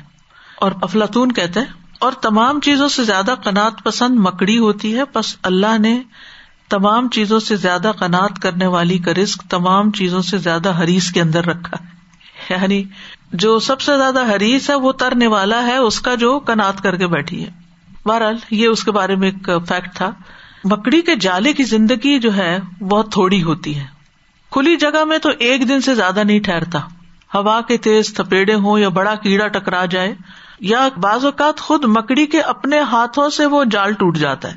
اور 0.56 0.72
افلاطون 0.82 1.32
کہتے 1.32 1.60
ہیں 1.60 1.83
اور 1.98 2.12
تمام 2.12 2.60
چیزوں 2.60 2.88
سے 2.88 3.04
زیادہ 3.04 3.34
قناط 3.44 3.82
پسند 3.82 4.18
مکڑی 4.18 4.58
ہوتی 4.58 4.98
ہے 4.98 5.02
بس 5.14 5.36
اللہ 5.42 5.78
نے 5.78 6.02
تمام 6.68 7.08
چیزوں 7.08 7.40
سے 7.40 7.56
زیادہ 7.56 7.92
قناط 7.98 8.38
کرنے 8.38 8.66
والی 8.66 8.98
کا 8.98 9.12
رسک 9.12 9.42
تمام 9.50 9.90
چیزوں 9.90 10.22
سے 10.22 10.38
زیادہ 10.38 10.80
حریث 10.80 11.12
کے 11.12 11.20
اندر 11.20 11.46
رکھا۔ 11.46 11.76
ہے 12.50 12.56
یعنی 12.62 12.84
جو 13.32 13.58
سب 13.58 13.80
سے 13.80 13.96
زیادہ 13.96 14.36
حریث 14.36 14.70
ہے، 14.70 14.74
وہ 14.74 14.92
ترنے 14.92 15.26
والا 15.26 15.66
ہے، 15.66 15.76
اس 15.76 16.00
کا 16.00 16.14
جو 16.14 16.38
کنات 16.38 16.82
کر 16.82 16.96
کے 16.96 17.06
بیٹھی 17.06 17.44
ہے۔ 17.44 17.50
بہرحال، 18.04 18.36
یہ 18.50 18.66
اس 18.66 18.84
کے 18.84 18.90
بارے 18.90 19.16
میں 19.16 19.30
ایک 19.30 19.50
فیکٹ 19.68 19.94
تھا۔ 19.94 20.10
مکڑی 20.64 21.00
کے 21.00 21.16
جالے 21.16 21.52
کی 21.52 21.62
زندگی 21.62 22.18
جو 22.18 22.36
ہے، 22.36 22.58
بہت 22.80 23.12
تھوڑی 23.12 23.42
ہوتی 23.42 23.78
ہے۔ 23.78 23.86
کھلی 24.50 24.76
جگہ 24.76 25.04
میں 25.04 25.18
تو 25.18 25.28
ایک 25.38 25.68
دن 25.68 25.80
سے 25.80 25.94
زیادہ 25.94 26.24
نہیں 26.24 26.40
ٹھہرتا۔ 26.40 26.78
ہوا 27.34 27.60
کے 27.60 27.76
تیز 27.76 28.14
تھپیڑے 28.14 28.54
ہوں 28.54 28.78
یا 28.78 28.88
بڑا 28.88 29.14
کیڑا 29.14 29.46
ٹکرا 29.48 29.84
جائے 29.84 30.14
یا 30.64 30.88
بعض 30.96 31.24
اوقات 31.24 31.60
خود 31.60 31.84
مکڑی 31.84 32.26
کے 32.26 32.40
اپنے 32.40 32.80
ہاتھوں 32.80 33.30
سے 33.30 33.46
وہ 33.46 33.64
جال 33.64 33.92
ٹوٹ 33.92 34.16
جاتا 34.16 34.52
ہے۔ 34.52 34.56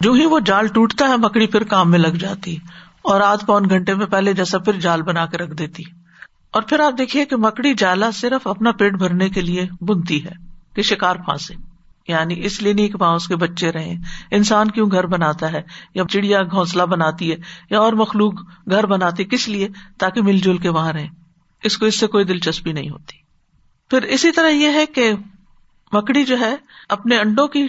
جو 0.00 0.12
ہی 0.12 0.26
وہ 0.26 0.40
جال 0.40 0.66
ٹوٹتا 0.66 1.08
ہے، 1.08 1.16
مکڑی 1.16 1.46
پھر 1.46 1.64
کام 1.64 1.90
میں 1.90 1.98
لگ 1.98 2.08
جاتی 2.08 2.56
اور 3.02 3.20
آدھ 3.20 3.44
پون 3.44 3.70
گھنٹے 3.70 3.94
میں 3.94 4.06
پہلے 4.06 4.32
جیسا 4.32 4.58
پھر 4.58 4.72
جال 4.72 5.02
بنا 5.02 5.26
کے 5.26 5.36
رکھ 5.36 5.50
دیتی۔ 5.50 5.82
اور 6.52 6.62
پھر 6.62 6.80
آپ 6.80 6.98
دیکھیے 6.98 7.24
کہ 7.24 7.36
مکڑی 7.36 7.74
جالا 7.74 8.10
صرف 8.10 8.46
اپنا 8.46 8.72
پیٹ 8.72 8.92
بھرنے 8.92 9.28
کے 9.28 9.40
لیے 9.40 9.66
بنتی 9.80 10.24
ہے، 10.24 10.32
کہ 10.74 10.82
شکار 10.82 11.16
پھانسے۔ 11.16 11.54
یعنی 12.08 12.44
اس 12.44 12.62
لیے 12.62 12.72
نہیں 12.72 12.88
کہ 12.88 12.94
وہاں 13.00 13.14
اس 13.14 13.28
کے 13.28 13.36
بچے 13.36 13.72
رہے 13.72 13.94
انسان 14.30 14.70
کیوں 14.70 14.90
گھر 14.90 15.06
بناتا 15.06 15.52
ہے؟ 15.52 15.62
یا 15.94 16.04
چڑیا 16.10 16.42
گھونسلہ 16.42 16.82
بناتی 16.82 17.30
ہے؟ 17.30 17.36
یا 17.70 17.78
اور 17.78 17.92
مخلوق 17.92 18.34
گھر 18.70 18.86
بناتی 18.86 19.24
کس 19.24 19.48
لیے؟ 19.48 19.68
تاکہ 19.98 20.22
مل 20.22 20.38
جل 20.38 20.58
کے 20.58 20.68
وہاں 20.68 20.92
رہے 20.92 21.08
اس 21.62 21.78
کو 21.78 21.86
اس 21.86 22.00
سے 22.00 22.06
کوئی 22.06 22.24
دلچسپی 22.24 22.72
نہیں 22.72 22.90
ہوتی۔ 22.90 23.25
پھر 23.90 24.02
اسی 24.02 24.32
طرح 24.32 24.48
یہ 24.48 24.68
ہے 24.68 24.86
کہ 24.86 25.12
مکڑی 25.92 26.24
جو 26.24 26.38
ہے 26.38 26.56
اپنے 26.88 27.18
انڈوں 27.18 27.48
کی 27.48 27.66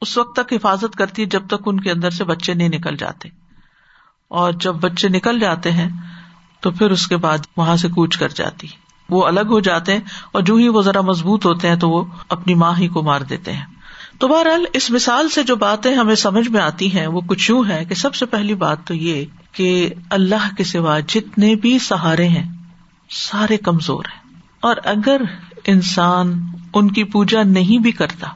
اس 0.00 0.18
وقت 0.18 0.36
تک 0.36 0.52
حفاظت 0.52 0.96
کرتی 0.96 1.22
ہے 1.22 1.26
جب 1.26 1.46
تک 1.46 1.62
ان 1.66 1.80
کے 1.80 1.90
اندر 1.90 2.10
سے 2.10 2.24
بچے 2.24 2.54
نہیں 2.54 2.68
نکل 2.68 2.96
جاتے۔ 2.96 3.28
اور 4.28 4.52
جب 4.52 4.74
بچے 4.74 5.08
نکل 5.08 5.40
جاتے 5.40 5.72
ہیں 5.72 5.88
تو 6.60 6.70
پھر 6.70 6.90
اس 6.90 7.06
کے 7.06 7.16
بعد 7.16 7.38
وہاں 7.56 7.76
سے 7.76 7.88
کوچ 7.88 8.16
کر 8.16 8.28
جاتی۔ 8.28 8.68
وہ 9.08 9.26
الگ 9.26 9.40
ہو 9.40 9.60
جاتے 9.60 9.92
ہیں 9.92 10.00
اور 10.32 10.42
جو 10.42 10.54
ہی 10.54 10.68
وہ 10.68 10.82
ذرا 10.82 11.00
مضبوط 11.00 11.46
ہوتے 11.46 11.68
ہیں 11.68 11.76
تو 11.76 11.90
وہ 11.90 12.04
اپنی 12.28 12.54
ماں 12.54 12.76
ہی 12.78 12.88
کو 12.88 13.02
مار 13.02 13.20
دیتے 13.20 13.52
ہیں۔ 13.52 13.64
تو 14.18 14.28
بہرحال 14.28 14.64
اس 14.72 14.90
مثال 14.90 15.28
سے 15.28 15.42
جو 15.42 15.56
باتیں 15.56 15.94
ہمیں 15.94 16.14
سمجھ 16.14 16.48
میں 16.48 16.60
آتی 16.60 16.98
ہیں 16.98 17.06
وہ 17.06 17.20
کچھ 17.20 17.50
یوں 17.50 17.64
ہے 17.68 17.84
کہ 17.84 17.94
سب 17.94 18.14
سے 18.14 18.26
پہلی 18.26 18.54
بات 18.54 18.86
تو 18.86 18.94
یہ 18.94 19.24
کہ 19.52 19.90
اللہ 20.10 20.54
کے 20.56 20.64
سوا 20.64 21.00
جتنے 21.00 21.54
بھی 21.54 21.78
سہارے 21.78 22.28
ہیں، 22.28 22.52
سارے 23.10 23.56
کمزور 23.56 24.04
ہیں۔ 24.04 24.40
اور 24.60 24.76
اگر 24.84 25.20
انسان 25.66 26.46
ان 26.74 26.90
کی 26.90 27.04
پوجا 27.04 27.42
نہیں 27.42 27.78
بھی 27.78 27.92
کرتا، 27.92 28.28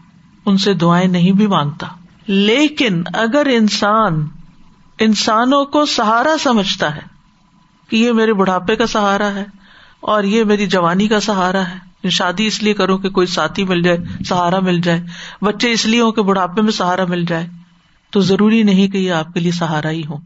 ان 0.47 0.59
سے 0.59 0.75
دعائیں 0.75 1.09
نہیں 1.09 1.33
بھی 1.33 1.47
مانگتا۔ 1.47 1.87
لیکن 2.27 3.03
اگر 3.15 3.47
انسان 3.53 4.27
انسانوں 4.99 5.65
کو 5.65 5.87
سہارا 5.87 6.37
سمجھتا 6.41 6.97
ہے 6.97 7.01
کہ 7.89 7.97
یہ 7.97 8.13
میرے 8.13 8.33
بڑھاپے 8.33 8.77
کا 8.77 8.87
سہارا 8.87 9.35
ہے 9.35 9.45
اور 10.01 10.25
یہ 10.25 10.45
میری 10.45 10.67
جوانی 10.67 11.09
کا 11.09 11.21
سہارا 11.21 11.63
ہے 11.69 11.93
شادی 12.11 12.47
اس 12.47 12.63
لیے 12.63 12.75
کروں 12.75 12.99
کہ 12.99 13.11
کوئی 13.11 13.27
ساتھی 13.27 13.65
مل 13.65 13.83
جائے، 13.83 13.99
سہارا 14.29 14.61
مل 14.61 14.81
جائے، 14.81 15.03
بچے 15.43 15.73
اس 15.73 15.87
لیے 15.87 16.01
ہو 16.01 16.13
کہ 16.13 16.23
بڑھاپے 16.23 16.63
میں 16.63 16.73
سہارا 16.73 17.05
مل 17.05 17.25
جائے، 17.25 17.47
تو 18.11 18.21
ضروری 18.21 18.63
نہیں 18.63 18.89
کہ 18.89 18.99
یہ 18.99 19.13
آپ 19.13 19.35
کے 19.35 19.41
لیے 19.41 19.53
سہارا 19.53 19.91
ہی 19.91 20.03
ہو۔ 20.07 20.17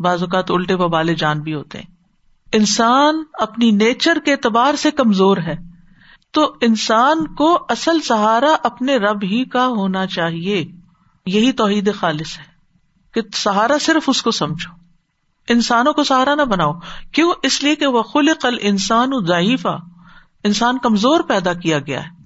بعض 0.00 0.22
اوقات 0.22 0.50
الٹے 0.50 0.76
ببالے 0.76 1.14
جان 1.14 1.40
بھی 1.40 1.54
ہوتے 1.54 1.78
ہیں۔ 1.78 1.86
انسان 2.52 3.22
اپنی 3.32 3.70
نیچر 3.70 4.18
کے 4.24 4.32
اعتبار 4.32 4.74
سے 4.74 4.90
کمزور 4.90 5.36
ہے۔ 5.36 5.71
تو 6.32 6.54
انسان 6.60 7.34
کو 7.34 7.66
اصل 7.68 8.00
سہارا 8.00 8.56
اپنے 8.62 8.96
رب 8.96 9.22
ہی 9.22 9.44
کا 9.44 9.66
ہونا 9.66 10.06
چاہیے۔ 10.06 10.72
یہی 11.26 11.52
توحید 11.52 11.94
خالص 11.94 12.38
ہے 12.38 12.44
کہ 13.14 13.20
سہارا 13.34 13.78
صرف 13.80 14.04
اس 14.06 14.22
کو 14.22 14.30
سمجھو۔ 14.30 14.72
انسانوں 15.48 15.92
کو 15.92 16.04
سہارا 16.04 16.34
نہ 16.34 16.42
بناؤ۔ 16.42 16.72
کیوں؟ 17.12 17.32
اس 17.42 17.62
لیے 17.62 17.74
کہ 17.74 17.86
وہ 17.86 18.02
خل 18.02 18.34
قل 18.34 18.56
انسان 18.60 19.10
ضعیفہ 19.26 19.78
انسان 20.44 20.78
کمزور 20.78 21.20
پیدا 21.20 21.52
کیا 21.52 21.78
گیا 21.78 22.04
ہے۔ 22.04 22.22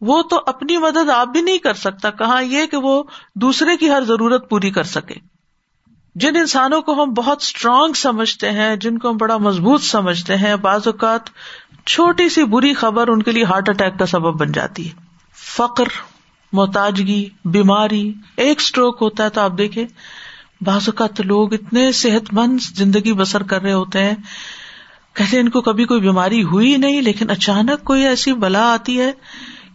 وہ 0.00 0.22
تو 0.22 0.42
اپنی 0.46 0.78
مدد 0.78 1.10
آپ 1.10 1.28
بھی 1.28 1.40
نہیں 1.40 1.58
کر 1.58 1.74
سکتا۔ 1.74 2.10
کہاں 2.10 2.42
یہ 2.42 2.66
کہ 2.66 2.76
وہ 2.76 3.02
دوسرے 3.34 3.76
کی 3.76 3.90
ہر 3.90 4.04
ضرورت 4.04 4.50
پوری 4.50 4.70
کر 4.70 4.82
سکے۔ 4.82 5.14
جن 6.14 6.36
انسانوں 6.36 6.82
کو 6.82 7.02
ہم 7.02 7.10
بہت 7.10 7.38
اسٹرانگ 7.40 7.92
سمجھتے 7.92 8.50
ہیں، 8.50 8.76
جن 8.76 8.98
کو 8.98 9.10
ہم 9.10 9.16
بڑا 9.16 9.36
مضبوط 9.36 9.82
سمجھتے 9.82 10.36
ہیں، 10.36 10.56
بعض 10.56 10.80
اوقات 10.86 11.20
چھوٹی 11.92 12.28
سی 12.28 12.44
بری 12.44 12.72
خبر 12.74 13.08
ان 13.08 13.22
کے 13.22 13.32
لیے 13.32 13.44
ہارٹ 13.44 13.68
اٹیک 13.68 13.98
کا 13.98 14.06
سبب 14.06 14.40
بن 14.40 14.52
جاتی 14.52 14.86
ہے۔ 14.88 14.92
فخر 15.34 15.88
محتاجگی، 16.52 17.28
بیماری، 17.44 18.12
ایک 18.36 18.58
اسٹروک 18.60 18.98
ہوتا 19.00 19.24
ہے 19.24 19.28
تو 19.28 19.40
آپ 19.40 19.52
دیکھیں، 19.58 19.84
بعض 20.60 20.88
اوقات 20.88 21.20
لوگ 21.20 21.54
اتنے 21.54 21.92
صحت 21.92 22.34
مند 22.34 22.58
زندگی 22.76 23.12
بسر 23.12 23.42
کر 23.42 23.62
رہے 23.62 23.72
ہوتے 23.72 24.04
ہیں، 24.04 24.14
کہتے 25.14 25.40
ان 25.40 25.48
کو 25.48 25.60
کبھی 25.60 25.84
کوئی 25.84 26.00
بیماری 26.00 26.42
ہوئی 26.42 26.76
نہیں، 26.76 27.02
لیکن 27.02 27.30
اچانک 27.30 27.84
کوئی 27.84 28.06
ایسی 28.06 28.32
بلا 28.32 28.72
آتی 28.72 29.00
ہے 29.00 29.12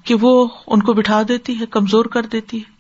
کہ 0.04 0.16
وہ 0.22 0.48
ان 0.68 0.82
کو 0.82 0.94
بٹھا 0.94 1.22
دیتی 1.28 1.60
ہے، 1.60 1.66
کمزور 1.66 2.06
کر 2.06 2.22
دیتی 2.22 2.60
ہے۔ 2.60 2.75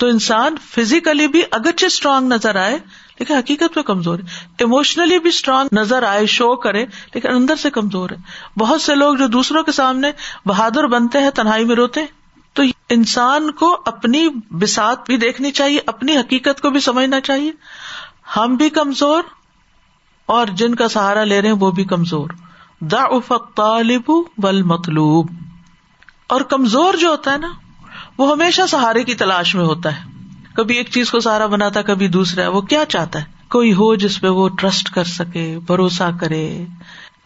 تو 0.00 0.06
انسان 0.06 0.54
فزیکلی 0.70 1.28
بھی 1.28 1.42
اگرچہ 1.50 1.86
اسٹرانگ 1.86 2.28
نظر 2.28 2.56
آئے، 2.56 2.78
لیکن 3.18 3.34
حقیقت 3.34 3.76
میں 3.76 3.82
کمزور 3.82 4.18
ہے۔ 4.18 4.64
اموشنلی 4.64 5.18
بھی 5.18 5.28
اسٹرانگ 5.28 5.68
نظر 5.72 6.02
آئے 6.02 6.26
شو 6.26 6.56
کرے، 6.56 6.86
لیکن 7.14 7.28
اندر 7.28 7.56
سے 7.56 7.70
کمزور 7.70 8.10
ہے۔ 8.10 8.16
بہت 8.58 8.80
سے 8.80 8.94
لوگ 8.94 9.16
جو 9.16 9.26
دوسروں 9.26 9.62
کے 9.62 9.72
سامنے 9.72 10.10
بہادر 10.46 10.86
بنتے 10.86 11.18
ہیں، 11.18 11.30
تنہائی 11.30 11.64
میں 11.64 11.76
روتے 11.76 12.00
ہیں، 12.00 12.06
تو 12.52 12.62
انسان 12.88 13.50
کو 13.50 13.82
اپنی 13.86 14.28
بسات 14.50 15.06
بھی 15.06 15.16
دیکھنی 15.16 15.50
چاہیے، 15.50 15.80
اپنی 15.86 16.16
حقیقت 16.16 16.60
کو 16.60 16.70
بھی 16.70 16.80
سمجھنا 16.80 17.20
چاہیے۔ 17.20 17.52
ہم 18.36 18.56
بھی 18.56 18.70
کمزور 18.70 19.22
اور 20.26 20.46
جن 20.46 20.74
کا 20.74 20.88
سہارا 20.88 21.24
لے 21.24 21.42
رہے 21.42 21.48
ہیں، 21.48 21.56
وہ 21.56 21.70
بھی 21.70 21.84
کمزور۔ 21.84 22.28
دا 22.80 23.02
افق 23.02 23.56
طالب 23.56 24.10
بل 24.38 24.62
مطلوب 24.62 25.30
اور 26.26 26.40
کمزور 26.40 26.94
جو 26.94 27.08
ہوتا 27.08 27.32
ہے 27.32 27.38
نا 27.38 27.48
وہ 28.18 28.32
ہمیشہ 28.32 28.62
سہارے 28.68 29.04
کی 29.04 29.14
تلاش 29.14 29.54
میں 29.54 29.64
ہوتا 29.64 29.96
ہے۔ 29.96 30.10
کبھی 30.54 30.76
ایک 30.76 30.90
چیز 30.90 31.10
کو 31.10 31.20
سہارا 31.20 31.46
بناتا 31.46 31.82
کبھی 31.82 32.08
دوسرا 32.08 32.48
وہ 32.48 32.60
کیا 32.60 32.84
چاہتا 32.88 33.18
ہے؟ 33.18 33.24
کوئی 33.48 33.72
ہو 33.72 33.94
جس 33.94 34.20
پہ 34.20 34.28
وہ 34.28 34.48
ٹرسٹ 34.48 34.90
کر 34.90 35.04
سکے، 35.04 35.58
بھروسہ 35.66 36.10
کرے، 36.20 36.64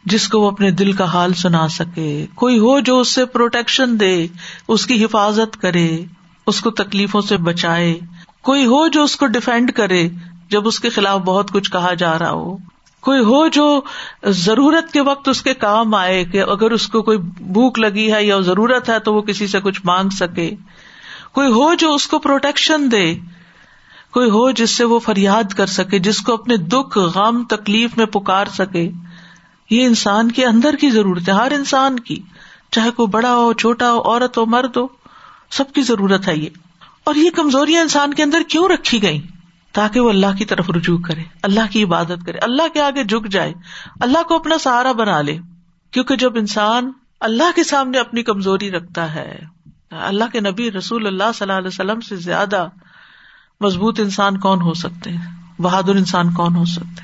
جس 0.05 0.29
کو 0.29 0.41
وہ 0.41 0.51
اپنے 0.51 0.71
دل 0.71 0.93
کا 0.93 1.05
حال 1.05 1.35
سنا 1.35 1.69
سکے۔ 1.69 2.27
کوئی 2.35 2.59
ہو 2.59 2.81
جو 2.81 3.01
اس 3.01 3.15
سے 3.15 3.25
پروٹیکشن 3.25 4.01
دے، 4.01 4.27
اس 4.69 4.87
کی 4.87 5.05
حفاظت 5.05 5.61
کرے، 5.61 6.05
اس 6.47 6.61
کو 6.61 6.71
تکلیفوں 6.71 7.21
سے 7.21 7.37
بچائے۔ 7.37 7.99
کوئی 8.43 8.67
ہو 8.67 8.89
جو 8.89 9.03
اس 9.03 9.17
کو 9.17 9.27
ڈیفینڈ 9.27 9.73
کرے، 9.73 10.09
جب 10.51 10.69
اس 10.69 10.81
کے 10.81 10.89
خلاف 10.89 11.21
بہت 11.21 11.51
کچھ 11.53 11.73
کہا 11.73 11.95
جا 11.95 12.19
رہا 12.19 12.31
ہو۔ 12.31 12.57
کوئی 13.05 13.21
ہو 13.21 13.47
جو 13.47 13.81
ضرورت 14.25 14.93
کے 14.93 15.01
وقت 15.01 15.29
اس 15.29 15.43
کے 15.43 15.55
کام 15.55 15.95
آئے 15.95 16.25
کہ 16.25 16.43
اگر 16.43 16.71
اس 16.71 16.89
کو 16.89 17.03
کوئی 17.03 17.19
بھوک 17.19 17.79
لگی 17.79 18.13
ہے 18.13 18.25
یا 18.25 18.41
ضرورت 18.41 18.89
ہے 18.89 18.99
تو 18.99 19.15
وہ 19.15 19.23
کسی 19.23 19.47
سے 19.47 19.61
کچھ 19.61 19.81
مانگ 19.85 20.09
سکے۔ 20.09 20.51
کوئی 21.33 21.49
ہو 21.49 21.75
جو 21.75 21.95
اس 21.95 22.07
کو 22.07 22.19
پروٹیکشن 22.19 22.93
دے۔ 22.93 23.15
کوئی 24.13 24.31
ہو 24.31 24.51
جس 24.51 24.71
سے 24.71 24.85
وہ 24.85 24.99
فریاد 24.99 25.45
کر 25.45 25.67
سکے، 25.67 25.99
جس 25.99 26.21
کو 26.21 26.33
اپنے 26.33 26.57
دکھ، 26.57 26.99
غم، 26.99 27.45
تکلیف 27.45 27.97
میں 27.97 28.07
پکار 28.07 28.47
سکے۔ 28.47 28.91
یہ 29.71 29.85
انسان 29.85 30.31
کے 30.31 30.47
اندر 30.47 30.77
کی 30.77 30.91
ضرورت 30.91 31.29
ہے، 31.29 31.33
ہر 31.33 31.53
انسان 31.53 32.01
کی۔ 32.01 32.23
چاہے 32.71 32.91
کوئی 32.91 33.09
بڑا 33.09 33.35
ہو، 33.35 33.53
چھوٹا 33.53 33.93
ہو، 33.93 34.01
عورت 34.01 34.39
ہو، 34.39 34.47
مرد 34.47 34.77
ہو، 34.77 34.87
سب 35.51 35.73
کی 35.73 35.83
ضرورت 35.83 36.29
ہے 36.29 36.37
یہ۔ 36.37 36.51
اور 37.05 37.15
یہ 37.15 37.31
کمزوریاں 37.31 37.83
انسان 37.83 38.15
کے 38.15 38.23
اندر 38.23 38.43
کیوں 38.49 38.69
رکھی 38.69 39.03
گئی 39.03 39.21
تاکہ 39.75 40.01
وہ 40.01 40.11
اللہ 40.11 40.37
کی 40.39 40.45
طرف 40.45 40.71
رجوع 40.71 40.99
کرے، 40.99 41.23
اللہ 41.43 41.73
کی 41.73 41.85
عبادت 41.85 42.27
کرے، 42.27 42.39
اللہ 42.39 42.63
کے 42.75 42.81
آگے 42.81 43.05
جھک 43.05 43.29
جائے، 43.29 43.53
اللہ 44.01 44.23
کو 44.23 44.35
اپنا 44.37 44.59
سہارا 44.59 44.93
بنا 44.93 45.21
لے۔ 45.21 45.39
کیونکہ 45.91 46.17
جب 46.17 46.37
انسان 46.37 46.93
اللہ 47.21 47.57
کے 47.57 47.65
سامنے 47.65 47.99
اپنی 47.99 48.23
کمزوری 48.23 48.71
رکھتا 48.71 49.15
ہے، 49.15 49.39
اللہ 49.91 50.25
کے 50.33 50.41
نبی 50.41 50.71
رسول 50.71 51.07
اللہ 51.07 51.33
صلی 51.35 51.45
اللہ 51.45 51.59
علیہ 51.59 51.69
وسلم 51.69 52.01
سے 52.01 52.17
زیادہ 52.17 52.69
مضبوط 53.61 54.01
انسان 54.01 54.39
کون 54.39 54.63
ہو 54.63 54.75
سکتے 54.75 55.11
ہیں؟ 55.11 55.63
بہادر 55.63 55.95
انسان 55.95 56.33
کون 56.33 56.57
ہو 56.57 56.65
سکتے 56.65 57.03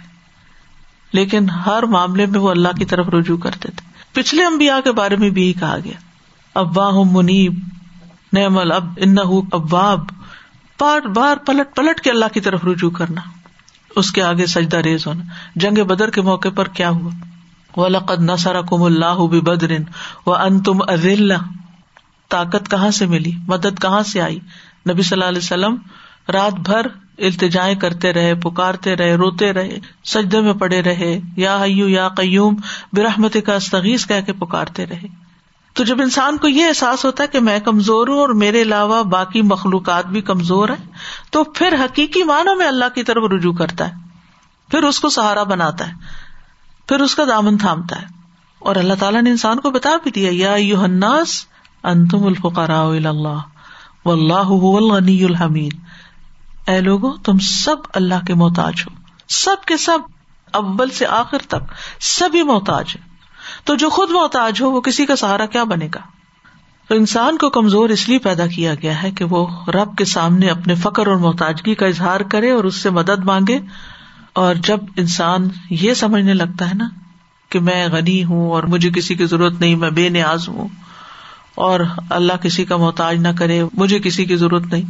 لیکن 1.12 1.50
ہر 1.50 1.82
معاملے 1.82 2.26
میں 2.26 2.40
وہ 2.40 2.50
اللہ 2.50 2.68
کی 2.78 2.84
طرف 2.84 3.08
رجوع 3.08 3.38
کرتے 3.38 3.68
تھے۔ 3.76 4.02
پچھلے 4.12 4.44
امبیا 4.44 4.80
کے 4.84 4.92
بارے 4.92 5.16
میں 5.16 5.30
بھی 5.30 5.52
کہا 5.52 5.76
گیا۔ 5.84 5.98
ابا 6.54 6.90
منیب، 6.90 7.58
نعم 8.32 8.58
اب 8.58 8.84
ان 8.96 9.16
اباب 9.52 10.00
بار 10.80 11.08
بار 11.14 11.36
پلٹ 11.36 11.74
پلٹ 11.76 12.00
کے 12.00 12.10
اللہ 12.10 12.32
کی 12.34 12.40
طرف 12.40 12.64
رجوع 12.64 12.90
کرنا 12.90 13.20
اس 13.96 14.10
کے 14.12 14.22
آگے 14.22 14.46
سجدہ 14.46 14.76
ریز 14.76 15.06
ہونا 15.06 15.24
جنگ 15.56 15.82
بدر 15.84 16.10
کے 16.10 16.20
موقع 16.22 16.48
پر 16.56 16.68
کیا 16.74 16.90
ہوا 16.90 17.10
وہ 17.76 17.88
لقد 17.88 18.22
نسر 18.22 18.60
کم 18.62 18.82
اللہ 18.82 19.26
بدرین 19.42 19.84
و 20.26 20.34
ان 20.34 20.62
تم 20.62 20.78
طاقت 22.30 22.70
کہاں 22.70 22.90
سے 22.90 23.06
ملی 23.06 23.32
مدد 23.46 23.80
کہاں 23.82 24.02
سے 24.02 24.20
آئی 24.20 24.38
نبی 24.88 25.02
صلی 25.02 25.16
اللہ 25.16 25.28
علیہ 25.28 25.38
وسلم 25.38 25.76
رات 26.32 26.58
بھر 26.60 26.86
التجائے 27.18 27.74
کرتے 27.74 28.12
رہے 28.12 28.34
پکارتے 28.34 28.96
رہے 28.96 29.14
روتے 29.14 29.52
رہے 29.52 29.78
سجدے 30.04 30.40
میں 30.40 30.52
پڑے 30.52 30.82
رہے 30.82 31.18
یا 31.36 31.56
حیو 31.62 31.88
یا 31.88 32.08
قیوم 32.08 32.56
برحمت 32.92 33.36
کا 33.46 33.54
استغیث 33.54 34.06
کہہ 34.06 34.20
کے 34.26 34.32
پکارتے 34.32 34.86
رہے 34.86 35.08
تو 35.74 35.84
جب 35.84 36.00
انسان 36.00 36.36
کو 36.36 36.48
یہ 36.48 36.66
احساس 36.66 37.04
ہوتا 37.04 37.22
ہے 37.22 37.28
کہ 37.28 37.40
میں 37.40 37.60
کمزور 37.60 38.08
ہوں 38.08 38.18
اور 38.18 38.28
میرے 38.28 38.62
علاوہ 38.62 39.02
باقی 39.02 39.42
مخلوقات 39.42 40.06
بھی 40.06 40.20
کمزور 40.20 40.68
ہے 40.68 40.92
تو 41.30 41.44
پھر 41.44 41.74
حقیقی 41.84 42.22
معنوں 42.22 42.54
میں 42.54 42.66
اللہ 42.66 42.84
کی 42.94 43.02
طرف 43.02 43.22
رجوع 43.32 43.52
کرتا 43.52 43.88
ہے۔ 43.88 43.94
پھر 44.70 44.82
اس 44.82 45.00
کو 45.00 45.08
سہارا 45.08 45.42
بناتا 45.42 45.88
ہے۔ 45.88 45.92
پھر 46.88 47.00
اس 47.00 47.14
کا 47.14 47.24
دامن 47.28 47.58
تھامتا 47.58 48.02
ہے۔ 48.02 48.06
اور 48.58 48.76
اللہ 48.76 48.94
تعالیٰ 48.98 49.22
نے 49.22 49.30
انسان 49.30 49.60
کو 49.60 49.70
بتا 49.70 49.90
بھی 50.02 50.10
دیا، 50.10 50.30
یا 50.32 50.54
یو 50.54 50.84
ہناس 50.84 51.46
انتم 51.82 52.24
الفقراء 52.24 52.84
اللہ 52.84 53.38
و 54.04 54.12
اللہ 54.12 54.76
الغنی 54.76 55.24
الحمید۔ 55.24 55.76
اے 56.68 56.80
لوگو 56.80 57.16
تم 57.16 57.38
سب 57.38 57.76
اللہ 57.94 58.24
کے 58.26 58.34
محتاج 58.34 58.74
ہو۔ 58.80 58.94
سب 59.28 59.64
کے 59.66 59.76
سب 59.76 59.98
اول 60.52 60.90
سے 60.90 61.06
آخر 61.06 61.38
تک 61.38 61.74
سبھی 62.00 62.42
محتاج 62.42 62.96
ہے 62.96 63.09
تو 63.64 63.74
جو 63.74 63.90
خود 63.90 64.10
محتاج 64.10 64.62
ہو، 64.62 64.70
وہ 64.70 64.80
کسی 64.80 65.06
کا 65.06 65.16
سہارا 65.16 65.46
کیا 65.46 65.64
بنے 65.64 65.88
گا؟ 65.94 66.00
تو 66.88 66.94
انسان 66.94 67.38
کو 67.38 67.50
کمزور 67.50 67.88
اس 67.88 68.08
لیے 68.08 68.18
پیدا 68.18 68.46
کیا 68.46 68.74
گیا 68.74 69.02
ہے 69.02 69.10
کہ 69.10 69.24
وہ 69.24 69.70
رب 69.70 69.96
کے 69.96 70.04
سامنے 70.04 70.46
اپنے 70.46 70.74
فخر 70.74 71.06
اور 71.06 71.16
محتاجگی 71.16 71.74
کا 71.74 71.86
اظہار 71.86 72.20
کرے 72.20 72.50
اور 72.50 72.64
اس 72.64 72.74
سے 72.74 72.90
مدد 72.90 73.24
مانگے۔ 73.24 73.58
اور 74.32 74.54
جب 74.54 74.78
انسان 74.96 75.48
یہ 75.70 75.94
سمجھنے 75.94 76.34
لگتا 76.34 76.68
ہے 76.70 76.74
نا 76.74 76.88
کہ 77.48 77.60
میں 77.60 77.88
غنی 77.88 78.24
ہوں 78.24 78.50
اور 78.50 78.62
مجھے 78.62 78.90
کسی 78.90 79.14
کی 79.14 79.26
ضرورت 79.26 79.60
نہیں، 79.60 79.76
میں 79.76 79.90
بے 79.90 80.08
نیاز 80.08 80.48
ہوں 80.48 80.68
اور 81.54 81.80
اللہ 82.10 82.32
کسی 82.32 82.64
کا 82.64 82.76
محتاج 82.76 83.16
نہ 83.16 83.28
کرے، 83.38 83.62
مجھے 83.72 83.98
کسی 83.98 84.24
کی 84.24 84.36
ضرورت 84.36 84.66
نہیں، 84.66 84.82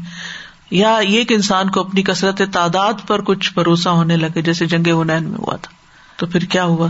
یا 0.71 0.99
یہ 1.09 1.25
کہ 1.25 1.35
انسان 1.35 1.71
کو 1.71 1.81
اپنی 1.81 2.03
کثرت 2.03 2.43
تعداد 2.53 2.93
پر 3.07 3.21
کچھ 3.21 3.55
بھروسہ 3.55 3.89
ہونے 3.89 4.17
لگے، 4.17 4.43
جیسے 4.43 4.67
جنگ 4.67 4.87
ہنین 4.87 5.25
میں 5.25 5.39
ہوا 5.39 5.57
تھا، 5.57 5.73
تو 6.17 6.27
پھر 6.27 6.41
کیا 6.41 6.65
ہوا؟ 6.65 6.89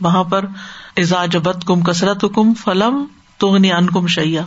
وہاں 0.00 0.24
پر 0.24 0.44
ازاجبت 1.00 1.64
کم 1.66 1.82
کثرت 1.82 2.24
کم 2.34 2.54
فلم 2.54 3.04
تو 3.38 3.52
ان 3.52 3.86
کم 3.86 4.06
شیا 4.06 4.42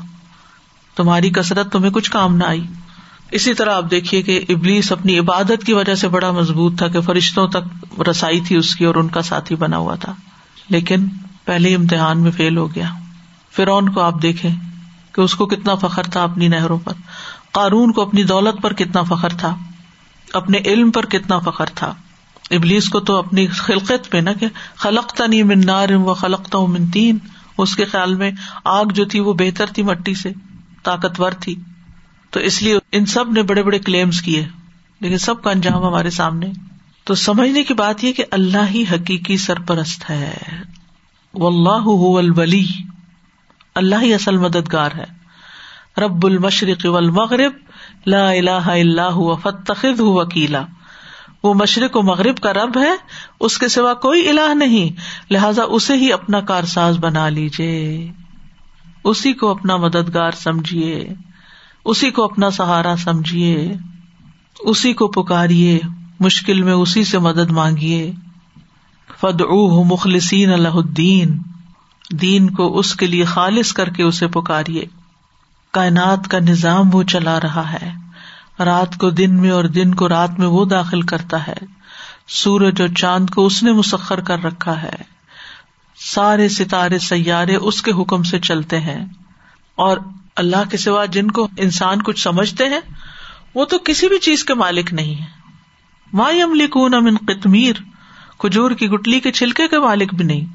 تمہاری 0.97 1.29
کثرت 1.29 1.71
تمہیں 1.71 1.91
کچھ 1.91 2.11
کام 2.11 2.35
نہ 2.35 2.43
آئی 2.43 2.65
اسی 3.31 3.53
طرح 3.53 3.75
آپ 3.75 3.91
دیکھیے 3.91 4.21
کہ 4.21 4.39
ابلیس 4.49 4.91
اپنی 4.91 5.19
عبادت 5.19 5.63
کی 5.65 5.73
وجہ 5.73 5.95
سے 5.95 6.07
بڑا 6.07 6.31
مضبوط 6.31 6.77
تھا 6.77 6.87
کہ 6.87 7.01
فرشتوں 7.01 7.47
تک 7.47 8.01
رسائی 8.07 8.41
تھی 8.41 8.55
اس 8.55 8.75
کی 8.75 8.85
اور 8.85 8.95
ان 8.95 9.07
کا 9.07 9.21
ساتھی 9.21 9.55
بنا 9.55 9.77
ہوا 9.77 9.95
تھا 9.95 10.13
لیکن 10.69 11.07
پہلے 11.45 11.75
امتحان 11.75 12.19
میں 12.19 12.31
فیل 12.31 12.57
ہو 12.57 12.75
گیا 12.75 12.89
فرعون 13.55 13.89
کو 13.89 14.01
آپ 14.01 14.21
دیکھیں 14.21 14.49
کہ 15.11 15.21
اس 15.21 15.35
کو 15.35 15.45
کتنا 15.45 15.75
فخر 15.75 16.03
تھا 16.03 16.23
اپنی 16.23 16.47
نہروں 16.47 16.77
پر 16.77 16.93
قارون 17.51 17.91
کو 17.91 18.01
اپنی 18.01 18.23
دولت 18.23 18.61
پر 18.61 18.73
کتنا 18.73 19.03
فخر 19.03 19.29
تھا 19.29 19.55
اپنے 20.33 20.57
علم 20.65 20.91
پر 20.91 21.05
کتنا 21.05 21.39
فخر 21.39 21.65
تھا 21.65 21.93
ابلیس 22.51 22.89
کو 22.89 22.99
تو 22.99 23.15
اپنی 23.15 23.47
خلقت 23.47 24.13
میں 24.13 24.21
نا 24.21 24.33
کہ 24.33 24.47
خلقتا 24.75 25.27
نہیں 25.27 25.43
من 25.43 25.61
نار 25.65 25.89
و 25.89 26.13
خلقتا 26.13 26.57
ہوں 26.57 26.67
من 26.67 26.87
تین۔ 26.87 27.17
اس 27.57 27.75
کے 27.75 27.85
خیال 27.85 28.15
میں 28.15 28.31
آگ 28.63 28.85
جو 28.85 29.05
تھی 29.05 29.19
وہ 29.19 29.33
بہتر 29.33 29.65
تھی 29.65 29.83
مٹی 29.83 30.13
سے، 30.13 30.31
طاقتور 30.83 31.31
تھی۔ 31.31 31.55
تو 32.29 32.39
اس 32.39 32.61
لیے 32.61 32.77
ان 32.91 33.05
سب 33.05 33.31
نے 33.31 33.41
بڑے 33.41 33.63
بڑے 33.63 33.79
کلیمس 33.79 34.21
کیے۔ 34.21 34.47
لیکن 34.99 35.17
سب 35.17 35.43
کا 35.43 35.51
انجام 35.51 35.83
ہمارے 35.83 36.09
سامنے۔ 36.09 36.51
تو 37.03 37.15
سمجھنے 37.15 37.63
کی 37.63 37.73
بات 37.73 38.03
یہ 38.03 38.13
کہ 38.13 38.23
اللہ 38.31 38.69
ہی 38.73 38.83
حقیقی 38.91 39.37
سرپرست 39.37 40.09
ہے۔ 40.09 40.33
اللہ 41.33 42.17
الولی۔ 42.17 42.67
اللہ 43.75 43.95
ہی 44.01 44.13
اصل 44.13 44.37
مددگار 44.37 44.89
ہے۔ 44.97 45.23
رب 46.01 46.25
المشرق 46.25 46.85
والمغرب، 46.85 47.51
لا 48.05 48.29
الہ 48.29 48.49
الا 48.49 49.09
هو، 49.09 49.35
فاتخذه 49.35 50.05
وکیلا۔ 50.05 50.65
وہ 51.43 51.53
مشرق 51.53 51.97
و 51.97 52.01
مغرب 52.01 52.37
کا 52.37 52.53
رب 52.53 52.77
ہے، 52.77 52.91
اس 53.39 53.57
کے 53.57 53.67
سوا 53.67 53.93
کوئی 53.93 54.29
الہ 54.29 54.53
نہیں۔ 54.53 54.99
لہذا 55.33 55.61
اسے 55.69 55.93
ہی 55.93 56.13
اپنا 56.13 56.39
کارساز 56.39 56.97
بنا 56.97 57.29
لیجیے 57.29 58.11
اسی 59.03 59.33
کو 59.33 59.49
اپنا 59.49 59.77
مددگار 59.77 60.31
سمجھیے 60.31 61.07
اسی 61.85 62.11
کو 62.11 62.23
اپنا 62.23 62.49
سہارا 62.49 62.95
سمجھیے 62.95 63.73
اسی 64.59 64.93
کو 64.93 65.07
پکاریے۔ 65.07 65.79
مشکل 66.19 66.61
میں 66.61 66.73
اسی 66.73 67.03
سے 67.03 67.19
مدد 67.19 67.51
مانگیے 67.51 68.11
فد 69.21 69.41
مخلصین 69.85 70.53
اللہ 70.53 70.67
الدین۔ 70.67 71.37
دین 72.11 72.49
کو 72.49 72.79
اس 72.79 72.95
کے 72.95 73.07
لیے 73.07 73.23
خالص 73.23 73.73
کر 73.73 73.89
کے 73.89 74.03
اسے 74.03 74.27
پکاریے۔ 74.27 74.85
کائنات 75.71 76.27
کا 76.27 76.39
نظام 76.39 76.95
وہ 76.95 77.03
چلا 77.03 77.39
رہا 77.39 77.73
ہے۔ 77.73 78.02
رات 78.59 78.97
کو 78.97 79.09
دن 79.09 79.35
میں 79.35 79.49
اور 79.49 79.63
دن 79.63 79.95
کو 79.95 80.09
رات 80.09 80.39
میں 80.39 80.47
وہ 80.47 80.65
داخل 80.65 81.01
کرتا 81.01 81.47
ہے۔ 81.47 81.53
سورج 82.27 82.81
اور 82.81 82.89
چاند 82.89 83.29
کو 83.29 83.45
اس 83.45 83.63
نے 83.63 83.71
مسخر 83.71 84.19
کر 84.19 84.43
رکھا 84.43 84.81
ہے۔ 84.81 84.93
سارے 85.95 86.49
ستارے، 86.49 86.99
سیارے 86.99 87.55
اس 87.55 87.81
کے 87.81 87.91
حکم 87.91 88.23
سے 88.23 88.39
چلتے 88.39 88.79
ہیں۔ 88.79 89.05
اور 89.75 89.97
اللہ 90.35 90.69
کے 90.71 90.77
سوا 90.77 91.05
جن 91.05 91.31
کو 91.31 91.47
انسان 91.57 92.01
کچھ 92.01 92.19
سمجھتے 92.19 92.65
ہیں، 92.65 92.79
وہ 93.55 93.65
تو 93.65 93.77
کسی 93.79 94.07
بھی 94.07 94.19
چیز 94.19 94.43
کے 94.43 94.53
مالک 94.53 94.93
نہیں 94.93 95.15
ہے 95.15 95.25
ماں 96.13 96.33
یم 96.33 96.53
لکھون 96.53 96.93
امن 96.93 97.17
قطمیر، 97.17 97.73
کھجور 98.37 98.71
کی 98.71 98.87
گٹلی 98.87 99.19
کے 99.19 99.31
چھلکے 99.31 99.67
کے 99.67 99.79
مالک 99.79 100.13
بھی 100.13 100.25
نہیں۔ 100.25 100.45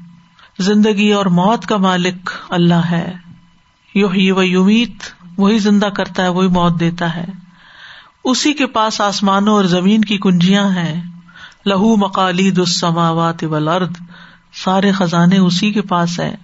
زندگی 0.59 1.11
اور 1.11 1.25
موت 1.25 1.65
کا 1.65 1.77
مالک 1.77 2.29
اللہ 2.49 2.91
ہے۔ 2.91 3.13
یو 3.95 4.07
ہی 4.07 4.31
و 4.31 4.43
یومیت 4.43 4.93
وہی 5.37 5.59
زندہ 5.59 5.85
کرتا 5.85 6.23
ہے، 6.23 6.27
وہی 6.27 6.47
موت 6.47 6.79
دیتا 6.79 7.15
ہے۔ 7.15 7.25
اسی 8.23 8.53
کے 8.53 8.67
پاس 8.67 9.01
آسمانوں 9.01 9.53
اور 9.53 9.63
زمین 9.63 10.01
کی 10.01 10.17
کنجیاں 10.17 10.69
ہیں۔ 10.69 11.01
لہو 11.65 11.95
مکالید 11.95 12.59
السماوات 12.59 13.43
والارض، 13.43 13.89
سارے 14.63 14.91
خزانے 14.91 15.37
اسی 15.37 15.71
کے 15.71 15.81
پاس 15.81 16.19
ہے 16.19 16.35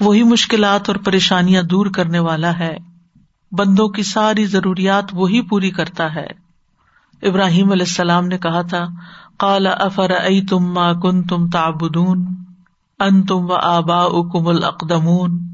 وہی 0.00 0.22
مشکلات 0.22 0.88
اور 0.88 0.96
پریشانیاں 0.96 1.62
دور 1.62 1.86
کرنے 1.86 2.18
والا 2.18 2.58
ہے۔ 2.58 2.76
بندوں 3.52 3.88
کی 3.88 4.02
ساری 4.02 4.46
ضروریات 4.46 5.04
وہی 5.12 5.42
پوری 5.42 5.70
کرتا 5.70 6.14
ہے۔ 6.14 6.26
ابراہیم 7.22 7.70
علیہ 7.70 7.86
السلام 7.88 8.26
نے 8.26 8.38
کہا 8.38 8.62
تھا 8.62 8.86
کالا 9.38 9.70
افر 9.70 10.10
ائی 10.10 10.46
تم 10.46 10.72
ماں 10.72 10.94
کن 10.94 11.22
تم 11.22 11.48
تابدون 11.48 12.26
ان 13.00 13.22
تم 13.22 13.50
و 13.50 13.54
آبا 13.54 14.02
اکم 14.02 14.48
العقدمون 14.48 15.44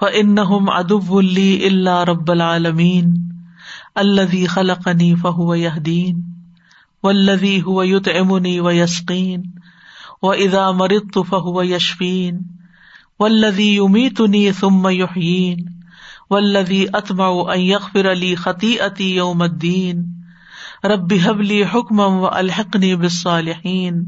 و 0.00 0.06
ان 0.12 0.34
ادب 0.68 1.14
اللہ 1.14 2.04
رب 2.04 2.30
العالمین۔ 2.30 3.30
الدی 3.94 4.46
خلقنی 4.46 5.14
فہو 5.14 5.56
یدین 5.56 6.22
و 7.02 7.08
الدی 7.08 7.60
ہو 7.60 7.84
یوت 7.84 8.08
امنی 8.20 8.60
و 8.60 8.72
یسقین 8.72 9.42
و 10.22 10.30
ادا 10.30 10.70
مرت 10.70 11.18
فہو 11.28 11.64
یشفین 11.64 12.38
ولدی 13.20 13.78
امیتنی 13.78 14.52
ثم 14.52 14.88
یحیین 14.88 15.58
ولدی 16.30 16.86
اطمع 16.92 17.52
ان 17.52 17.60
یغفر 17.60 18.14
لی 18.14 18.34
خطیئتی 18.34 19.14
یوم 19.14 19.42
الدین 19.42 20.04
رب 20.84 21.14
حبلی 21.24 21.62
حکم 21.62 22.00
و 22.00 22.26
الحقنی 22.26 22.94
بالصالحین 22.96 24.06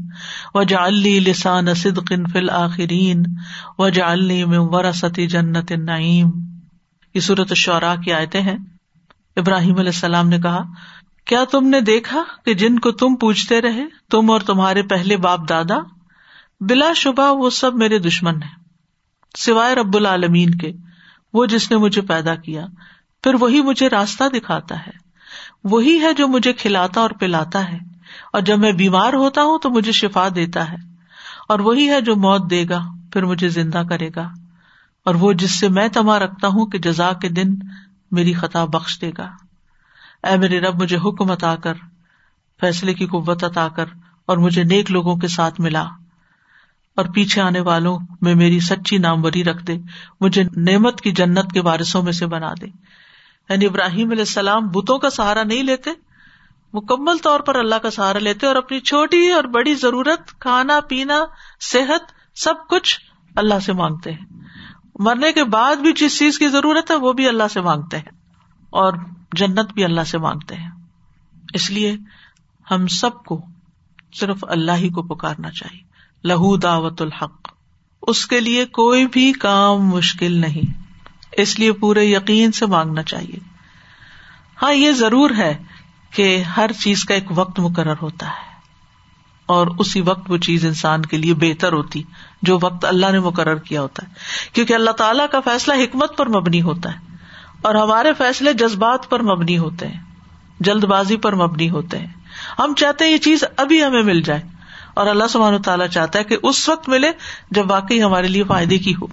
وجعل 0.55 0.93
لی 0.93 1.19
لسان 1.19 1.73
صدق 1.73 2.13
فی 2.31 2.39
الآخرین 2.39 3.23
وجعل 3.79 4.23
لی 4.23 4.45
من 4.45 4.57
ورثت 4.57 5.19
جنت 5.29 5.71
النعیم 5.71 6.29
یہ 7.13 7.19
صورت 7.19 7.47
الشعراء 7.49 7.95
کی 7.95 8.13
آیتیں 8.13 8.41
ہیں۔ 8.41 8.57
ابراہیم 9.35 9.75
علیہ 9.75 9.89
السلام 9.89 10.29
نے 10.29 10.39
کہا، 10.39 10.63
کیا 11.25 11.43
تم 11.51 11.67
نے 11.67 11.81
دیکھا 11.81 12.23
کہ 12.45 12.53
جن 12.53 12.79
کو 12.79 12.91
تم 12.91 13.15
پوچھتے 13.15 13.61
رہے، 13.61 13.85
تم 14.09 14.31
اور 14.31 14.41
تمہارے 14.41 14.81
پہلے 14.81 15.17
باپ 15.17 15.49
دادا؟ 15.49 15.77
بلا 16.59 16.93
شبہ 16.93 17.33
وہ 17.33 17.49
سب 17.49 17.75
میرے 17.75 17.99
دشمن 17.99 18.43
ہیں، 18.43 18.63
سوائے 19.37 19.75
رب 19.75 19.95
العالمین 19.95 20.51
کے۔ 20.51 20.71
وہ 21.33 21.45
جس 21.45 21.71
نے 21.71 21.77
مجھے 21.77 22.01
پیدا 22.01 22.35
کیا، 22.35 22.65
پھر 23.23 23.33
وہی 23.33 23.61
مجھے 23.61 23.89
راستہ 23.89 24.23
دکھاتا 24.23 24.79
ہے۔ 24.79 24.91
وہی 25.63 25.99
ہے 25.99 26.13
جو 26.13 26.27
مجھے 26.27 26.53
کھلاتا 26.53 27.01
اور 27.01 27.09
پلاتا 27.09 27.71
ہے۔ 27.71 27.77
اور 28.33 28.41
جب 28.41 28.59
میں 28.59 28.71
بیمار 28.71 29.13
ہوتا 29.13 29.41
ہوں 29.41 29.59
تو 29.59 29.69
مجھے 29.69 29.91
شفا 29.91 30.27
دیتا 30.35 30.71
ہے۔ 30.71 30.75
اور 31.49 31.59
وہی 31.59 31.89
ہے 31.89 32.01
جو 32.01 32.15
موت 32.15 32.49
دے 32.49 32.65
گا، 32.69 32.81
پھر 33.13 33.25
مجھے 33.25 33.49
زندہ 33.49 33.81
کرے 33.89 34.09
گا۔ 34.15 34.29
اور 35.05 35.15
وہ 35.15 35.33
جس 35.33 35.59
سے 35.59 35.69
میں 35.69 35.87
تما 35.87 36.19
رکھتا 36.19 36.47
ہوں 36.47 36.65
کہ 36.65 36.79
جزا 36.79 37.13
کے 37.13 37.29
دن 37.29 37.55
میری 38.13 38.33
خطا 38.33 38.65
بخش 38.65 39.01
دے 39.01 39.11
گا۔ 39.17 39.31
اے 40.23 40.37
میرے 40.37 40.59
رب، 40.59 40.81
مجھے 40.81 40.97
حکم 40.97 41.31
اتا 41.31 41.55
کر، 41.55 41.73
فیصلے 42.61 42.93
کی 42.93 43.05
قوت 43.05 43.43
اتا 43.43 43.67
کر 43.67 43.85
اور 44.25 44.37
مجھے 44.37 44.63
نیک 44.63 44.91
لوگوں 44.91 45.15
کے 45.15 45.27
ساتھ 45.27 45.61
ملا۔ 45.61 45.83
اور 46.95 47.05
پیچھے 47.05 47.41
آنے 47.41 47.59
والوں 47.59 47.99
میں 48.21 48.35
میری 48.35 48.59
سچی 48.59 48.97
ناموری 48.97 49.43
رکھ 49.43 49.63
دے۔ 49.63 49.77
مجھے 50.21 50.43
نعمت 50.43 51.01
کی 51.01 51.11
جنت 51.11 51.51
کے 51.53 51.61
بارشوں 51.61 52.03
میں 52.03 52.11
سے 52.11 52.25
بنا 52.25 52.53
دے۔ 52.61 52.65
یعنی 53.49 53.65
ابراہیم 53.65 54.11
علیہ 54.11 54.21
السلام 54.21 54.67
بتوں 54.69 54.99
کا 54.99 55.09
سہارا 55.09 55.43
نہیں 55.43 55.63
لیتے، 55.63 55.89
مکمل 56.73 57.17
طور 57.17 57.39
پر 57.39 57.55
اللہ 57.55 57.75
کا 57.75 57.91
سہارا 57.91 58.19
لیتے 58.19 58.47
اور 58.47 58.55
اپنی 58.55 58.79
چھوٹی 58.79 59.31
اور 59.31 59.43
بڑی 59.43 59.75
ضرورت، 59.75 60.39
کھانا، 60.39 60.79
پینا، 60.89 61.25
صحت، 61.61 62.11
سب 62.35 62.53
کچھ 62.69 62.99
اللہ 63.35 63.59
سے 63.59 63.73
مانگتے 63.73 64.11
ہیں۔ 64.11 64.32
مرنے 64.99 65.31
کے 65.31 65.43
بعد 65.43 65.75
بھی 65.75 65.93
جس 65.93 66.19
چیز 66.19 66.39
کی 66.39 66.47
ضرورت 66.47 66.91
ہے 66.91 66.95
وہ 66.95 67.13
بھی 67.13 67.27
اللہ 67.27 67.47
سے 67.51 67.61
مانگتے 67.61 67.97
ہیں 67.97 68.17
اور 68.69 68.93
جنت 69.33 69.73
بھی 69.73 69.83
اللہ 69.83 70.01
سے 70.01 70.17
مانگتے 70.17 70.55
ہیں 70.55 70.71
اس 71.53 71.71
لیے 71.71 71.97
ہم 72.71 72.87
سب 72.87 73.23
کو 73.23 73.41
صرف 74.13 74.45
اللہ 74.47 74.71
ہی 74.71 74.89
کو 74.89 75.03
پکارنا 75.03 75.51
چاہیے۔ 75.51 75.81
لہو 76.23 76.57
دعوت 76.57 77.01
الحق۔ 77.01 77.47
اس 78.01 78.25
کے 78.25 78.39
لیے 78.39 78.65
کوئی 78.65 79.07
بھی 79.07 79.33
کام 79.33 79.87
مشکل 79.87 80.31
نہیں۔ 80.31 80.83
اس 81.31 81.59
لیے 81.59 81.71
پورے 81.71 82.05
یقین 82.05 82.51
سے 82.51 82.65
مانگنا 82.65 83.03
چاہیے۔ 83.03 83.39
ہاں 84.61 84.73
یہ 84.73 84.91
ضرور 84.91 85.29
ہے 85.37 85.63
کہ 86.11 86.41
ہر 86.41 86.71
چیز 86.71 87.05
کا 87.05 87.13
ایک 87.13 87.25
وقت 87.29 87.59
مقرر 87.59 87.95
ہوتا 88.01 88.25
ہے۔ 88.25 88.52
اور 89.45 89.67
اسی 89.79 90.01
وقت 90.01 90.31
وہ 90.31 90.37
چیز 90.37 90.65
انسان 90.65 91.01
کے 91.01 91.17
لیے 91.17 91.33
بہتر 91.33 91.73
ہوتی 91.73 92.03
جو 92.41 92.59
وقت 92.61 92.85
اللہ 92.85 93.11
نے 93.11 93.19
مقرر 93.19 93.55
کیا 93.55 93.81
ہوتا 93.81 94.07
ہے۔ 94.07 94.13
کیونکہ 94.53 94.73
اللہ 94.73 94.91
تعالیٰ 94.91 95.25
کا 95.31 95.39
فیصلہ 95.39 95.73
حکمت 95.73 96.17
پر 96.17 96.29
مبنی 96.29 96.61
ہوتا 96.61 96.93
ہے 96.93 97.15
اور 97.61 97.75
ہمارے 97.75 98.13
فیصلے 98.17 98.53
جذبات 98.53 99.09
پر 99.09 99.21
مبنی 99.21 99.57
ہوتے 99.57 99.87
ہیں، 99.87 99.99
جلد 100.59 100.83
بازی 100.83 101.17
پر 101.17 101.35
مبنی 101.35 101.69
ہوتے 101.69 101.99
ہیں۔ 101.99 102.07
ہم 102.59 102.73
چاہتے 102.77 103.05
ہیں 103.05 103.11
یہ 103.11 103.17
چیز 103.17 103.43
ابھی 103.57 103.83
ہمیں 103.83 104.03
مل 104.03 104.21
جائے 104.21 104.41
اور 104.93 105.07
اللہ 105.07 105.23
سبحانہ 105.29 105.57
تعالیٰ 105.57 105.87
چاہتا 105.87 106.19
ہے 106.19 106.23
کہ 106.23 106.37
اس 106.43 106.69
وقت 106.69 106.89
ملے 106.89 107.11
جب 107.51 107.71
واقعی 107.71 108.03
ہمارے 108.03 108.27
لیے 108.27 108.43
فائدے 108.43 108.77
کی 108.77 108.93
ہو۔ 108.95 109.07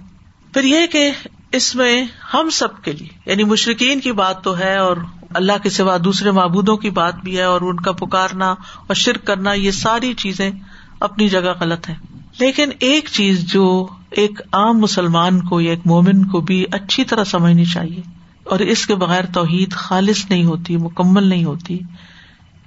پھر 0.53 0.63
یہ 0.63 0.87
کہ 0.87 1.11
اس 1.51 1.75
میں 1.75 2.05
ہم 2.33 2.49
سب 2.49 2.81
کے 2.81 2.91
لیے 2.91 3.09
یعنی 3.25 3.43
مشرقین 3.43 3.99
کی 3.99 4.11
بات 4.11 4.43
تو 4.43 4.59
ہے 4.59 4.77
اور 4.77 4.97
اللہ 5.33 5.57
کے 5.63 5.69
سوا 5.69 5.97
دوسرے 6.03 6.31
معبودوں 6.31 6.77
کی 6.77 6.89
بات 6.89 7.15
بھی 7.15 7.37
ہے 7.37 7.43
اور 7.43 7.61
ان 7.61 7.75
کا 7.75 7.91
پکارنا 7.91 8.51
اور 8.51 8.93
شرک 8.93 9.25
کرنا، 9.25 9.53
یہ 9.53 9.71
ساری 9.71 10.13
چیزیں 10.13 10.51
اپنی 10.99 11.27
جگہ 11.29 11.53
غلط 11.59 11.89
ہے 11.89 11.95
لیکن 12.39 12.69
ایک 12.79 13.09
چیز 13.09 13.43
جو 13.43 13.87
ایک 14.11 14.41
عام 14.53 14.79
مسلمان 14.79 15.41
کو 15.41 15.61
یا 15.61 15.69
ایک 15.69 15.79
مومن 15.85 16.25
کو 16.25 16.41
بھی 16.41 16.65
اچھی 16.71 17.03
طرح 17.03 17.23
سمجھنی 17.23 17.65
چاہیے، 17.65 18.01
اور 18.43 18.59
اس 18.59 18.85
کے 18.87 18.95
بغیر 18.95 19.25
توحید 19.25 19.73
خالص 19.73 20.25
نہیں 20.29 20.45
ہوتی، 20.45 20.77
مکمل 20.77 21.23
نہیں 21.23 21.43
ہوتی، 21.43 21.79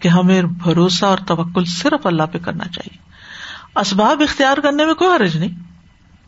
کہ 0.00 0.08
ہمیں 0.08 0.42
بھروسہ 0.42 1.04
اور 1.04 1.18
توکل 1.18 1.64
صرف 1.64 2.06
اللہ 2.06 2.32
پہ 2.32 2.38
کرنا 2.38 2.64
چاہیے۔ 2.64 3.80
اسباب 3.80 4.22
اختیار 4.22 4.56
کرنے 4.56 4.86
میں 4.86 4.94
کوئی 4.94 5.10
حرج 5.10 5.36
نہیں۔ 5.36 5.62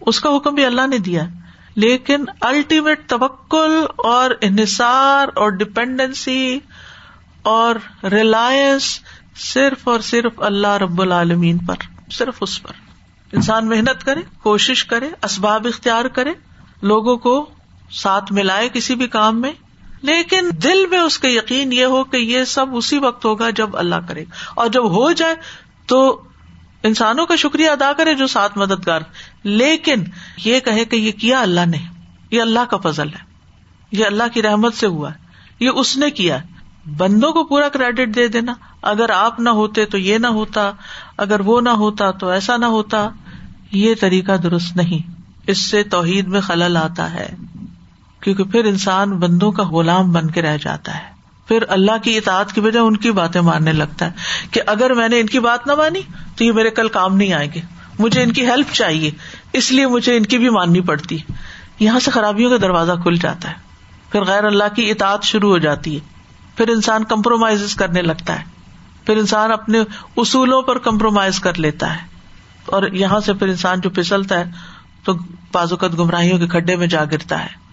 اس 0.01 0.20
کا 0.20 0.37
حکم 0.37 0.55
بھی 0.55 0.64
اللہ 0.64 0.87
نے 0.87 0.99
دیا 0.99 1.24
ہے۔ 1.24 1.45
لیکن 1.77 2.24
الٹیمیٹ 2.41 3.09
توکل 3.09 3.85
اور 3.97 4.31
انحصار 4.41 5.29
اور 5.35 5.51
ڈپینڈنسی 5.51 6.61
اور 7.43 7.74
ریلائنس 8.05 9.01
صرف 9.37 9.89
اور 9.89 10.01
صرف 10.01 10.33
اللہ 10.37 10.77
رب 10.77 11.01
العالمین 11.03 11.59
پر، 11.59 11.74
صرف 12.11 12.35
اس 12.41 12.62
پر۔ 12.62 12.72
انسان 13.33 13.68
محنت 13.68 14.05
کرے، 14.05 14.20
کوشش 14.43 14.85
کرے، 14.85 15.09
اسباب 15.22 15.66
اختیار 15.66 16.05
کرے، 16.05 16.33
لوگوں 16.83 17.16
کو 17.16 17.51
ساتھ 17.91 18.33
ملائے 18.33 18.68
کسی 18.72 18.95
بھی 18.95 19.07
کام 19.07 19.41
میں، 19.41 19.53
لیکن 20.03 20.51
دل 20.62 20.87
میں 20.87 20.99
اس 20.99 21.18
کا 21.18 21.29
یقین 21.29 21.72
یہ 21.72 21.85
ہو 21.85 22.05
کہ 22.05 22.16
یہ 22.16 22.45
سب 22.45 22.66
اسی 22.72 22.99
وقت 22.99 23.24
ہوگا 23.24 23.51
جب 23.51 23.77
اللہ 23.77 23.95
کرے 24.09 24.24
اور 24.55 24.68
جب 24.68 24.85
ہو 24.85 25.12
جائے 25.12 25.35
تو 25.87 26.22
انسانوں 26.87 27.26
کا 27.26 27.37
شکریہ 27.37 27.70
ادا 27.70 27.93
کرے 27.93 28.14
جو 28.14 28.26
ساتھ 28.26 28.59
مددگار۔ 28.59 29.01
لیکن 29.43 30.05
یہ 30.45 30.61
کہے 30.61 30.84
کہ 30.84 30.97
یہ 30.97 31.12
کیا 31.12 31.41
اللہ 31.41 31.66
نے، 31.66 31.78
یہ 32.30 32.41
اللہ 32.41 32.61
کا 32.70 32.76
فضل 32.76 33.09
ہے، 33.09 33.24
یہ 33.93 34.05
اللہ 34.05 34.22
کی 34.34 34.43
رحمت 34.43 34.74
سے 34.74 34.87
ہوا 34.87 35.11
ہے، 35.11 35.18
یہ 35.61 35.70
اس 35.74 35.97
نے 35.97 36.11
کیا 36.11 36.39
بندوں 36.97 37.32
کو 37.32 37.45
پورا 37.45 37.68
کریڈٹ 37.68 38.14
دے 38.14 38.28
دینا۔ 38.28 38.55
اگر 38.82 39.11
آپ 39.11 39.41
نہ 39.41 39.49
ہوتے 39.49 39.84
تو 39.84 39.99
یہ 39.99 40.18
نہ 40.18 40.26
ہوتا، 40.26 40.70
اگر 41.16 41.41
وہ 41.41 41.61
نہ 41.61 41.68
ہوتا 41.68 42.11
تو 42.11 42.28
ایسا 42.28 42.57
نہ 42.57 42.66
ہوتا۔ 42.66 43.09
یہ 43.72 43.95
طریقہ 44.01 44.37
درست 44.37 44.76
نہیں۔ 44.76 45.11
اس 45.47 45.70
سے 45.70 45.82
توحید 45.82 46.28
میں 46.28 46.41
خلل 46.41 46.76
آتا 46.76 47.12
ہے، 47.12 47.34
کیونکہ 48.20 48.45
پھر 48.45 48.64
انسان 48.64 49.11
بندوں 49.11 49.53
کا 49.53 49.62
غلام 49.62 50.12
بن 50.12 50.30
کے 50.30 50.43
رہ 50.43 50.57
جاتا 50.57 50.99
ہے۔ 50.99 51.16
پھر 51.49 51.59
اللہ 51.68 51.99
کی 52.03 52.16
اطاعت 52.16 52.53
کی 52.53 52.61
وجہ 52.61 52.78
ان 52.78 52.97
کی 52.97 53.12
باتیں 53.12 53.40
ماننے 53.40 53.72
لگتا 53.72 54.07
ہے 54.07 54.11
کہ 54.51 54.61
اگر 54.66 54.94
میں 54.94 55.09
نے 55.09 55.20
ان 55.20 55.26
کی 55.26 55.40
بات 55.40 55.66
نہ 55.66 55.74
مانی 55.74 56.01
تو 56.36 56.44
یہ 56.44 56.53
میرے 56.53 56.70
کل 56.70 56.88
کام 56.88 57.16
نہیں 57.16 57.32
آئے 57.32 57.49
گے۔ 57.55 57.61
مجھے 57.99 58.22
ان 58.22 58.32
کی 58.32 58.47
ہیلپ 58.47 58.72
چاہیے۔ 58.72 59.11
اس 59.53 59.72
لیے 59.72 59.86
مجھے 59.86 60.16
ان 60.16 60.22
کی 60.22 60.38
بھی 60.38 60.49
ماننی 60.49 60.80
پڑتی۔ 60.80 61.18
یہاں 61.80 62.01
سے 62.01 62.11
خرابیوں 62.11 62.51
کا 62.51 62.57
دروازہ 62.62 62.92
کھل 62.92 63.16
جاتا 63.16 63.49
ہے۔ 63.51 63.55
پھر 64.12 64.24
غیر 64.24 64.44
اللہ 64.44 64.74
کی 64.76 64.90
اطاعت 64.90 65.22
شروع 65.22 65.51
ہو 65.51 65.59
جاتی 65.59 65.94
ہے۔ 65.94 66.01
پھر 66.57 66.68
انسان 66.68 67.05
کمپرومائز 67.05 67.74
کرنے 67.74 68.03
لگتا 68.03 68.38
ہے۔ 68.38 68.44
پھر 69.07 69.16
انسان 69.16 69.53
اپنے 69.53 69.78
اصولوں 70.16 70.62
پر 70.62 70.78
کمپرومائز 70.78 71.40
کر 71.40 71.59
لیتا 71.59 71.94
ہے۔ 71.94 72.01
اور 72.66 72.82
یہاں 72.92 73.20
سے 73.20 73.34
پھر 73.34 73.49
انسان 73.49 73.80
جو 73.80 73.90
پھسلتا 73.90 74.40
ہے 74.40 74.44
تو 75.05 75.12
بازوقت 75.53 75.99
گمراہیوں 75.99 76.38
کے 76.38 76.47
کھڈے 76.47 76.76
میں 76.76 76.86
جا 76.86 77.05
گرتا 77.05 77.44
ہے۔ 77.44 77.66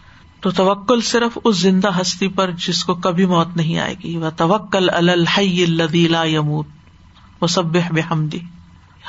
تو 0.44 0.52
توکل 0.52 1.02
صرف 1.02 1.38
اس 1.44 1.58
زندہ 1.58 2.02
ہستی 2.02 2.28
پر 2.28 2.52
جس 2.52 2.84
کو 2.84 2.94
کبھی 2.94 3.26
موت 3.26 3.48
نہیں 3.56 3.80
آئے 3.80 3.96
گی۔ 4.04 4.18
وہ 4.18 4.30
توکل 4.38 4.90
الدیلا 4.94 6.24
یموت۔ 6.24 6.68
وہ 7.42 7.48
سب 7.48 7.66
بحمدی۔ 7.66 8.40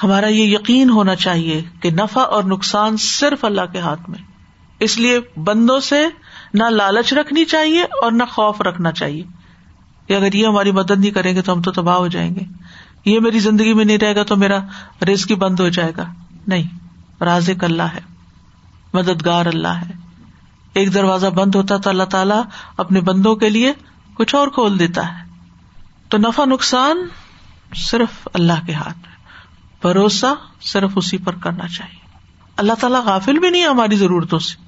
ہمارا 0.03 0.27
یہ 0.27 0.45
یقین 0.45 0.91
ہونا 0.91 1.15
چاہیے 1.15 1.63
کہ 1.81 1.91
نفع 1.91 2.21
اور 2.21 2.45
نقصان 2.45 2.97
صرف 2.97 3.45
اللہ 3.45 3.61
کے 3.73 3.79
ہاتھ 3.79 4.11
میں۔ 4.11 4.19
اس 4.81 4.99
لیے 4.99 5.21
بندوں 5.41 5.81
سے 5.81 6.07
نہ 6.55 6.63
لالچ 6.63 7.13
رکھنی 7.13 7.45
چاہیے 7.45 7.83
اور 7.83 8.13
نہ 8.13 8.23
خوف 8.31 8.61
رکھنا 8.61 8.93
چاہیے۔ 8.93 9.23
کہ 10.07 10.13
اگر 10.13 10.33
یہ 10.33 10.47
ہماری 10.47 10.73
مدد 10.73 10.91
نہیں 10.91 11.11
کریں 11.11 11.35
گے 11.35 11.43
تو 11.43 11.53
ہم 11.53 11.63
تو 11.63 11.73
تباہ 11.73 11.97
ہو 11.97 12.09
جائیں 12.09 12.35
گے۔ 12.35 12.41
یہ 13.05 13.21
میری 13.21 13.39
زندگی 13.39 13.75
میں 13.75 13.85
نہیں 13.85 13.99
رہے 13.99 14.17
گا 14.17 14.23
تو 14.23 14.37
میرا 14.37 14.59
رزق 15.13 15.31
ہی 15.31 15.37
بند 15.37 15.61
ہو 15.61 15.69
جائے 15.69 15.93
گا۔ 15.97 16.13
نہیں، 16.47 16.69
رازق 17.25 17.65
اللہ 17.65 17.83
ہے۔ 17.83 18.01
مددگار 18.93 19.47
اللہ 19.47 19.69
ہے۔ 19.69 20.04
ایک 20.75 20.95
دروازہ 20.95 21.27
بند 21.27 21.55
ہوتا 21.55 21.77
تو 21.77 21.91
اللہ 21.91 22.03
تعالیٰ 22.03 22.43
اپنے 22.77 23.01
بندوں 23.01 23.37
کے 23.37 23.51
لیے 23.51 23.73
کچھ 24.15 24.35
اور 24.35 24.49
کھول 24.49 24.79
دیتا 24.79 25.09
ہے۔ 25.09 25.25
تو 26.09 26.19
نفع 26.19 26.45
نقصان 26.45 26.97
صرف 27.75 28.29
اللہ 28.35 28.67
کے 28.67 28.73
ہاتھ 28.73 28.99
میں 28.99 29.15
بھروسہ 29.83 30.35
صرف 30.61 30.91
اسی 30.97 31.19
پر 31.19 31.35
کرنا 31.35 31.69
چاہیے۔ 31.69 32.07
اللہ 32.57 32.73
تعالیٰ 32.81 33.05
غافل 33.05 33.39
بھی 33.39 33.51
نہیں 33.51 33.65
ہماری 33.65 33.97
ضرورتوں 33.97 34.39
سے۔ 34.39 34.63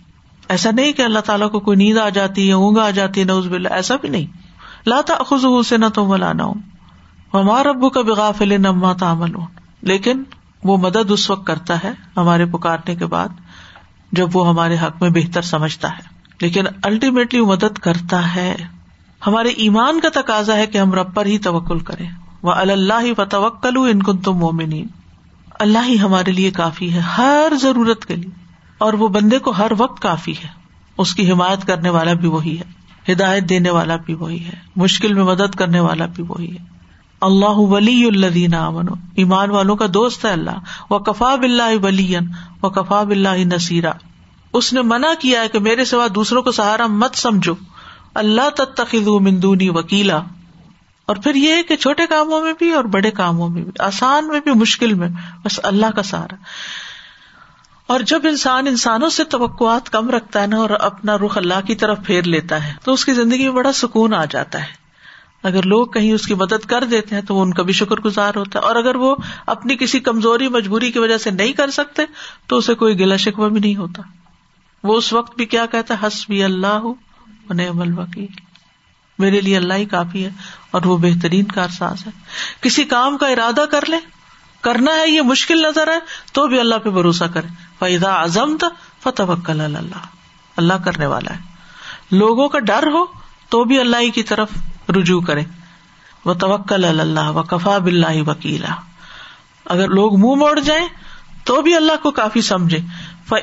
ایسا 0.48 0.70
نہیں 0.70 0.92
کہ 0.92 1.02
اللہ 1.02 1.18
تعالیٰ 1.18 1.50
کو 1.50 1.61
کوئی 1.61 1.76
نیند 1.76 1.98
آ 1.98 2.09
جاتی 2.09 2.48
ہے 2.48 2.52
اونگ 2.52 2.78
آ 2.78 2.90
جاتی 2.90 3.20
ہے 3.20 3.24
نوز 3.24 3.46
بلّہ 3.46 3.68
ایسا 3.68 3.96
بھی 3.96 4.09
نہیں۔ 4.09 4.26
لاتا 4.86 5.14
خز 5.14 5.68
سے 5.68 5.76
نہ 5.76 5.86
تو 5.94 6.07
ملانا 6.07 6.44
ہوں 6.44 6.54
ہمارا 7.34 7.68
ابو 7.68 7.90
کا 7.90 8.00
بغافل 8.00 8.61
نما 8.61 8.92
تعمل 8.92 9.34
ہوں 9.34 9.46
لیکن 9.82 10.22
وہ 10.64 10.76
مدد 10.76 11.11
اس 11.11 11.30
وقت 11.30 11.46
کرتا 11.46 11.84
ہے 11.84 11.92
ہمارے 12.16 12.46
پکارنے 12.46 12.94
کے 12.94 13.07
بعد۔ 13.07 13.28
جب 14.12 14.36
وہ 14.36 14.48
ہمارے 14.48 14.76
حق 14.82 15.02
میں 15.02 15.11
بہتر 15.11 15.42
سمجھتا 15.42 15.90
ہے۔ 15.90 16.02
لیکن 16.40 16.64
الٹیمیٹلی 16.82 17.40
وہ 17.40 17.46
مدد 17.46 17.78
کرتا 17.78 18.34
ہے۔ 18.34 18.57
ہمارے 19.26 19.48
ایمان 19.48 20.00
کا 20.00 20.09
تقاضا 20.20 20.57
ہے 20.57 20.66
کہ 20.66 20.78
ہم 20.78 20.92
رب 20.92 21.14
پر 21.14 21.26
ہی 21.26 21.38
توکل 21.38 21.78
کریں۔ 21.78 22.11
وہ 22.42 22.52
اللہ 22.52 22.94
ہی 23.02 23.11
و 23.11 23.24
توکل 23.24 23.76
ان 23.76 24.02
کن 24.02 24.18
تم 24.18 24.32
مومنی 24.32 24.84
اللہ 25.61 25.78
ہی 25.88 26.00
ہمارے 26.00 26.32
لیے 26.32 26.50
کافی 26.50 26.92
ہے 26.92 26.98
ہر 26.98 27.52
ضرورت 27.61 28.04
کے 28.04 28.16
لیے۔ 28.16 28.30
اور 28.78 28.92
وہ 28.92 29.09
بندے 29.09 29.38
کو 29.38 29.50
ہر 29.50 29.72
وقت 29.78 30.02
کافی 30.02 30.32
ہے۔ 30.32 30.48
اس 30.98 31.14
کی 31.14 31.32
حمایت 31.32 31.66
کرنے 31.66 31.90
والا 31.90 32.12
بھی 32.12 32.28
وہی 32.28 32.59
ہے۔ 32.59 32.64
ہدایت 33.12 33.48
دینے 33.48 33.70
والا 33.70 33.96
بھی 33.96 34.14
وہی 34.14 34.44
ہے۔ 34.44 34.52
مشکل 34.76 35.14
میں 35.14 35.24
مدد 35.24 35.54
کرنے 35.54 35.80
والا 35.80 36.07
بھی 36.07 36.24
وہی 36.28 36.57
ہے۔ 36.57 36.76
اللہ 37.21 37.57
ولی 37.57 38.05
الدین 38.05 38.55
امن 38.55 38.87
ایمان 39.14 39.51
والوں 39.51 39.77
کا 39.77 39.87
دوست 39.95 40.25
ہے 40.25 40.31
اللہ۔ 40.31 40.59
وہ 40.91 40.99
کفا 40.99 41.35
بلّہ 41.35 41.85
ولی 41.85 42.17
و 42.62 42.71
کفا 42.71 43.03
بلّہ 43.03 43.29
نصیرہ 43.29 43.93
اس 44.53 44.73
نے 44.73 44.83
منع 44.83 45.09
کیا 45.19 45.41
ہے 45.41 45.49
کہ 45.49 45.59
میرے 45.59 45.85
سوا 45.85 46.07
دوسروں 46.14 46.43
کو 46.43 46.53
سہارا 46.53 46.87
مت 46.87 47.14
سمجھو۔ 47.14 47.55
اللہ 48.14 48.51
تخذ 48.51 49.09
مندونی 49.21 49.69
وکیلا۔ 49.69 50.21
اور 51.07 51.17
پھر 51.17 51.35
یہ 51.35 51.62
کہ 51.62 51.77
چھوٹے 51.77 52.07
کاموں 52.07 52.43
میں 52.43 52.53
بھی 52.59 52.73
اور 52.73 52.85
بڑے 52.85 53.11
کاموں 53.11 53.49
میں 53.49 53.62
بھی، 53.62 53.73
آسان 53.79 54.29
میں 54.29 54.41
بھی، 54.41 54.51
مشکل 54.55 54.95
میں، 54.95 55.09
بس 55.45 55.61
اللہ 55.62 55.87
کا 55.97 56.03
سہارا۔ 56.03 56.35
اور 57.87 58.01
جب 58.01 58.21
انسان 58.25 58.67
انسانوں 58.67 59.09
سے 59.09 59.25
توقعات 59.25 59.91
کم 59.91 60.11
رکھتا 60.11 60.43
ہے 60.43 60.47
نا 60.47 60.57
اور 60.57 60.71
اپنا 60.71 61.17
رخ 61.17 61.39
اللہ 61.39 61.67
کی 61.67 61.75
طرف 61.75 61.99
پھیر 62.07 62.23
لیتا 62.23 62.67
ہے، 62.67 62.73
تو 62.85 62.93
اس 62.93 63.05
کی 63.05 63.14
زندگی 63.14 63.45
میں 63.45 63.57
بڑا 63.57 63.73
سکون 63.73 64.14
آ 64.14 64.25
جاتا 64.25 64.61
ہے۔ 64.61 64.86
اگر 65.47 65.62
لوگ 65.62 65.86
کہیں 65.86 66.12
اس 66.12 66.26
کی 66.26 66.34
مدد 66.34 66.66
کر 66.66 66.84
دیتے 66.84 67.14
ہیں 67.14 67.22
تو 67.22 67.34
وہ 67.34 67.42
ان 67.42 67.55
کا 67.55 67.62
بھی 67.62 67.72
شکر 67.72 67.97
گزار 67.97 68.32
ہوتا 68.36 68.59
ہے۔ 68.59 68.64
اور 68.64 68.76
اگر 68.76 68.97
وہ 68.97 69.16
اپنی 69.47 69.76
کسی 69.76 70.01
کمزوری، 70.01 70.49
مجبوری 70.49 70.92
کی 70.92 70.99
وجہ 70.99 71.18
سے 71.18 71.30
نہیں 71.30 71.53
کر 71.53 71.70
سکتے، 71.70 72.03
تو 72.47 72.57
اسے 72.57 72.74
کوئی 72.74 73.01
گلا 73.01 73.16
شکوا 73.16 73.49
بھی 73.49 73.61
نہیں 73.61 73.76
ہوتا۔ 73.76 74.03
وہ 74.82 74.97
اس 74.97 75.12
وقت 75.12 75.36
بھی 75.36 75.44
کیا 75.44 75.66
کہتا 75.66 75.94
ہے؟ 75.94 76.07
ہس 76.07 76.26
بھی 76.28 76.44
اللہ 76.44 76.66
ہو 76.66 76.94
عمل 77.51 77.99
وکیل 77.99 78.26
میرے 79.18 79.40
لیے 79.40 79.57
اللہ 79.57 79.74
ہی 79.74 79.84
کافی 79.84 80.24
ہے 80.24 80.30
اور 80.70 80.82
وہ 80.84 80.97
بہترین 80.97 81.44
کارساز 81.44 82.07
ہے۔ 82.07 82.11
کسی 82.61 82.84
کام 82.84 83.18
کا 83.18 83.26
ارادہ 83.26 83.64
کر 83.70 83.80
لے، 83.88 83.97
کرنا 84.61 84.90
ہے، 84.90 85.11
یہ 85.11 85.22
مشکل 85.22 85.62
نظر 85.62 85.88
ہے، 85.88 85.99
تو 86.32 86.47
بھی 86.47 86.61
اللہ 86.61 86.74
پہ 86.74 86.90
بھروسہ 86.90 87.24
کرے۔ 87.24 87.47
فیدا 87.78 88.14
اعظم 88.14 88.57
تھا 88.57 88.68
فتح 89.03 89.22
اللہ 89.49 89.99
اللہ 90.57 90.74
کرنے 90.84 91.07
والا 91.07 91.34
ہے۔ 91.34 91.40
لوگوں 92.11 92.49
کا 92.49 92.59
ڈر 92.59 92.86
ہو 92.86 93.05
تو 93.49 93.64
بھی 93.64 93.80
اللہ 93.80 94.11
کی 94.14 94.22
طرف 94.22 94.49
رجوع 94.97 95.20
کرے 95.20 95.42
وہ 96.24 96.34
توکل 96.34 96.84
اللہ 96.84 97.30
و 97.30 97.42
کفا 97.42 97.78
بلّہ 97.78 98.28
وکیلا۔ 98.28 98.74
اگر 99.64 99.88
لوگ 99.88 100.16
منہ 100.16 100.34
موڑ 100.34 100.61
جائیں 100.61 100.88
تو 101.44 101.62
بھی 101.62 101.76
اللہ 101.76 102.03
کو 102.03 102.11
کافی 102.11 102.40
سمجھے۔ 102.40 102.78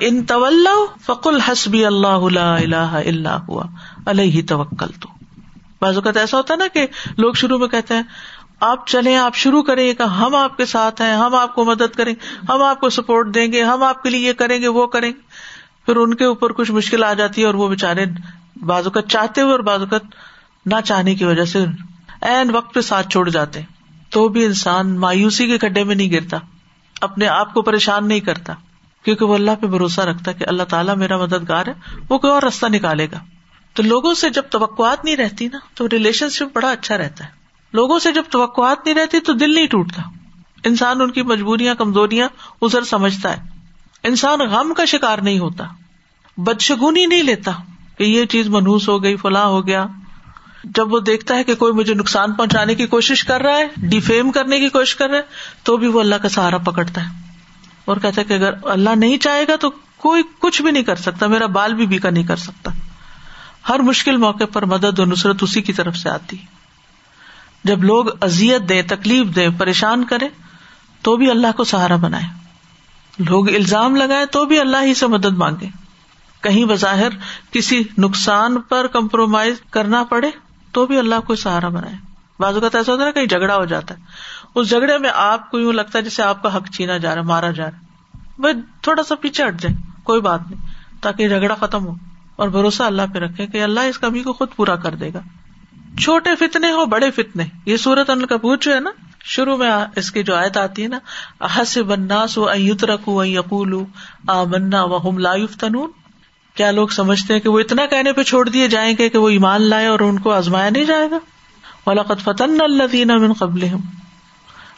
ان 0.02 0.24
طول 0.24 0.68
فکل 1.06 1.40
حسبی 1.40 1.86
اللہ 1.86 2.08
اللہ 2.08 2.76
اللہ 2.76 3.30
ہوا 3.30 3.64
اللہ 4.06 4.50
توکل 4.50 4.92
تو 5.00 5.10
بعض 5.82 5.96
اوقات 5.96 6.18
ایسا 6.18 6.38
ہوتا 6.38 6.54
ہے 6.54 6.60
نا 6.60 6.68
کہ 6.74 6.88
لوگ 7.18 7.34
شروع 7.34 7.58
میں 7.58 7.68
کہتے 7.68 7.94
ہیں، 7.94 8.02
آپ 8.60 8.88
چلیں، 8.88 9.18
آپ 9.18 9.36
شروع 9.36 9.64
کریں 9.64 9.94
کہ 9.94 10.04
ہم 10.04 10.36
آپ 10.36 10.58
کے 10.58 10.66
ساتھ 10.66 11.02
ہیں، 11.02 11.14
ہم 11.14 11.36
آپ 11.36 11.56
کو 11.56 11.66
مدد 11.66 11.96
کریں، 11.96 12.14
ہم 12.50 12.64
آپ 12.64 12.80
کو 12.80 12.90
سپورٹ 12.90 13.36
دیں 13.36 13.52
گے، 13.52 13.64
ہم 13.64 13.84
آپ 13.84 14.04
کے 14.04 14.10
لیے 14.10 14.28
یہ 14.28 14.34
کریں 14.34 14.62
گے، 14.62 14.68
وہ 14.68 14.88
کریں۔ 14.88 15.12
گے 15.12 15.22
پھر 15.86 15.96
ان 15.96 16.14
کے 16.14 16.26
اوپر 16.26 16.52
کچھ 16.52 16.72
مشکل 16.72 17.04
آ 17.04 17.14
جاتی 17.14 17.42
ہے 17.42 17.46
اور 17.46 17.54
وہ 17.54 17.68
بےچارے 17.68 18.06
بعض 18.66 18.84
اوقات 18.84 19.08
چاہتے 19.08 19.42
ہوئے 19.42 19.52
اور 19.52 19.60
بعض 19.60 19.80
اوقات 19.80 20.02
نہ 20.66 20.76
چاہنے 20.86 21.16
کی 21.16 21.26
وجہ 21.26 21.46
سے 21.46 21.66
این 22.22 22.56
وقت 22.56 22.74
پہ 22.74 22.82
ساتھ 22.82 23.10
چھوڑ 23.10 23.30
جاتے 23.30 23.62
تو 24.10 24.28
بھی 24.28 24.46
انسان 24.46 25.00
مایوسی 25.00 25.48
کے 25.48 25.58
کھڈے 25.58 25.84
میں 25.84 25.96
نہیں 25.96 26.12
گرتا، 26.12 26.38
اپنے 27.02 27.28
آپ 27.28 27.54
کو 27.54 27.62
پریشان 27.62 28.08
نہیں 28.08 28.20
کرتا، 28.20 28.54
کیونکہ 29.04 29.26
وہ 29.26 29.36
اللہ 29.36 29.52
پہ 29.62 29.68
بھروسہ 29.68 30.02
رکھتا 30.02 30.32
کہ 30.32 30.46
اللہ 30.48 30.64
تعالیٰ 30.64 30.96
میرا 30.96 31.18
مددگار 31.18 31.68
ہے، 31.68 31.74
وہ 32.10 32.18
کوئی 32.18 32.34
اور 32.34 32.42
راستہ 32.42 32.66
نکالے 32.66 33.08
گا۔ 33.12 33.20
تو 33.74 33.84
لوگوں 33.84 34.14
سے 34.14 34.30
جب 34.30 34.44
توقعات 34.50 35.06
نہیں 35.06 35.16
رہتی 35.16 35.48
نا، 35.48 35.58
تو 35.74 35.88
ریلیشن 35.92 36.30
شپ 36.30 36.56
بڑا 36.56 36.72
اچھا 36.72 36.98
رہتا 36.98 37.26
ہے۔ 37.26 37.30
لوگوں 37.74 38.00
سے 38.00 38.12
جب 38.12 38.24
توقعات 38.30 38.78
نہیں 38.86 38.96
رہتی 38.96 39.20
تو 39.20 39.34
دل 39.34 39.56
نہیں 39.56 39.68
ٹوٹتا۔ 39.68 40.02
انسان 40.64 41.02
ان 41.02 41.12
کی 41.12 41.22
مجبوریاں، 41.22 41.76
کمزوریاں 41.76 42.28
ازر 42.62 42.84
سمجھتا 42.84 43.38
ہے۔ 43.38 43.42
انسان 44.04 44.40
غم 44.40 44.74
کا 44.74 44.86
شکار 44.86 45.18
نہیں 45.18 45.40
ہوتا۔ 45.40 45.64
بدشگونی 46.38 47.06
نہیں 47.06 47.24
لیتا 47.24 47.52
کہ 47.98 48.04
یہ 48.04 48.26
چیز 48.26 48.48
منہوس 48.48 48.90
ہو 48.90 49.04
گئی، 49.04 49.16
فلاں 49.16 49.46
ہو 49.46 49.68
گیا۔ 49.68 49.86
جب 50.64 50.94
وہ 50.94 51.00
دیکھتا 51.00 51.36
ہے 51.36 51.44
کہ 51.44 51.56
کوئی 51.56 51.74
مجھے 51.74 51.94
نقصان 51.94 52.34
پہنچانے 52.34 52.76
کی 52.76 52.88
کوشش 52.88 53.24
کر 53.24 53.42
رہا 53.42 53.58
ہے 53.58 53.68
ڈیفیم 53.78 54.32
کرنے 54.32 54.60
کی 54.60 54.70
کوشش 54.70 54.96
کر 54.96 55.10
رہا 55.10 55.18
ہے، 55.18 55.24
تو 55.64 55.78
بھی 55.78 55.88
وہ 55.88 56.00
اللہ 56.00 56.16
کا 56.16 56.30
سہارا 56.30 56.58
پکڑتا 56.58 57.06
ہے۔ 57.06 57.22
اور 57.86 57.98
کہتا 57.98 58.22
ہے 58.22 58.26
کہ 58.26 58.34
اگر 58.34 58.54
اللہ 58.64 58.90
نہیں 58.96 59.18
چاہے 59.18 59.44
گا 59.48 59.56
تو 59.56 59.70
کوئی 59.98 60.24
کچھ 60.40 60.62
بھی 60.62 60.72
نہیں 60.72 60.84
کر 60.84 60.96
سکتا، 60.96 61.28
میرا 61.28 61.46
بال 61.46 61.74
بھی 61.74 61.86
بیکا 61.86 62.10
نہیں 62.10 62.24
کر 62.24 62.36
سکتا۔ 62.36 62.72
ہر 63.70 63.80
مشکل 63.80 64.18
موقع 64.18 64.44
پر 64.54 64.66
مدد 64.66 65.00
و 65.00 65.06
نصرت 65.06 65.36
اسی 65.42 65.62
کی 65.62 65.74
طرف 65.74 65.98
سے 65.98 66.10
آتی۔ 66.10 66.38
جب 67.64 67.84
لوگ 67.84 68.06
ازیت 68.22 68.70
دے 68.70 68.82
تکلیف 68.82 69.36
دے 69.36 69.48
پریشان 69.58 70.04
کرے 70.04 70.28
تو 71.02 71.16
بھی 71.16 71.32
اللہ 71.32 71.48
کو 71.58 71.64
سہارا 71.64 71.96
بنائے 71.96 72.26
لوگ 73.20 73.50
الزام 73.50 73.96
لگائے 73.96 74.26
تو 74.26 74.46
بھی 74.46 74.60
اللہ 74.60 74.78
ہی 74.84 74.94
سے 74.94 75.08
مدد 75.08 75.38
مانگے 75.38 75.70
کہیں 76.42 76.66
بظاہر 76.66 77.10
کسی 77.52 77.84
نقصان 77.98 78.62
پر 78.62 78.88
کمپرومائز 78.88 79.56
کرنا 79.70 80.04
پڑے 80.04 80.32
تو 80.74 80.86
بھی 80.86 81.00
اللہ 81.00 81.16
کو 81.28 81.36
سہارا 81.36 81.70
بنائے۔ 81.70 81.96
بازو 82.40 82.60
کا 82.60 82.78
ایسا 82.78 82.92
ہوتا 82.92 83.06
ہے 83.06 83.12
کہیں 83.12 83.26
جھگڑا 83.26 83.56
ہو 83.56 83.66
جاتا 83.66 83.96
ہے۔ 83.96 84.00
اس 84.56 84.70
جھگڑے 84.70 84.98
میں 84.98 85.10
آپ 85.16 85.52
کو 85.52 85.60
یوں 85.60 85.74
لگتا 85.74 85.98
ہے 85.98 86.04
جیسے 86.04 86.24
آپ 86.24 86.44
کا 86.44 86.58
حق 86.58 86.70
چھینا 86.74 86.98
جا 86.98 87.16
رہا 87.16 87.22
ہے، 87.22 87.28
مارا 87.28 87.52
جا 87.52 87.66
رہا 87.66 87.78
ہے۔ 87.78 87.84
بھائی 88.40 88.56
تھوڑا 88.82 89.04
سا 89.04 89.16
پیچھے 89.16 89.48
ہٹ 89.48 89.62
جائے 89.62 89.76
کوئی 90.04 90.22
بات 90.22 90.40
نہیں۔ 90.50 90.62
تاکہ 91.02 91.30
جھگڑا 91.30 91.56
ختم 91.56 91.88
ہو۔ 91.88 91.96
اور 92.36 92.50
بھروسہ 92.50 92.84
اللہ 92.84 93.02
پہ 93.14 93.20
رکھے 93.20 93.48
کہ 93.48 93.64
اللہ 93.64 93.80
اس 93.80 94.00
کمی 94.00 94.24
کو 94.24 94.34
خود 94.34 94.48
پورا 94.56 94.76
کر 94.76 94.96
دے 94.96 95.14
گا۔ 95.14 95.20
چھوٹے 96.00 96.36
فتنے 96.36 96.72
ہو 96.72 96.86
بڑے 96.86 97.12
فتنے۔ 97.12 97.44
یہ 97.66 97.78
سورت 97.78 98.10
ان 98.10 98.26
کا 98.26 98.38
پوچھ 98.38 98.68
ہے 98.68 98.80
نا، 98.80 98.90
شروع 99.26 99.58
میں 99.58 99.72
اس 99.96 100.12
کی 100.12 100.24
جو 100.24 100.36
آیت 100.36 100.58
آتی 100.58 100.84
ہے 100.84 100.88
نا 100.88 101.00
احس 101.42 101.78
بناس 101.78 102.38
و 102.38 102.48
رکھو 102.84 103.24
یقول 103.24 103.84
آ 104.28 104.44
منا 104.44 104.84
و 104.84 105.10
ہم 105.10 105.18
لائف 105.18 105.58
تنون 105.58 105.92
کیا 106.56 106.72
لوگ 106.72 106.88
سمجھتے 106.88 107.34
ہیں 107.34 107.42
کہ 107.42 107.50
وہ 107.50 107.60
اتنا 107.60 107.86
کہنے 107.86 108.14
پہ 108.14 108.24
چھوڑ 108.24 108.50
دیے 108.50 108.68
جائیں 108.68 108.96
گے 109.00 109.10
کہ 109.10 109.18
وہ 109.18 109.30
ایمان 109.30 109.62
لائے 109.62 109.88
اور 109.88 110.00
ان 110.00 110.20
کو 110.20 110.32
آزمایا 110.32 110.70
نہیں 110.70 110.86
جائے 110.86 111.12
گا؟ 111.12 111.20
ولاقت 111.88 112.22
فتن 112.24 112.62
اللہ 112.62 112.84
دینا 112.92 113.18
من 113.18 113.34
قبل 113.34 113.68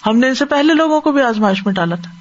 ہم 0.06 0.18
نے 0.18 0.28
ان 0.28 0.36
سے 0.36 0.46
پہلے 0.46 0.74
لوگوں 0.74 1.02
کو 1.02 1.12
بھی 1.12 1.22
آزمائش 1.22 1.66
میں 1.66 1.74
ڈالا 1.74 1.96
تھا۔ 1.96 2.12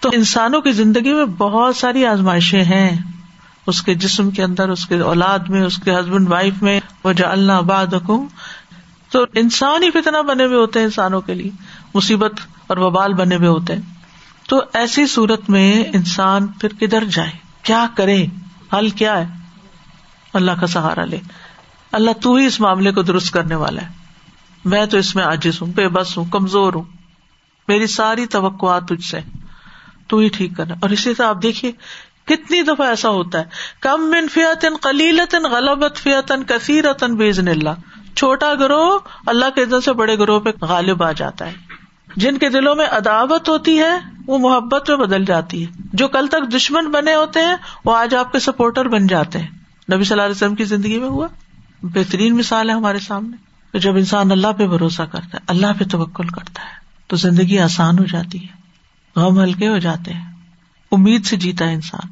تو 0.00 0.10
انسانوں 0.12 0.60
کی 0.60 0.72
زندگی 0.72 1.12
میں 1.12 1.24
بہت 1.24 1.76
ساری 1.76 2.06
آزمائشیں 2.06 2.64
ہیں۔ 2.64 2.98
اس 3.66 3.82
کے 3.82 3.94
جسم 3.94 4.30
کے 4.30 4.42
اندر، 4.42 4.68
اس 4.68 4.86
کے 4.86 4.98
اولاد 4.98 5.38
میں، 5.38 5.62
اس 5.62 5.76
کے 5.76 5.94
ہسبینڈ 5.94 6.28
وائف 6.28 6.62
میں۔ 6.62 6.80
وہ 7.04 7.12
جو 7.12 7.28
اللہ 7.28 7.52
آباد 7.52 7.86
تو 9.10 9.24
انسان 9.34 9.82
ہی 9.82 9.90
فتنا 9.90 10.20
بنے 10.20 10.44
ہوئے 10.44 10.56
ہوتے 10.56 10.78
ہیں 10.78 10.86
انسانوں 10.86 11.20
کے 11.20 11.34
لیے۔ 11.34 11.50
مصیبت 11.94 12.32
اور 12.66 12.76
وبال 12.76 13.14
بنے 13.14 13.36
ہوئے 13.36 13.48
ہوتے 13.48 13.74
ہیں۔ 13.74 13.80
تو 14.48 14.62
ایسی 14.74 15.06
صورت 15.06 15.50
میں 15.50 15.84
انسان 15.92 16.46
پھر 16.46 16.68
کدھر 16.80 17.04
جائے؟ 17.04 17.30
کیا 17.62 17.86
کرے؟ 17.94 18.26
حل 18.72 18.90
کیا 18.90 19.18
ہے؟ 19.18 19.26
اللہ 20.32 20.52
کا 20.60 20.66
سہارا 20.66 21.04
لے۔ 21.04 21.18
اللہ 21.92 22.10
تو 22.22 22.34
ہی 22.34 22.46
اس 22.46 22.60
معاملے 22.60 22.92
کو 22.92 23.02
درست 23.02 23.30
کرنے 23.30 23.54
والا 23.54 23.82
ہے۔ 23.82 23.88
میں 24.64 24.86
تو 24.86 24.98
اس 24.98 25.16
میں 25.16 25.24
آجز 25.24 25.62
ہوں، 25.62 25.68
بے 25.68 25.88
بس 25.88 26.18
ہوں، 26.18 26.24
کمزور 26.24 26.72
ہوں۔ 26.72 26.82
میری 27.68 27.86
ساری 27.86 28.26
توقعات 28.26 28.88
تجھ 28.88 29.06
سے۔ 29.06 29.20
تو 30.06 30.18
ہی 30.18 30.28
ٹھیک 30.28 30.56
کرنا۔ 30.56 30.74
اور 30.80 30.90
اسی 30.90 31.14
طرح 31.14 31.26
آپ 31.26 31.36
دیکھیے، 31.42 31.72
کتنی 32.24 32.62
دفعہ 32.62 32.86
ایسا 32.86 33.08
ہوتا 33.08 33.38
ہے۔ 33.38 33.44
کم 33.80 34.10
من 34.10 34.28
فیاتن 34.28 34.76
قلیلتن 34.80 35.42
غلبت 35.42 35.96
فیاتن 35.96 36.42
کثیرتن 36.44 37.16
بیزن 37.16 37.48
اللہ۔ 37.48 37.70
چھوٹا 38.16 38.54
گروہ 38.54 38.98
اللہ 39.26 39.50
کے 39.54 39.62
عزت 39.62 39.84
سے 39.84 39.92
بڑے 39.92 40.18
گروہ 40.18 40.40
پہ 40.40 40.50
غالب 40.60 41.02
آ 41.02 41.12
جاتا 41.12 41.46
ہے۔ 41.46 41.71
جن 42.16 42.38
کے 42.38 42.48
دلوں 42.48 42.74
میں 42.74 42.86
عداوت 42.86 43.48
ہوتی 43.48 43.78
ہے، 43.78 43.98
وہ 44.26 44.38
محبت 44.38 44.90
میں 44.90 44.98
بدل 44.98 45.24
جاتی 45.24 45.66
ہے۔ 45.66 45.72
جو 45.92 46.08
کل 46.08 46.26
تک 46.26 46.56
دشمن 46.56 46.90
بنے 46.90 47.14
ہوتے 47.14 47.40
ہیں، 47.40 47.56
وہ 47.84 47.96
آج 47.96 48.14
آپ 48.14 48.32
کے 48.32 48.38
سپورٹر 48.38 48.88
بن 48.88 49.06
جاتے 49.06 49.38
ہیں۔ 49.38 49.46
نبی 49.94 50.04
صلی 50.04 50.12
اللہ 50.12 50.22
علیہ 50.22 50.34
وسلم 50.34 50.54
کی 50.54 50.64
زندگی 50.64 51.00
میں 51.00 51.08
ہوا۔ 51.08 51.28
بہترین 51.82 52.36
مثال 52.36 52.70
ہے 52.70 52.74
ہمارے 52.74 52.98
سامنے۔ 52.98 53.36
جب 53.78 53.96
انسان 53.96 54.32
اللہ 54.32 54.52
پہ 54.58 54.66
بھروسہ 54.66 55.02
کرتا 55.02 55.34
ہے، 55.34 55.38
اللہ 55.46 55.66
پہ 55.78 55.84
توکل 55.90 56.26
کرتا 56.26 56.62
ہے، 56.62 56.74
تو 57.06 57.16
زندگی 57.16 57.58
آسان 57.58 57.98
ہو 57.98 58.04
جاتی 58.04 58.42
ہے۔ 58.42 58.62
غم 59.16 59.40
ہلکے 59.40 59.68
ہو 59.68 59.78
جاتے 59.78 60.12
ہیں۔ 60.12 60.32
امید 60.92 61.24
سے 61.24 61.36
جیتا 61.36 61.68
ہے 61.68 61.74
انسان۔ 61.74 62.08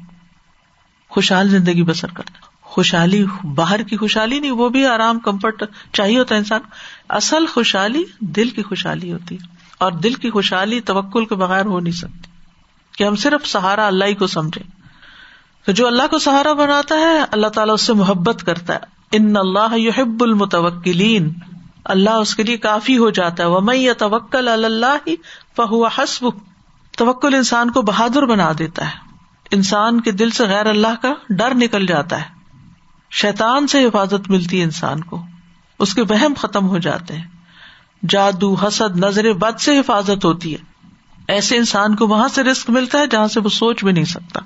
خوشحال 1.09 1.49
زندگی 1.49 1.83
بسر 1.83 2.07
کرتا 2.07 2.37
ہے۔ 2.37 2.45
خوشحالی، 2.61 3.25
باہر 3.55 3.83
کی 3.83 3.97
خوشحالی 3.97 4.39
نہیں، 4.39 4.51
وہ 4.51 4.69
بھی 4.69 4.85
آرام، 4.85 5.19
کمفرٹ 5.19 5.63
چاہیے 5.93 6.19
ہوتا 6.19 6.35
ہے 6.35 6.39
انسان 6.39 6.61
اصل 7.09 7.45
خوشحالی 7.45 8.03
دل 8.19 8.49
کی 8.49 8.63
خوشحالی 8.63 9.11
ہوتی 9.13 9.35
ہے۔ 9.35 9.60
اور 9.81 9.91
دل 9.91 10.13
کی 10.13 10.29
خوشحالی 10.29 10.79
توکل 10.79 11.25
کے 11.25 11.35
بغیر 11.35 11.65
ہو 11.65 11.79
نہیں 11.79 11.93
سکتی 11.93 12.31
کہ 12.97 13.03
ہم 13.03 13.15
صرف 13.15 13.47
سہارا 13.47 13.87
اللہ 13.87 14.05
ہی 14.05 14.13
کو 14.13 14.27
سمجھے 14.27 14.61
تو 15.65 15.71
جو 15.71 15.87
اللہ 15.87 16.07
کو 16.11 16.19
سہارا 16.19 16.53
بناتا 16.53 16.95
ہے، 16.95 17.19
اللہ 17.31 17.47
تعالیٰ 17.47 17.73
اس 17.73 17.81
سے 17.81 17.93
محبت 17.93 18.43
کرتا 18.43 18.73
ہے۔ 18.73 18.79
ان 19.11 19.37
اللہ 19.37 19.77
یحب 19.77 20.23
المتوکلین۔ 20.23 21.33
اللہ 21.85 22.09
اس 22.09 22.35
کے 22.35 22.43
لیے 22.43 22.57
کافی 22.57 22.97
ہو 22.97 23.09
جاتا 23.09 23.43
ہے۔ 23.43 23.47
وہ 23.47 23.59
میں 23.59 23.93
توکل 23.97 24.47
اللہ 24.47 25.09
فہو 25.55 25.85
حسب 25.85 26.25
توکل 26.97 27.33
انسان 27.33 27.71
کو 27.71 27.81
بہادر 27.81 28.25
بنا 28.25 28.51
دیتا 28.59 28.85
ہے۔ 28.85 28.95
انسان 29.51 30.01
کے 30.01 30.11
دل 30.11 30.29
سے 30.29 30.45
غیر 30.45 30.65
اللہ 30.65 31.01
کا 31.01 31.13
ڈر 31.29 31.53
نکل 31.55 31.85
جاتا 31.85 32.21
ہے۔ 32.21 32.25
شیتان 33.11 33.67
سے 33.67 33.85
حفاظت 33.85 34.29
ملتی 34.29 34.59
ہے 34.59 34.63
انسان 34.63 35.03
کو۔ 35.03 35.23
اس 35.79 35.93
کے 35.93 36.01
وہم 36.01 36.33
ختم 36.37 36.67
ہو 36.67 36.77
جاتے 36.77 37.15
ہیں۔ 37.15 37.40
جادو، 38.09 38.53
حسد 38.53 38.97
نظر 38.97 39.33
بد 39.33 39.59
سے 39.59 39.79
حفاظت 39.79 40.25
ہوتی 40.25 40.53
ہے 40.53 40.57
ایسے 41.27 41.57
انسان 41.57 41.95
کو 41.95 42.07
وہاں 42.07 42.27
سے 42.27 42.43
رسک 42.43 42.69
ملتا 42.69 42.99
ہے 42.99 43.07
جہاں 43.07 43.27
سے 43.27 43.39
وہ 43.39 43.49
سوچ 43.49 43.83
بھی 43.83 43.91
نہیں 43.91 44.05
سکتا۔ 44.05 44.39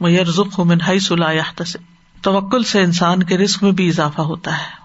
وہ 0.00 0.12
یرزق 0.12 0.58
ہو 0.58 0.64
منہائی 0.64 0.98
صلاح 0.98 1.62
سے 1.66 1.78
توکل 2.22 2.62
سے 2.62 2.80
انسان 2.80 3.22
کے 3.22 3.38
رسک 3.38 3.62
میں 3.62 3.72
بھی 3.72 3.88
اضافہ 3.88 4.20
ہوتا 4.20 4.52
ہے۔ 4.52 4.82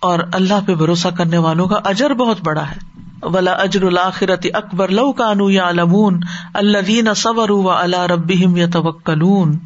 اور 0.00 0.18
اللہ 0.32 0.54
پہ 0.66 0.74
بھروسہ 0.74 1.08
کرنے 1.08 1.38
والوں 1.38 1.66
کا 1.66 1.76
اجر 1.84 2.14
بہت 2.14 2.40
بڑا 2.40 2.70
ہے۔ 2.70 2.90
ولا 3.22 3.52
اجر 3.52 3.82
الآخرت 3.82 4.46
اکبر 4.54 4.88
لو 4.88 5.12
کانو 5.12 5.50
یا 5.50 5.68
علمون 5.68 6.20
اللہ 6.54 6.78
دین 6.78 7.14
صبر 7.14 7.50
و 7.50 7.70
اللہ 7.70 8.00
ربیم 8.00 8.56
یا 8.56 8.66
توکلون 8.72 9.58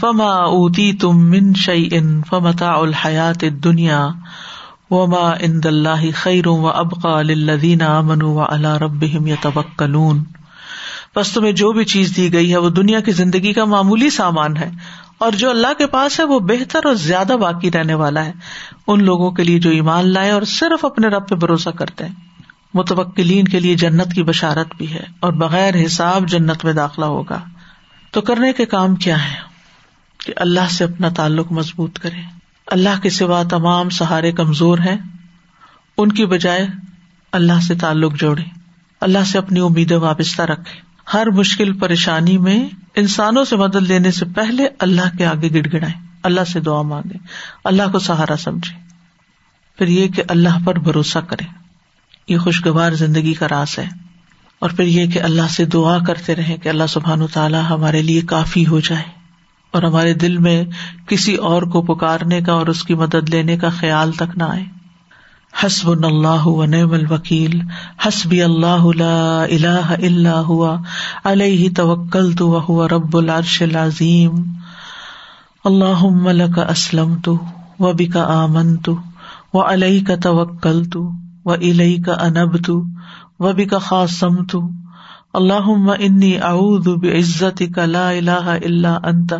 فما 0.00 0.34
اوتی 0.34 0.92
تم 0.92 1.30
من 1.30 1.54
شعی 1.54 1.88
ان 1.92 2.22
فمتا 2.22 2.72
الحیات 2.72 3.44
دنیا 3.64 4.08
وما 4.92 5.32
اند 5.40 5.66
اللہ 5.66 6.10
خیر 6.14 6.46
و 6.46 6.68
ابقا 6.68 7.18
الدین 7.18 7.82
امن 7.82 8.22
و 8.22 8.42
اللہ 8.48 8.68
ربیم 8.68 9.26
یا 9.26 9.48
بس 11.16 11.32
تمہیں 11.32 11.52
جو 11.52 11.72
بھی 11.72 11.84
چیز 11.84 12.16
دی 12.16 12.32
گئی 12.32 12.52
ہے 12.52 12.56
وہ 12.56 12.70
دنیا 12.70 13.00
کی 13.00 13.12
زندگی 13.12 13.52
کا 13.52 13.64
معمولی 13.64 14.10
سامان 14.10 14.56
ہے۔ 14.56 14.70
اور 15.18 15.32
جو 15.32 15.50
اللہ 15.50 15.66
کے 15.78 15.86
پاس 15.86 16.20
ہے 16.20 16.24
وہ 16.24 16.40
بہتر 16.40 16.80
اور 16.84 16.94
زیادہ 16.94 17.32
باقی 17.40 17.70
رہنے 17.70 17.94
والا 17.94 18.24
ہے۔ 18.24 18.32
ان 18.86 19.04
لوگوں 19.04 19.30
کے 19.30 19.44
لیے 19.44 19.58
جو 19.58 19.70
ایمان 19.70 20.12
لائے 20.12 20.30
اور 20.30 20.42
صرف 20.42 20.84
اپنے 20.84 21.08
رب 21.08 21.28
پہ 21.28 21.34
بھروسہ 21.34 21.70
کرتے 21.70 22.06
ہیں۔ 22.06 22.14
متوکلین 22.74 23.44
کے 23.44 23.60
لیے 23.60 23.74
جنت 23.74 24.12
کی 24.12 24.22
بشارت 24.22 24.66
بھی 24.76 24.92
ہے 24.94 25.02
اور 25.20 25.32
بغیر 25.32 25.74
حساب 25.86 26.28
جنت 26.28 26.64
میں 26.64 26.72
داخلہ 26.72 27.04
ہوگا۔ 27.04 27.40
تو 28.10 28.20
کرنے 28.20 28.52
کے 28.52 28.66
کام 28.66 28.94
کیا 28.94 29.24
ہے 29.24 29.36
کہ 30.26 30.32
اللہ 30.36 30.70
سے 30.70 30.84
اپنا 30.84 31.08
تعلق 31.08 31.52
مضبوط 31.52 31.98
کرے۔ 31.98 32.41
اللہ 32.72 33.00
کے 33.02 33.10
سوا 33.10 33.42
تمام 33.50 33.90
سہارے 33.90 34.32
کمزور 34.32 34.78
ہیں، 34.78 34.96
ان 35.98 36.12
کی 36.12 36.26
بجائے 36.26 36.66
اللہ 37.32 37.60
سے 37.60 37.74
تعلق 37.74 38.20
جوڑے، 38.20 38.42
اللہ 39.00 39.24
سے 39.24 39.38
اپنی 39.38 39.60
امیدیں 39.60 39.96
وابستہ 39.96 40.42
رکھے۔ 40.42 40.80
ہر 41.14 41.26
مشکل 41.26 41.78
پریشانی 41.78 42.38
میں 42.38 42.68
انسانوں 42.96 43.44
سے 43.44 43.56
مدد 43.56 43.76
لینے 43.76 44.10
سے 44.10 44.24
پہلے 44.24 44.66
اللہ 44.78 45.16
کے 45.18 45.26
آگے 45.26 45.50
گڑ 45.54 45.66
گڑائے 45.72 45.92
اللہ 46.22 46.40
سے 46.52 46.60
دعا 46.60 46.82
مانگے، 46.82 47.18
اللہ 47.64 47.82
کو 47.92 47.98
سہارا 47.98 48.36
سمجھے۔ 48.36 48.80
پھر 49.78 49.88
یہ 49.88 50.08
کہ 50.08 50.22
اللہ 50.28 50.64
پر 50.64 50.78
بھروسہ 50.78 51.18
کرے۔ 51.18 51.44
یہ 52.28 52.38
خوشگوار 52.38 52.92
زندگی 52.92 53.34
کا 53.34 53.48
راس 53.48 53.78
ہے۔ 53.78 53.88
اور 54.58 54.70
پھر 54.70 54.84
یہ 54.84 55.06
کہ 55.06 55.22
اللہ 55.22 55.48
سے 55.50 55.64
دعا 55.64 55.98
کرتے 55.98 56.34
رہے 56.34 56.56
کہ 56.62 56.68
اللہ 56.68 56.86
سبحان 56.88 57.22
و 57.22 57.26
تعالیٰ 57.26 57.62
ہمارے 57.70 58.02
لیے 58.02 58.20
کافی 58.20 58.66
ہو 58.66 58.80
جائے۔ 58.80 59.21
اور 59.72 59.82
ہمارے 59.82 60.14
دل 60.14 60.38
میں 60.38 60.64
کسی 61.06 61.34
اور 61.34 61.62
کو 61.62 61.82
پکارنے 61.82 62.40
کا 62.40 62.52
اور 62.52 62.66
اس 62.66 62.82
کی 62.82 62.94
مدد 62.94 63.28
لینے 63.28 63.56
کا 63.56 63.68
خیال 63.68 64.12
تک 64.12 64.36
نہ 64.36 64.44
آئے۔ 64.44 64.64
حسب 65.66 65.90
اللہ 66.04 66.46
و 66.46 66.64
نعم 66.64 66.92
الوکیل۔ 66.92 67.60
حسبی 68.08 68.42
اللہ 68.42 68.84
اللہ 69.00 69.94
اللہ 70.02 70.28
ہوا۔ 70.28 70.76
علیہ 71.24 71.68
توکل 71.76 72.32
تو 72.32 72.88
رب 72.88 73.16
العرش 73.16 73.62
العظیم۔ 73.62 74.30
اللہ 75.64 76.04
ملک 76.04 76.58
اسلم 76.58 77.14
تو 77.24 77.34
و 77.78 77.92
بکا 77.92 78.22
آمن 78.22 78.76
تو 78.76 78.96
و 79.54 79.62
علیہ 79.62 80.04
کا 80.04 80.14
توکل 80.22 80.84
تو 80.84 81.10
و 81.44 81.54
علیہ 81.54 82.02
کا 82.02 82.12
انب 82.12 82.66
تو 82.66 82.82
و 83.38 83.52
بھی 83.52 83.64
کا 83.64 83.78
خاصم 83.78 84.44
تو 84.44 84.60
اللہ 85.32 85.68
انی 85.98 86.38
اعوذ 86.38 86.88
بعزت 86.88 87.62
کا 87.74 87.84
لا 87.84 88.08
الہ 88.10 88.56
الا 88.64 88.98
انت۔ 89.04 89.34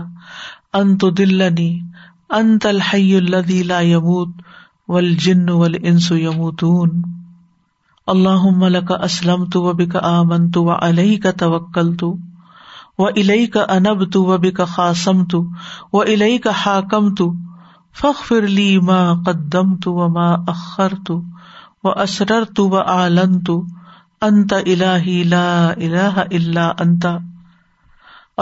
انت 0.74 1.04
دلنی 1.04 1.80
انت 2.30 2.66
الحی 2.66 3.16
الذی 3.16 3.62
لا 3.62 3.80
يموت 3.80 4.28
والجن 4.88 5.48
والانس 5.48 6.12
يموتون 6.12 7.02
اللهم 8.08 8.64
لك 8.64 8.92
اسلمت 8.92 9.56
وبك 9.56 9.96
آمنت 9.96 10.56
وعليك 10.56 11.26
توكلت 11.38 12.04
وإليك 12.98 13.56
انبت 13.56 14.16
وبك 14.16 14.62
خاصمت 14.62 15.34
وإليك 15.92 16.48
حاكمت 16.48 17.22
فاغفر 17.92 18.40
لي 18.40 18.78
ما 18.78 19.14
قدمت 19.26 19.88
وما 19.88 20.34
اخرت 20.46 21.10
و 21.84 21.90
اسرر 21.90 22.44
تو 22.44 22.68
و 22.68 22.80
انت 24.20 24.52
الہی 24.52 25.22
لا 25.24 25.70
الہ 25.70 26.24
الا 26.30 26.72
انت۔ 26.80 27.06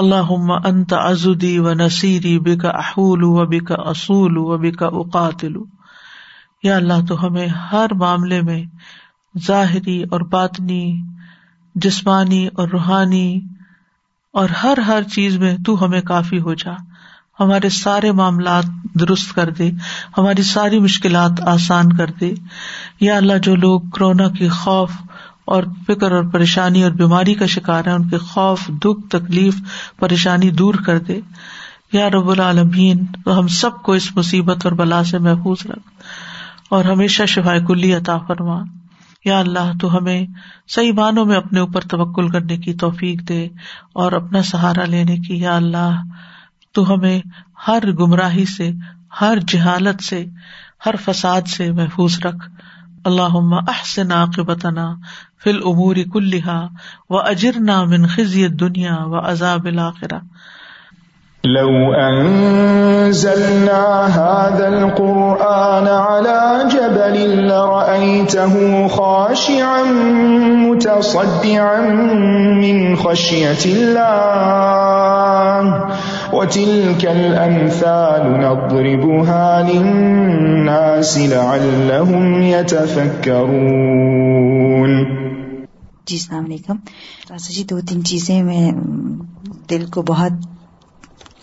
اللہ 0.01 0.67
انت 0.67 0.93
ازدی 0.93 1.59
و 1.59 1.75
نصیری 1.75 2.39
بک 2.39 2.67
احول 2.67 3.23
و 3.23 3.47
بک 3.47 3.73
اصول 3.79 4.37
و 4.37 4.59
بک 4.59 4.83
اقاتل۔ 4.83 5.53
یا 6.63 6.77
اللہ، 6.77 7.07
تو 7.09 7.27
ہمیں 7.27 7.47
ہر 7.47 7.87
معاملے 7.95 8.41
میں 8.41 8.63
ظاہری 9.47 10.03
اور 10.03 10.21
باطنی، 10.21 11.03
جسمانی 11.75 12.47
اور 12.47 12.69
روحانی 12.69 13.41
اور 14.33 14.49
ہر 14.49 14.79
ہر 14.79 15.03
چیز 15.03 15.37
میں 15.37 15.57
تو 15.67 15.85
ہمیں 15.85 16.01
کافی 16.01 16.41
ہو 16.41 16.55
جا۔ 16.55 16.73
ہمارے 17.41 17.69
سارے 17.69 18.13
معاملات 18.13 18.65
درست 19.01 19.35
کر 19.35 19.51
دے، 19.51 19.71
ہماری 20.19 20.43
ساری 20.43 20.79
مشکلات 20.79 21.41
آسان 21.41 21.93
کر 21.93 22.07
دے۔ 22.07 22.35
یا 23.01 23.17
اللہ، 23.17 23.39
جو 23.43 23.57
لوگ 23.57 23.81
کورونا 23.81 24.29
کی 24.29 24.49
خوف 24.49 24.91
اور 25.51 25.63
فکر 25.87 26.13
اور 26.13 26.25
پریشانی 26.25 26.83
اور 26.83 26.91
بیماری 26.91 27.35
کا 27.35 27.47
شکار 27.47 27.85
ہے 27.87 27.91
ان 27.91 28.09
کے 28.09 28.19
خوف، 28.19 28.67
دکھ، 28.69 29.09
تکلیف، 29.09 29.55
پریشانی 29.99 30.51
دور 30.51 30.75
کر 30.75 30.99
دے۔ 30.99 31.21
یا 31.93 32.11
رب 32.11 32.31
العالمین، 32.31 33.05
تو 33.25 33.39
ہم 33.39 33.49
سب 33.49 33.71
کو 33.83 33.93
اس 33.93 34.17
مصیبت 34.17 34.67
اور 34.67 34.73
بلا 34.73 35.05
سے 35.05 35.19
محفوظ 35.19 35.67
رکھ۔ 35.67 35.89
اور 36.71 36.85
ہمیشہ 36.85 37.23
شفا 37.23 37.59
کلی 37.59 37.95
عطا 37.95 38.19
فرما۔ 38.19 38.63
یا 39.25 39.39
اللہ، 39.39 39.73
تو 39.81 39.99
ہمیں 39.99 40.27
صحیح 40.69 40.93
معنوں 40.93 41.25
میں 41.25 41.37
اپنے 41.37 41.61
اوپر 41.61 41.81
توکل 41.81 42.29
کرنے 42.29 42.57
کی 42.57 42.75
توفیق 42.75 43.29
دے 43.29 43.49
اور 43.93 44.13
اپنا 44.13 44.43
سہارا 44.43 44.85
لینے 44.85 45.17
کی۔ 45.17 45.37
یا 45.37 45.57
اللہ، 45.57 46.03
تو 46.73 46.95
ہمیں 46.95 47.21
ہر 47.69 47.93
گمراہی 47.93 48.45
سے، 48.45 48.71
ہر 49.21 49.39
جہالت 49.49 50.03
سے، 50.03 50.25
ہر 50.87 50.95
فساد 51.05 51.43
سے 51.43 51.73
محفوظ 51.73 52.21
رکھ۔ 52.25 52.51
اللہ 53.05 53.55
احسن 53.69 54.13
عاقبتنا 54.13 54.95
فی 55.45 55.51
الامور 55.51 55.97
کلها 56.15 56.71
و 57.11 57.15
اجرنا 57.15 57.85
من 57.85 58.07
خزی 58.07 58.49
دنیا 58.63 58.97
و 59.13 59.15
عذاب 59.19 59.67
الآخرہ 59.67 60.19
لو 61.45 61.95
أنزلنا 61.95 63.85
هذا 64.07 64.69
القرآن 64.69 65.87
على 65.89 66.69
جبل 66.73 67.47
لرأيته 67.49 68.89
خاشعا 68.89 69.83
متصدعا 70.69 71.81
من 72.61 72.97
خشية 72.97 73.65
الله 73.67 75.01
وتلك 76.33 77.05
الأمثال 77.05 78.41
نضربها 78.41 79.63
للناس 79.63 81.19
لعلهم 81.19 82.43
يتفكرون 82.43 83.81
جی 86.11 86.17
السلام 86.17 86.45
علیکم۔ 86.45 86.77
جی 87.51 87.65
دو 87.65 87.81
تین 87.81 88.05
چیزیں 88.05 88.43
میں 88.43 88.73
دل 89.69 89.87
کو 89.87 90.03
بہت 90.03 90.33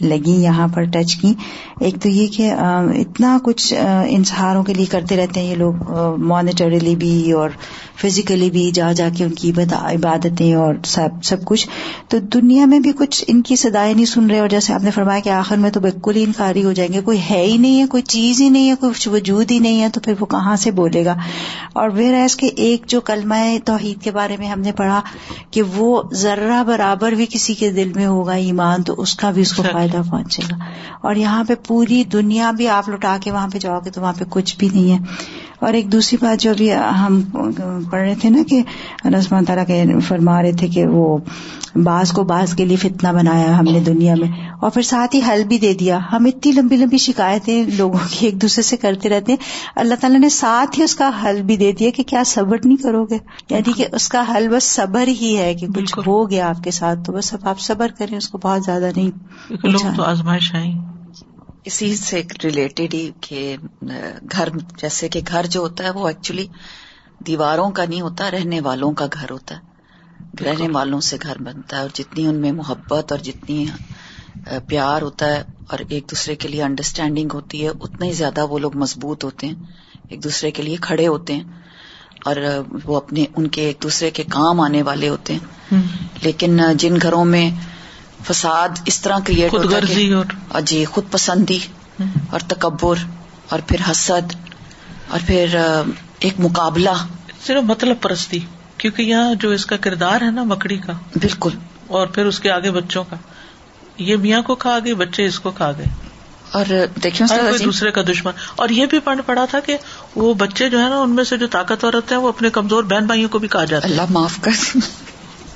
لگی 0.01 0.31
یہاں 0.31 0.67
پر 0.67 0.83
ٹچ 0.83 1.15
کی۔ 1.15 1.33
ایک 1.79 2.01
تو 2.01 2.09
یہ 2.09 2.27
کہ 2.27 2.51
اتنا 2.51 3.37
کچھ 3.43 3.73
انسہاروں 4.07 4.63
کے 4.63 4.73
لیے 4.73 4.85
کرتے 4.85 5.17
رہتے 5.17 5.39
ہیں 5.39 5.47
یہ 5.47 5.55
لوگ 5.55 5.73
مانیٹریلی 6.17 6.95
بھی 6.95 7.31
اور 7.31 7.49
فزیکلی 8.01 8.49
بھی 8.51 8.71
جا 8.71 8.91
جا 8.91 9.09
کے 9.17 9.23
ان 9.23 9.33
کی 9.33 9.51
عبادتیں 9.71 10.53
اور 10.53 10.73
سب 10.85 11.23
سب 11.23 11.45
کچھ۔ 11.45 11.67
تو 12.07 12.19
دنیا 12.19 12.65
میں 12.65 12.79
بھی 12.79 12.91
کچھ 12.91 13.23
ان 13.27 13.41
کی 13.41 13.55
سدائیں 13.55 13.93
نہیں 13.93 14.05
سن 14.05 14.29
رہے 14.29 14.39
اور 14.39 14.47
جیسے 14.47 14.73
آپ 14.73 14.83
نے 14.83 14.91
فرمایا 14.91 15.19
کہ 15.19 15.29
آخر 15.29 15.57
میں 15.57 15.69
تو 15.69 15.79
بالکل 15.79 16.15
ہی 16.15 16.23
انکاری 16.23 16.63
ہو 16.63 16.71
جائیں 16.71 16.93
گے 16.93 17.01
کوئی 17.01 17.19
ہے 17.29 17.41
ہی 17.45 17.57
نہیں 17.57 17.81
ہے 17.81 17.87
کوئی 17.87 18.03
چیز 18.03 18.41
ہی 18.41 18.49
نہیں 18.49 18.69
ہے 18.69 18.75
کوئی 18.79 19.09
وجود 19.09 19.51
ہی 19.51 19.59
نہیں 19.59 19.81
ہے 19.81 19.89
تو 19.89 19.99
پھر 19.99 20.13
وہ 20.19 20.25
کہاں 20.25 20.55
سے 20.55 20.71
بولے 20.71 21.05
گا؟ 21.05 21.15
اور 21.73 21.89
ویر 21.89 22.13
ایس 22.13 22.35
کے 22.35 22.47
ایک 22.47 22.83
جو 22.87 23.01
کلمہ 23.01 23.35
توحید 23.65 24.01
کے 24.01 24.11
بارے 24.11 24.37
میں 24.39 24.47
ہم 24.47 24.61
نے 24.61 24.71
پڑھا 24.71 25.01
کہ 25.51 25.61
وہ 25.75 26.03
ذرہ 26.13 26.63
برابر 26.63 27.11
بھی 27.11 27.25
کسی 27.29 27.53
کے 27.53 27.71
دل 27.71 27.91
میں 27.95 28.05
ہوگا 28.05 28.33
ایمان 28.33 28.83
تو 28.83 28.95
اس 28.97 29.15
کا 29.15 29.31
بھی 29.31 29.41
اس 29.41 29.53
کو 29.53 29.63
فائدہ 29.91 30.09
پہنچے 30.09 30.43
گا۔ 30.51 30.55
اور 31.01 31.15
یہاں 31.15 31.43
پہ 31.43 31.53
پوری 31.67 32.03
دنیا 32.03 32.51
بھی 32.51 32.67
آپ 32.67 32.89
لوٹا 32.89 33.17
کے 33.21 33.31
وہاں 33.31 33.47
پہ 33.47 33.57
جاؤ 33.57 33.79
گے 33.85 33.89
تو 33.89 34.01
وہاں 34.01 34.13
پہ 34.19 34.23
کچھ 34.29 34.57
بھی 34.57 34.69
نہیں 34.73 34.91
ہے۔ 34.91 34.97
اور 35.59 35.73
ایک 35.73 35.91
دوسری 35.91 36.17
بات 36.21 36.41
جو 36.41 36.51
ابھی 36.51 36.73
ہم 36.73 37.21
پڑھ 37.89 38.01
رہے 38.01 38.15
تھے 38.21 38.29
نا 38.29 38.41
کہ 38.49 38.61
رسمان 39.17 39.45
تعالیٰ 39.45 39.65
کے 39.67 39.83
فرما 40.07 40.41
رہے 40.41 40.51
تھے 40.51 40.67
کہ 40.67 40.85
وہ 40.87 41.17
بعض 41.75 42.11
کو 42.11 42.23
بعض 42.23 42.53
کے 42.55 42.65
لیے 42.65 42.77
فتنا 42.77 43.11
بنایا 43.11 43.57
ہم 43.59 43.65
نے 43.65 43.79
دنیا 43.79 44.15
میں 44.15 44.27
اور 44.59 44.71
پھر 44.71 44.81
ساتھ 44.81 45.15
ہی 45.15 45.21
حل 45.27 45.43
بھی 45.43 45.57
دے 45.57 45.73
دیا 45.73 45.99
ہم 46.11 46.25
اتنی 46.25 46.51
لمبی 46.51 46.77
لمبی 46.77 46.97
شکایتیں 46.97 47.63
لوگوں 47.77 47.99
کی 48.09 48.25
ایک 48.25 48.41
دوسرے 48.41 48.61
سے 48.61 48.77
کرتے 48.77 49.09
رہتے 49.09 49.31
ہیں 49.31 49.45
اللہ 49.75 49.95
تعالیٰ 50.01 50.19
نے 50.19 50.29
ساتھ 50.29 50.79
ہی 50.79 50.83
اس 50.83 50.95
کا 50.95 51.09
حل 51.23 51.41
بھی 51.41 51.57
دے 51.57 51.71
دیا 51.71 51.89
کہ 51.95 52.03
کیا 52.03 52.23
صبر 52.25 52.57
نہیں 52.65 52.83
کرو 52.83 53.03
گے 53.05 53.17
یعنی 53.49 53.73
کہ 53.73 53.85
اس 53.91 54.07
کا 54.09 54.23
حل 54.35 54.47
بس 54.49 54.63
صبر 54.63 55.07
ہی 55.21 55.35
ہے 55.37 55.53
کہ 55.53 55.67
کچھ 55.67 55.97
ہو 56.07 56.29
گیا 56.29 56.49
آپ 56.49 56.63
کے 56.63 56.71
ساتھ 56.71 57.03
تو 57.05 57.13
بس 57.13 57.33
اب 57.33 57.47
آپ 57.47 57.59
صبر 57.59 57.91
کریں 57.97 58.17
اس 58.17 58.29
کو 58.29 58.37
بہت 58.37 58.63
زیادہ 58.63 58.89
نہیں 58.95 59.95
تو 59.97 60.03
آزمائش 60.03 60.53
آئی 60.55 60.71
اسی 61.67 61.95
سے 61.95 62.21
ریلیٹڈ 62.43 62.93
ہی 62.93 63.11
کہ 63.21 63.57
گھر 64.31 64.49
جیسے 64.77 65.09
کہ 65.09 65.21
گھر 65.27 65.45
جو 65.45 65.59
ہوتا 65.59 65.83
ہے 65.83 65.89
وہ 65.89 66.07
ایکچولی 66.07 66.47
دیواروں 67.19 67.69
کا 67.71 67.85
نہیں 67.85 68.01
ہوتا 68.01 68.31
رہنے 68.31 68.59
والوں 68.59 68.91
کا 68.91 69.05
گھر 69.13 69.31
ہوتا 69.31 69.55
ہے۔ 69.55 69.61
رہنے 70.43 70.67
والوں 70.73 71.01
سے 71.01 71.17
گھر 71.23 71.37
بنتا 71.37 71.77
ہے 71.77 71.81
اور 71.81 71.89
جتنی 71.93 72.25
ان 72.27 72.35
میں 72.35 72.51
محبت 72.51 73.11
اور 73.11 73.19
جتنی 73.19 73.65
پیار 74.67 75.01
ہوتا 75.01 75.25
ہے 75.27 75.43
اور 75.67 75.79
ایک 75.89 76.03
دوسرے 76.11 76.35
کے 76.35 76.47
لیے 76.47 76.63
انڈرسٹینڈنگ 76.63 77.29
ہوتی 77.33 77.63
ہے 77.63 77.69
اتنا 77.69 78.05
ہی 78.05 78.11
زیادہ 78.11 78.45
وہ 78.47 78.59
لوگ 78.59 78.77
مضبوط 78.77 79.23
ہوتے 79.23 79.47
ہیں۔ 79.47 79.55
ایک 80.09 80.23
دوسرے 80.23 80.51
کے 80.51 80.63
لیے 80.63 80.75
کھڑے 80.81 81.07
ہوتے 81.07 81.33
ہیں 81.33 81.43
اور 82.25 82.35
وہ 82.83 82.97
اپنے 82.97 83.25
ان 83.35 83.47
کے 83.47 83.61
ایک 83.61 83.83
دوسرے 83.83 84.09
کے 84.09 84.23
کام 84.23 84.59
آنے 84.59 84.81
والے 84.81 85.09
ہوتے 85.09 85.33
ہیں۔ 85.33 85.81
لیکن 86.21 86.59
جن 86.77 86.95
گھروں 87.01 87.25
میں 87.25 87.49
فساد 88.27 88.69
اس 88.85 89.01
طرح 89.01 89.17
کریٹ 89.25 89.53
ہوتا 89.53 89.77
ہے 89.77 90.13
اور 90.47 90.61
جی 90.61 90.85
خود 90.85 91.03
پسندی 91.11 91.59
اور 92.31 92.39
تکبر 92.39 92.95
اور 93.49 93.59
پھر 93.67 93.91
حسد 93.91 94.35
اور 95.07 95.19
پھر 95.27 95.55
ایک 96.19 96.33
مقابلہ۔ 96.39 97.05
صرف 97.45 97.63
مطلب 97.63 98.01
پرستی 98.01 98.39
کیونکہ 98.77 99.01
یہاں 99.01 99.35
جو 99.35 99.49
اس 99.49 99.65
کا 99.65 99.77
کردار 99.77 100.21
ہے 100.21 100.31
نا 100.31 100.43
مکڑی 100.43 100.77
کا۔ 100.77 100.93
بالکل۔ 101.15 101.49
اور 101.87 102.07
پھر 102.07 102.25
اس 102.25 102.39
کے 102.39 102.51
آگے 102.51 102.71
بچوں 102.71 103.03
کا۔ 103.03 103.15
یہ 103.97 104.15
میاں 104.15 104.41
کو 104.41 104.55
کھا 104.55 104.79
گئے 104.85 104.93
بچے 104.93 105.25
اس 105.25 105.39
کو 105.39 105.51
کھا 105.51 105.71
گئے۔ 105.71 105.85
اور 106.51 106.65
دیکھیے 107.03 107.57
دوسرے 107.65 107.91
کا 107.91 108.01
دشمن۔ 108.01 108.31
اور 108.55 108.69
یہ 108.69 108.85
بھی 108.85 108.99
پڑھ 108.99 109.21
پڑا 109.25 109.45
تھا 109.45 109.59
کہ 109.59 109.77
وہ 110.15 110.33
بچے 110.33 110.69
جو 110.69 110.83
ہے 110.83 110.89
نا 110.89 111.01
ان 111.01 111.09
میں 111.15 111.23
سے 111.23 111.37
جو 111.37 111.47
طاقتور 111.47 111.93
ہوتے 111.93 112.15
ہیں 112.15 112.21
وہ 112.21 112.27
اپنے 112.27 112.49
کمزور 112.49 112.83
بہن 112.83 113.05
بھائیوں 113.05 113.29
کو 113.29 113.39
بھی 113.39 113.47
کہا 113.47 113.65
جاتا 113.65 113.87
اللہ 113.87 114.01
معاف 114.09 114.39
کر۔ 114.41 114.77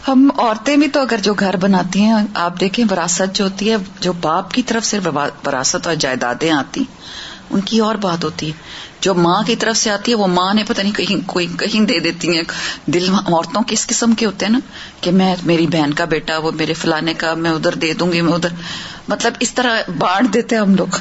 ہم 0.08 0.30
عورتیں 0.38 0.78
بھی 0.78 0.88
تو 0.88 1.02
اگر 1.02 1.18
جو 1.22 1.34
گھر 1.34 1.56
بناتی 1.56 2.02
ہیں، 2.02 2.14
آپ 2.34 2.60
دیکھیں 2.60 2.86
وراثت 2.92 3.36
جو 3.36 3.44
ہوتی 3.44 3.72
ہے، 3.72 3.76
جو 4.00 4.14
باپ 4.14 4.52
کی 4.52 4.62
طرف 4.62 4.86
سے 4.86 5.00
وراثت 5.46 5.88
اور 5.88 5.96
جائیدادیں 5.96 6.52
آتی، 6.52 6.84
ان 7.50 7.62
کی 7.62 7.80
اور 7.80 7.96
بات 7.96 8.24
ہوتی 8.24 8.48
ہے۔ 8.48 8.52
جو 9.02 9.14
ماں 9.14 9.44
کی 9.44 9.56
طرف 9.56 9.78
سے 9.78 9.90
آتی 9.90 10.12
ہے، 10.12 10.18
وہ 10.18 10.28
ماں 10.28 10.54
نے 10.54 10.64
پتہ 10.68 10.82
نہیں 10.82 10.94
کہیں 10.94 11.28
کوئی 11.28 11.48
کہیں 11.60 11.82
دے 11.82 12.00
دیتی 12.00 12.36
ہیں۔ 12.36 12.44
دل 12.86 13.10
عورتوں 13.10 13.62
کے 13.62 13.74
اس 13.74 13.88
قسم 13.88 14.14
کے 14.14 14.26
ہوتے 14.26 14.46
ہیں 14.46 14.54
نا؟ 14.54 14.60
کہ 15.02 15.12
میں 15.12 15.36
میری 15.44 15.68
بہن 15.68 15.94
کا 15.94 16.06
بیٹا، 16.06 16.38
وہ 16.38 16.52
میرے 16.52 16.74
فلانے 16.74 17.14
کا، 17.14 17.34
میں 17.34 17.52
ادھر 17.52 17.76
دے 17.76 17.94
دوں 17.94 18.12
گی، 18.12 18.22
میں 18.22 18.34
ادھر۔ 18.34 18.50
مطلب 19.08 19.34
اس 19.40 19.54
طرح 19.54 19.92
بانٹ 19.98 20.34
دیتے 20.34 20.56
ہم 20.56 20.76
لوگ۔ 20.76 20.98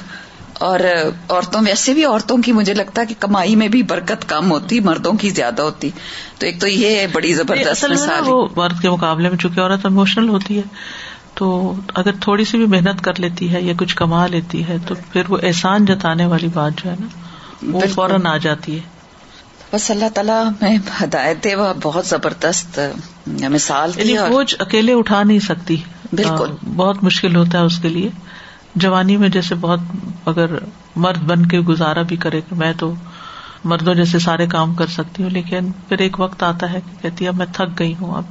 اور 0.61 0.81
عورتوں 1.29 1.61
ویسے 1.67 1.95
بھی 1.95 2.05
عورتوں 2.05 2.39
کی 2.39 2.53
مجھے 2.53 2.75
لگتا 2.75 3.03
ہے 3.03 3.07
کہ 3.07 3.15
کمائی 3.19 3.57
میں 3.57 3.69
بھی 3.69 3.83
برکت 3.83 4.29
کم 4.29 4.51
ہوتی 4.51 4.81
مردوں 4.81 5.13
کی 5.13 5.31
زیادہ 5.31 5.63
ہوتی۔ 5.63 5.91
تو 6.39 6.47
ایک 6.47 6.61
تو 6.61 6.69
یہ 6.69 7.07
بڑی 7.13 7.35
زبردست 7.35 7.85
مثال 7.91 8.23
وہ 8.27 8.49
مرد 8.57 8.81
کے 8.83 8.91
مقابلے 8.91 9.29
میں 9.29 9.39
چونکہ 9.39 9.61
عورت 9.61 9.87
اموشنل 9.87 10.29
ہوتی 10.29 10.57
ہے 10.57 10.63
تو 11.35 11.75
اگر 11.95 12.11
تھوڑی 12.21 12.45
سی 12.45 12.57
بھی 12.57 12.67
محنت 12.67 13.05
کر 13.05 13.21
لیتی 13.21 13.53
ہے 13.53 13.63
یا 13.63 13.73
کچھ 13.79 13.97
کما 13.97 14.27
لیتی 14.27 14.69
ہے 14.69 14.77
تو 14.87 14.95
پھر 15.13 15.23
وہ 15.29 15.39
احسان 15.43 15.85
جتانے 15.85 16.27
والی 16.27 16.49
بات 16.55 16.73
جو 16.85 16.91
ہے 16.91 16.97
نا 17.01 17.07
وہ 17.63 17.81
فوراً 17.95 18.27
آ 18.27 18.37
جاتی 18.37 18.75
ہے۔ 18.75 19.01
بس 19.73 19.91
اللہ 19.91 20.05
تعالیٰ 20.15 20.45
میں 20.61 20.79
ہدایت 21.05 21.47
وہ 21.59 21.73
بہت 21.83 22.07
زبردست 22.07 22.81
مثال 23.51 23.91
یعنی 23.97 24.17
بوجھ 24.29 24.55
اکیلے 24.59 24.93
اٹھا 24.93 25.23
نہیں 25.23 25.39
سکتی۔ 25.39 25.77
بالکل۔ 26.13 26.53
بہت 26.77 27.05
مشکل 27.05 27.37
ہوتا 27.37 27.59
ہے 27.59 27.65
اس 27.65 27.79
کے 27.79 27.89
لیے۔ 27.89 28.09
جوانی 28.75 29.17
میں 29.17 29.29
جیسے 29.29 29.55
بہت 29.55 29.81
اگر 30.27 30.47
مرد 30.97 31.19
بن 31.19 31.47
کے 31.47 31.61
گزارا 31.61 32.03
بھی 32.03 32.17
کرے 32.17 32.41
کہ 32.41 32.55
میں 32.55 32.73
تو 32.79 32.95
مردوں 33.65 33.95
جیسے 33.95 34.19
سارے 34.19 34.47
کام 34.47 34.75
کر 34.75 34.87
سکتی 34.87 35.23
ہوں، 35.23 35.31
لیکن 35.31 35.73
پھر 35.89 35.99
ایک 35.99 36.21
وقت 36.21 36.43
آتا 36.43 36.73
ہے 36.73 36.81
کہ 36.81 37.03
کہتی 37.03 37.29
اب 37.29 37.37
میں 37.37 37.47
تھک 37.53 37.79
گئی 37.79 37.95
ہوں، 38.01 38.15
اب۔ 38.15 38.23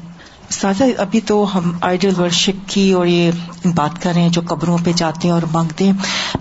سازا 0.50 0.86
ابھی 0.98 1.22
تو 1.22 1.58
ہم 1.58 1.72
آئیڈل 1.82 2.20
ورشپ 2.20 2.70
کی 2.70 2.92
اور 2.92 3.06
یہ 3.06 3.32
بات 3.76 4.02
کر 4.02 4.12
رہے 4.16 4.22
ہیں، 4.22 4.30
جو 4.30 4.42
قبروں 4.46 4.78
پہ 4.84 4.92
جاتے 4.96 5.28
ہیں 5.28 5.34
اور 5.34 5.42
مانگتے 5.52 5.86
ہیں۔ 5.86 5.94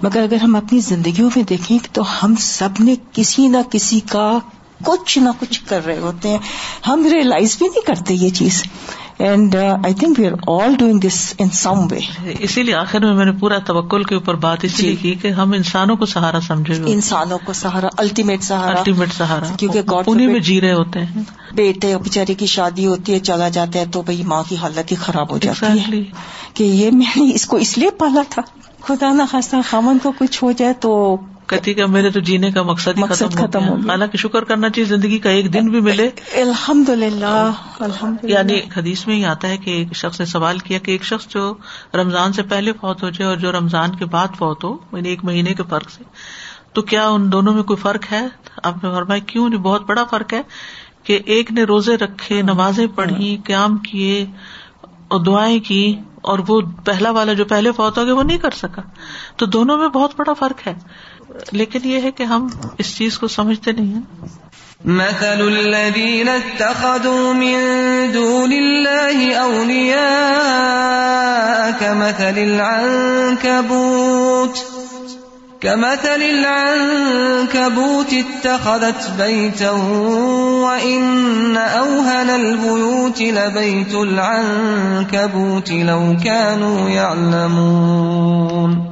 مگر 0.03 0.23
اگر 0.23 0.37
ہم 0.37 0.57
اپنی 0.57 0.79
زندگیوں 0.79 1.31
میں 1.37 1.45
دیکھیں 1.45 1.79
تو 1.93 2.03
ہم 2.23 2.35
سب 2.39 2.69
نے 2.81 2.95
کسی 3.13 3.49
نہ 3.49 3.57
کسی 3.71 4.01
کا 4.01 4.39
کچھ 4.85 5.19
نہ 5.19 5.29
کچھ 5.39 5.61
کر 5.67 5.87
رہے 5.87 5.99
ہوتے 5.99 6.29
ہیں۔ 6.29 6.39
ہم 6.87 7.07
ریئلائز 7.13 7.57
بھی 7.59 7.67
نہیں 7.69 7.87
کرتے 7.87 8.15
یہ 8.15 8.29
چیز۔ 8.31 8.63
And 9.19 9.57
I 9.57 9.95
think 9.95 10.19
we 10.19 10.27
are 10.27 10.33
all 10.47 10.75
doing 10.75 10.99
this 10.99 11.35
in 11.39 11.51
some 11.51 11.87
way 11.91 11.99
اسی 12.39 12.63
لیے 12.63 12.75
آخر 12.75 13.01
میں 13.01 13.15
میں 13.15 13.25
نے 13.25 13.33
پورا 13.33 13.59
توکل 13.59 14.03
کے 14.03 14.15
اوپر 14.15 14.35
بات 14.35 14.65
اس 14.65 14.81
لیے 14.81 14.91
جی۔ 14.91 14.97
کی 14.97 15.15
کہ 15.15 15.29
ہم 15.29 15.53
انسانوں 15.53 15.97
کو 15.97 16.07
سہارا 16.07 16.41
سمجھے 16.41 16.75
انسانوں 16.87 17.39
کو 17.45 17.53
سہارا 17.53 17.87
الٹیمیٹ 17.99 18.43
سہارا۔ 18.43 18.79
الٹیمیٹ 18.79 19.13
سہارا۔ 19.13 19.57
کیونکہ 19.59 19.81
گاڈ 19.91 20.05
انہیں 20.07 20.27
میں 20.27 20.41
جی 20.41 20.61
رہے 20.61 20.73
ہوتے 20.73 20.99
ہیں۔ 21.01 21.23
بیٹے 21.55 21.99
بےچارے 21.99 22.35
کی 22.35 22.47
شادی 22.47 22.87
ہوتی 22.87 23.13
ہے 23.13 23.19
چلا 23.19 23.49
جاتا 23.49 23.79
ہے 23.79 23.85
تو 23.93 24.03
بھائی 24.03 24.23
ماں 24.23 24.43
کی 24.49 24.57
حالت 24.57 24.91
ہی 24.91 24.97
خراب 24.97 25.31
ہو 25.31 25.39
جاتی 25.39 25.93
ہے۔ 25.93 26.03
کہ 26.55 26.65
یہ 26.65 26.91
میں 26.91 27.19
نے 27.19 27.33
اس 27.35 27.47
کو 27.47 27.57
اس 27.57 27.79
لیے 27.79 27.91
پالا 27.91 28.23
تھا۔ 28.31 28.43
خدا 28.83 29.13
نہ 29.13 29.23
خاصا 29.31 29.61
خامن 29.71 29.99
کو 29.99 30.13
کچھ 30.19 30.45
ہو 30.45 30.53
جائے 30.53 30.73
تو 30.73 31.17
کہتی 31.49 31.75
کہ 31.75 31.87
میرے 31.87 32.11
تو 32.11 32.21
جینے 32.21 32.51
کا 32.51 32.63
مقصد 32.63 32.99
مقصد 32.99 33.33
ختم 33.33 33.47
ختم 33.47 33.69
ہو۔ 33.69 33.75
حالانکہ 33.75 34.19
شکر 34.19 34.45
کرنا 34.45 34.69
چاہیے 34.69 34.85
زندگی 34.85 35.19
کا 35.19 35.31
ایک 35.31 35.55
دن 35.55 35.71
بھی 35.71 35.81
ملے۔ 35.81 36.11
الحمد 36.33 36.89
للہ 36.89 37.51
الحمد 37.81 38.25
للہ 38.25 38.35
یعنی 38.35 38.61
حدیث 38.77 39.07
میں 39.07 39.17
ہی 39.17 39.25
آتا 39.25 39.49
ہے 39.49 39.57
کہ 39.57 39.71
ایک 39.71 39.97
شخص 39.97 40.21
نے 40.21 40.27
سوال 40.27 40.59
کیا 40.59 40.79
کہ 40.79 40.91
ایک 40.91 41.05
شخص 41.05 41.29
جو 41.29 41.55
رمضان 41.95 42.33
سے 42.33 42.43
پہلے 42.43 42.73
فوت 42.73 43.03
ہو 43.03 43.11
جائے 43.11 43.29
اور 43.29 43.37
جو 43.37 43.53
رمضان 43.53 43.97
کے 43.97 44.05
بعد 44.05 44.29
فوت 44.39 44.65
ہو 44.65 44.77
یعنی 44.93 45.09
ایک 45.09 45.25
مہینے 45.25 45.55
کے 45.55 45.63
فرق 45.69 45.91
سے 45.91 46.05
تو 46.73 46.83
کیا 46.83 47.09
ان 47.09 47.33
دونوں 47.33 47.55
میں 47.55 47.63
کوئی 47.63 47.77
فرق 47.77 48.13
ہے؟ 48.13 48.27
آپ 48.63 48.85
نے 48.85 48.91
فرمایا 48.91 49.21
کیوں 49.27 49.49
نہیں؟ 49.49 49.61
بہت 49.61 49.83
بڑا 49.87 50.05
فرق 50.05 50.33
ہے 50.33 50.43
کہ 51.03 51.19
ایک 51.27 51.53
نے 51.53 51.63
روزے 51.63 51.97
رکھے 51.97 52.43
نمازیں 52.43 52.87
پڑھی 52.87 53.37
قیام 53.45 53.77
کیے 53.77 54.27
اور 55.09 55.21
دعائیں 55.21 55.61
کی 55.61 55.97
اور 56.23 56.39
وہ 56.49 56.61
پہلا 56.85 57.11
والا 57.11 57.33
جو 57.33 57.45
پہلے 57.45 57.73
فوت 57.73 57.99
ہو 57.99 58.05
گیا 58.05 58.15
وہ 58.15 58.23
نہیں 58.23 58.39
کر 58.39 58.51
سکا۔ 58.51 58.83
تو 59.37 59.47
دونوں 59.47 59.79
میں 59.79 59.89
بہت 59.89 60.13
بڑا 60.17 60.33
فرق 60.33 60.67
ہے۔ 60.67 60.75
لیکن 61.53 61.79
یہ 61.85 62.01
ہے 62.01 62.11
کہ 62.11 62.23
ہم 62.23 62.49
اس 62.79 62.97
چیز 62.97 63.19
کو 63.19 63.29
سمجھتے 63.29 63.73
نہیں 63.73 63.87
ہیں۔ 63.87 64.01
مثل 64.85 65.27
الذين 65.27 66.29
اتخذوا 66.29 67.33
من 67.33 67.55
دون 68.15 68.53
الله 68.53 69.47
أولياء 69.47 71.79
كمثل 71.79 72.39
العنكبوت 72.39 74.59
كمثل 75.61 76.09
العنكبوت 76.09 78.13
اتخذت 78.13 79.11
بيتا 79.17 79.71
وإن 80.65 81.57
أوهن 81.57 82.31
البيوت 82.31 83.21
لبيت 83.21 83.95
العنكبوت 83.95 85.71
لو 85.71 86.15
كانوا 86.25 86.91
يعلمون۔ 86.91 88.88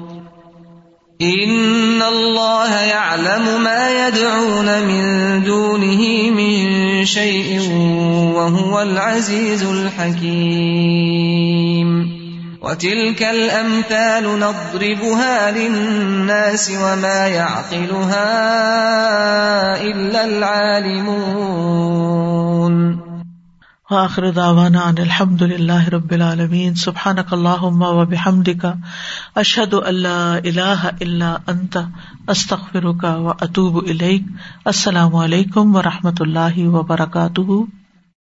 ان 1.21 2.03
اللہ 2.03 2.73
يعلم 2.87 3.63
ما 3.63 3.91
يدعون 3.91 4.83
من 4.83 5.43
دونه 5.45 6.31
من 6.31 7.05
شيء 7.05 7.61
وهو 8.35 8.83
العزيز 8.83 9.63
الحكيم 9.63 10.77
وتلك 12.63 13.23
الامثال 13.23 14.25
نضربها 14.25 15.51
للناس 15.51 16.73
وما 16.83 17.27
يعقلها 17.27 18.27
الا 19.83 20.25
العالمون 20.25 21.57
وآخر 23.91 24.31
دعوانا 24.31 24.89
ان 24.89 24.99
الحمد 24.99 25.43
لله 25.43 25.89
رب 25.89 26.13
العالمين 26.13 26.75
سبحانك 26.75 27.33
اللهم 27.33 27.83
وبحمدك 27.83 28.75
اشهد 29.37 29.75
ان 29.75 29.95
لا 29.95 30.39
اله 30.39 30.91
الا 31.01 31.37
انت. 31.49 31.79
استغفرك 32.29 33.05
واتوب 33.05 33.79
اليك 33.79 34.23
السلام 34.65 35.17
علیکم 35.17 35.77
ورحمۃ 35.77 36.21
اللہ 36.21 36.59
وبرکاتہ. 36.59 37.76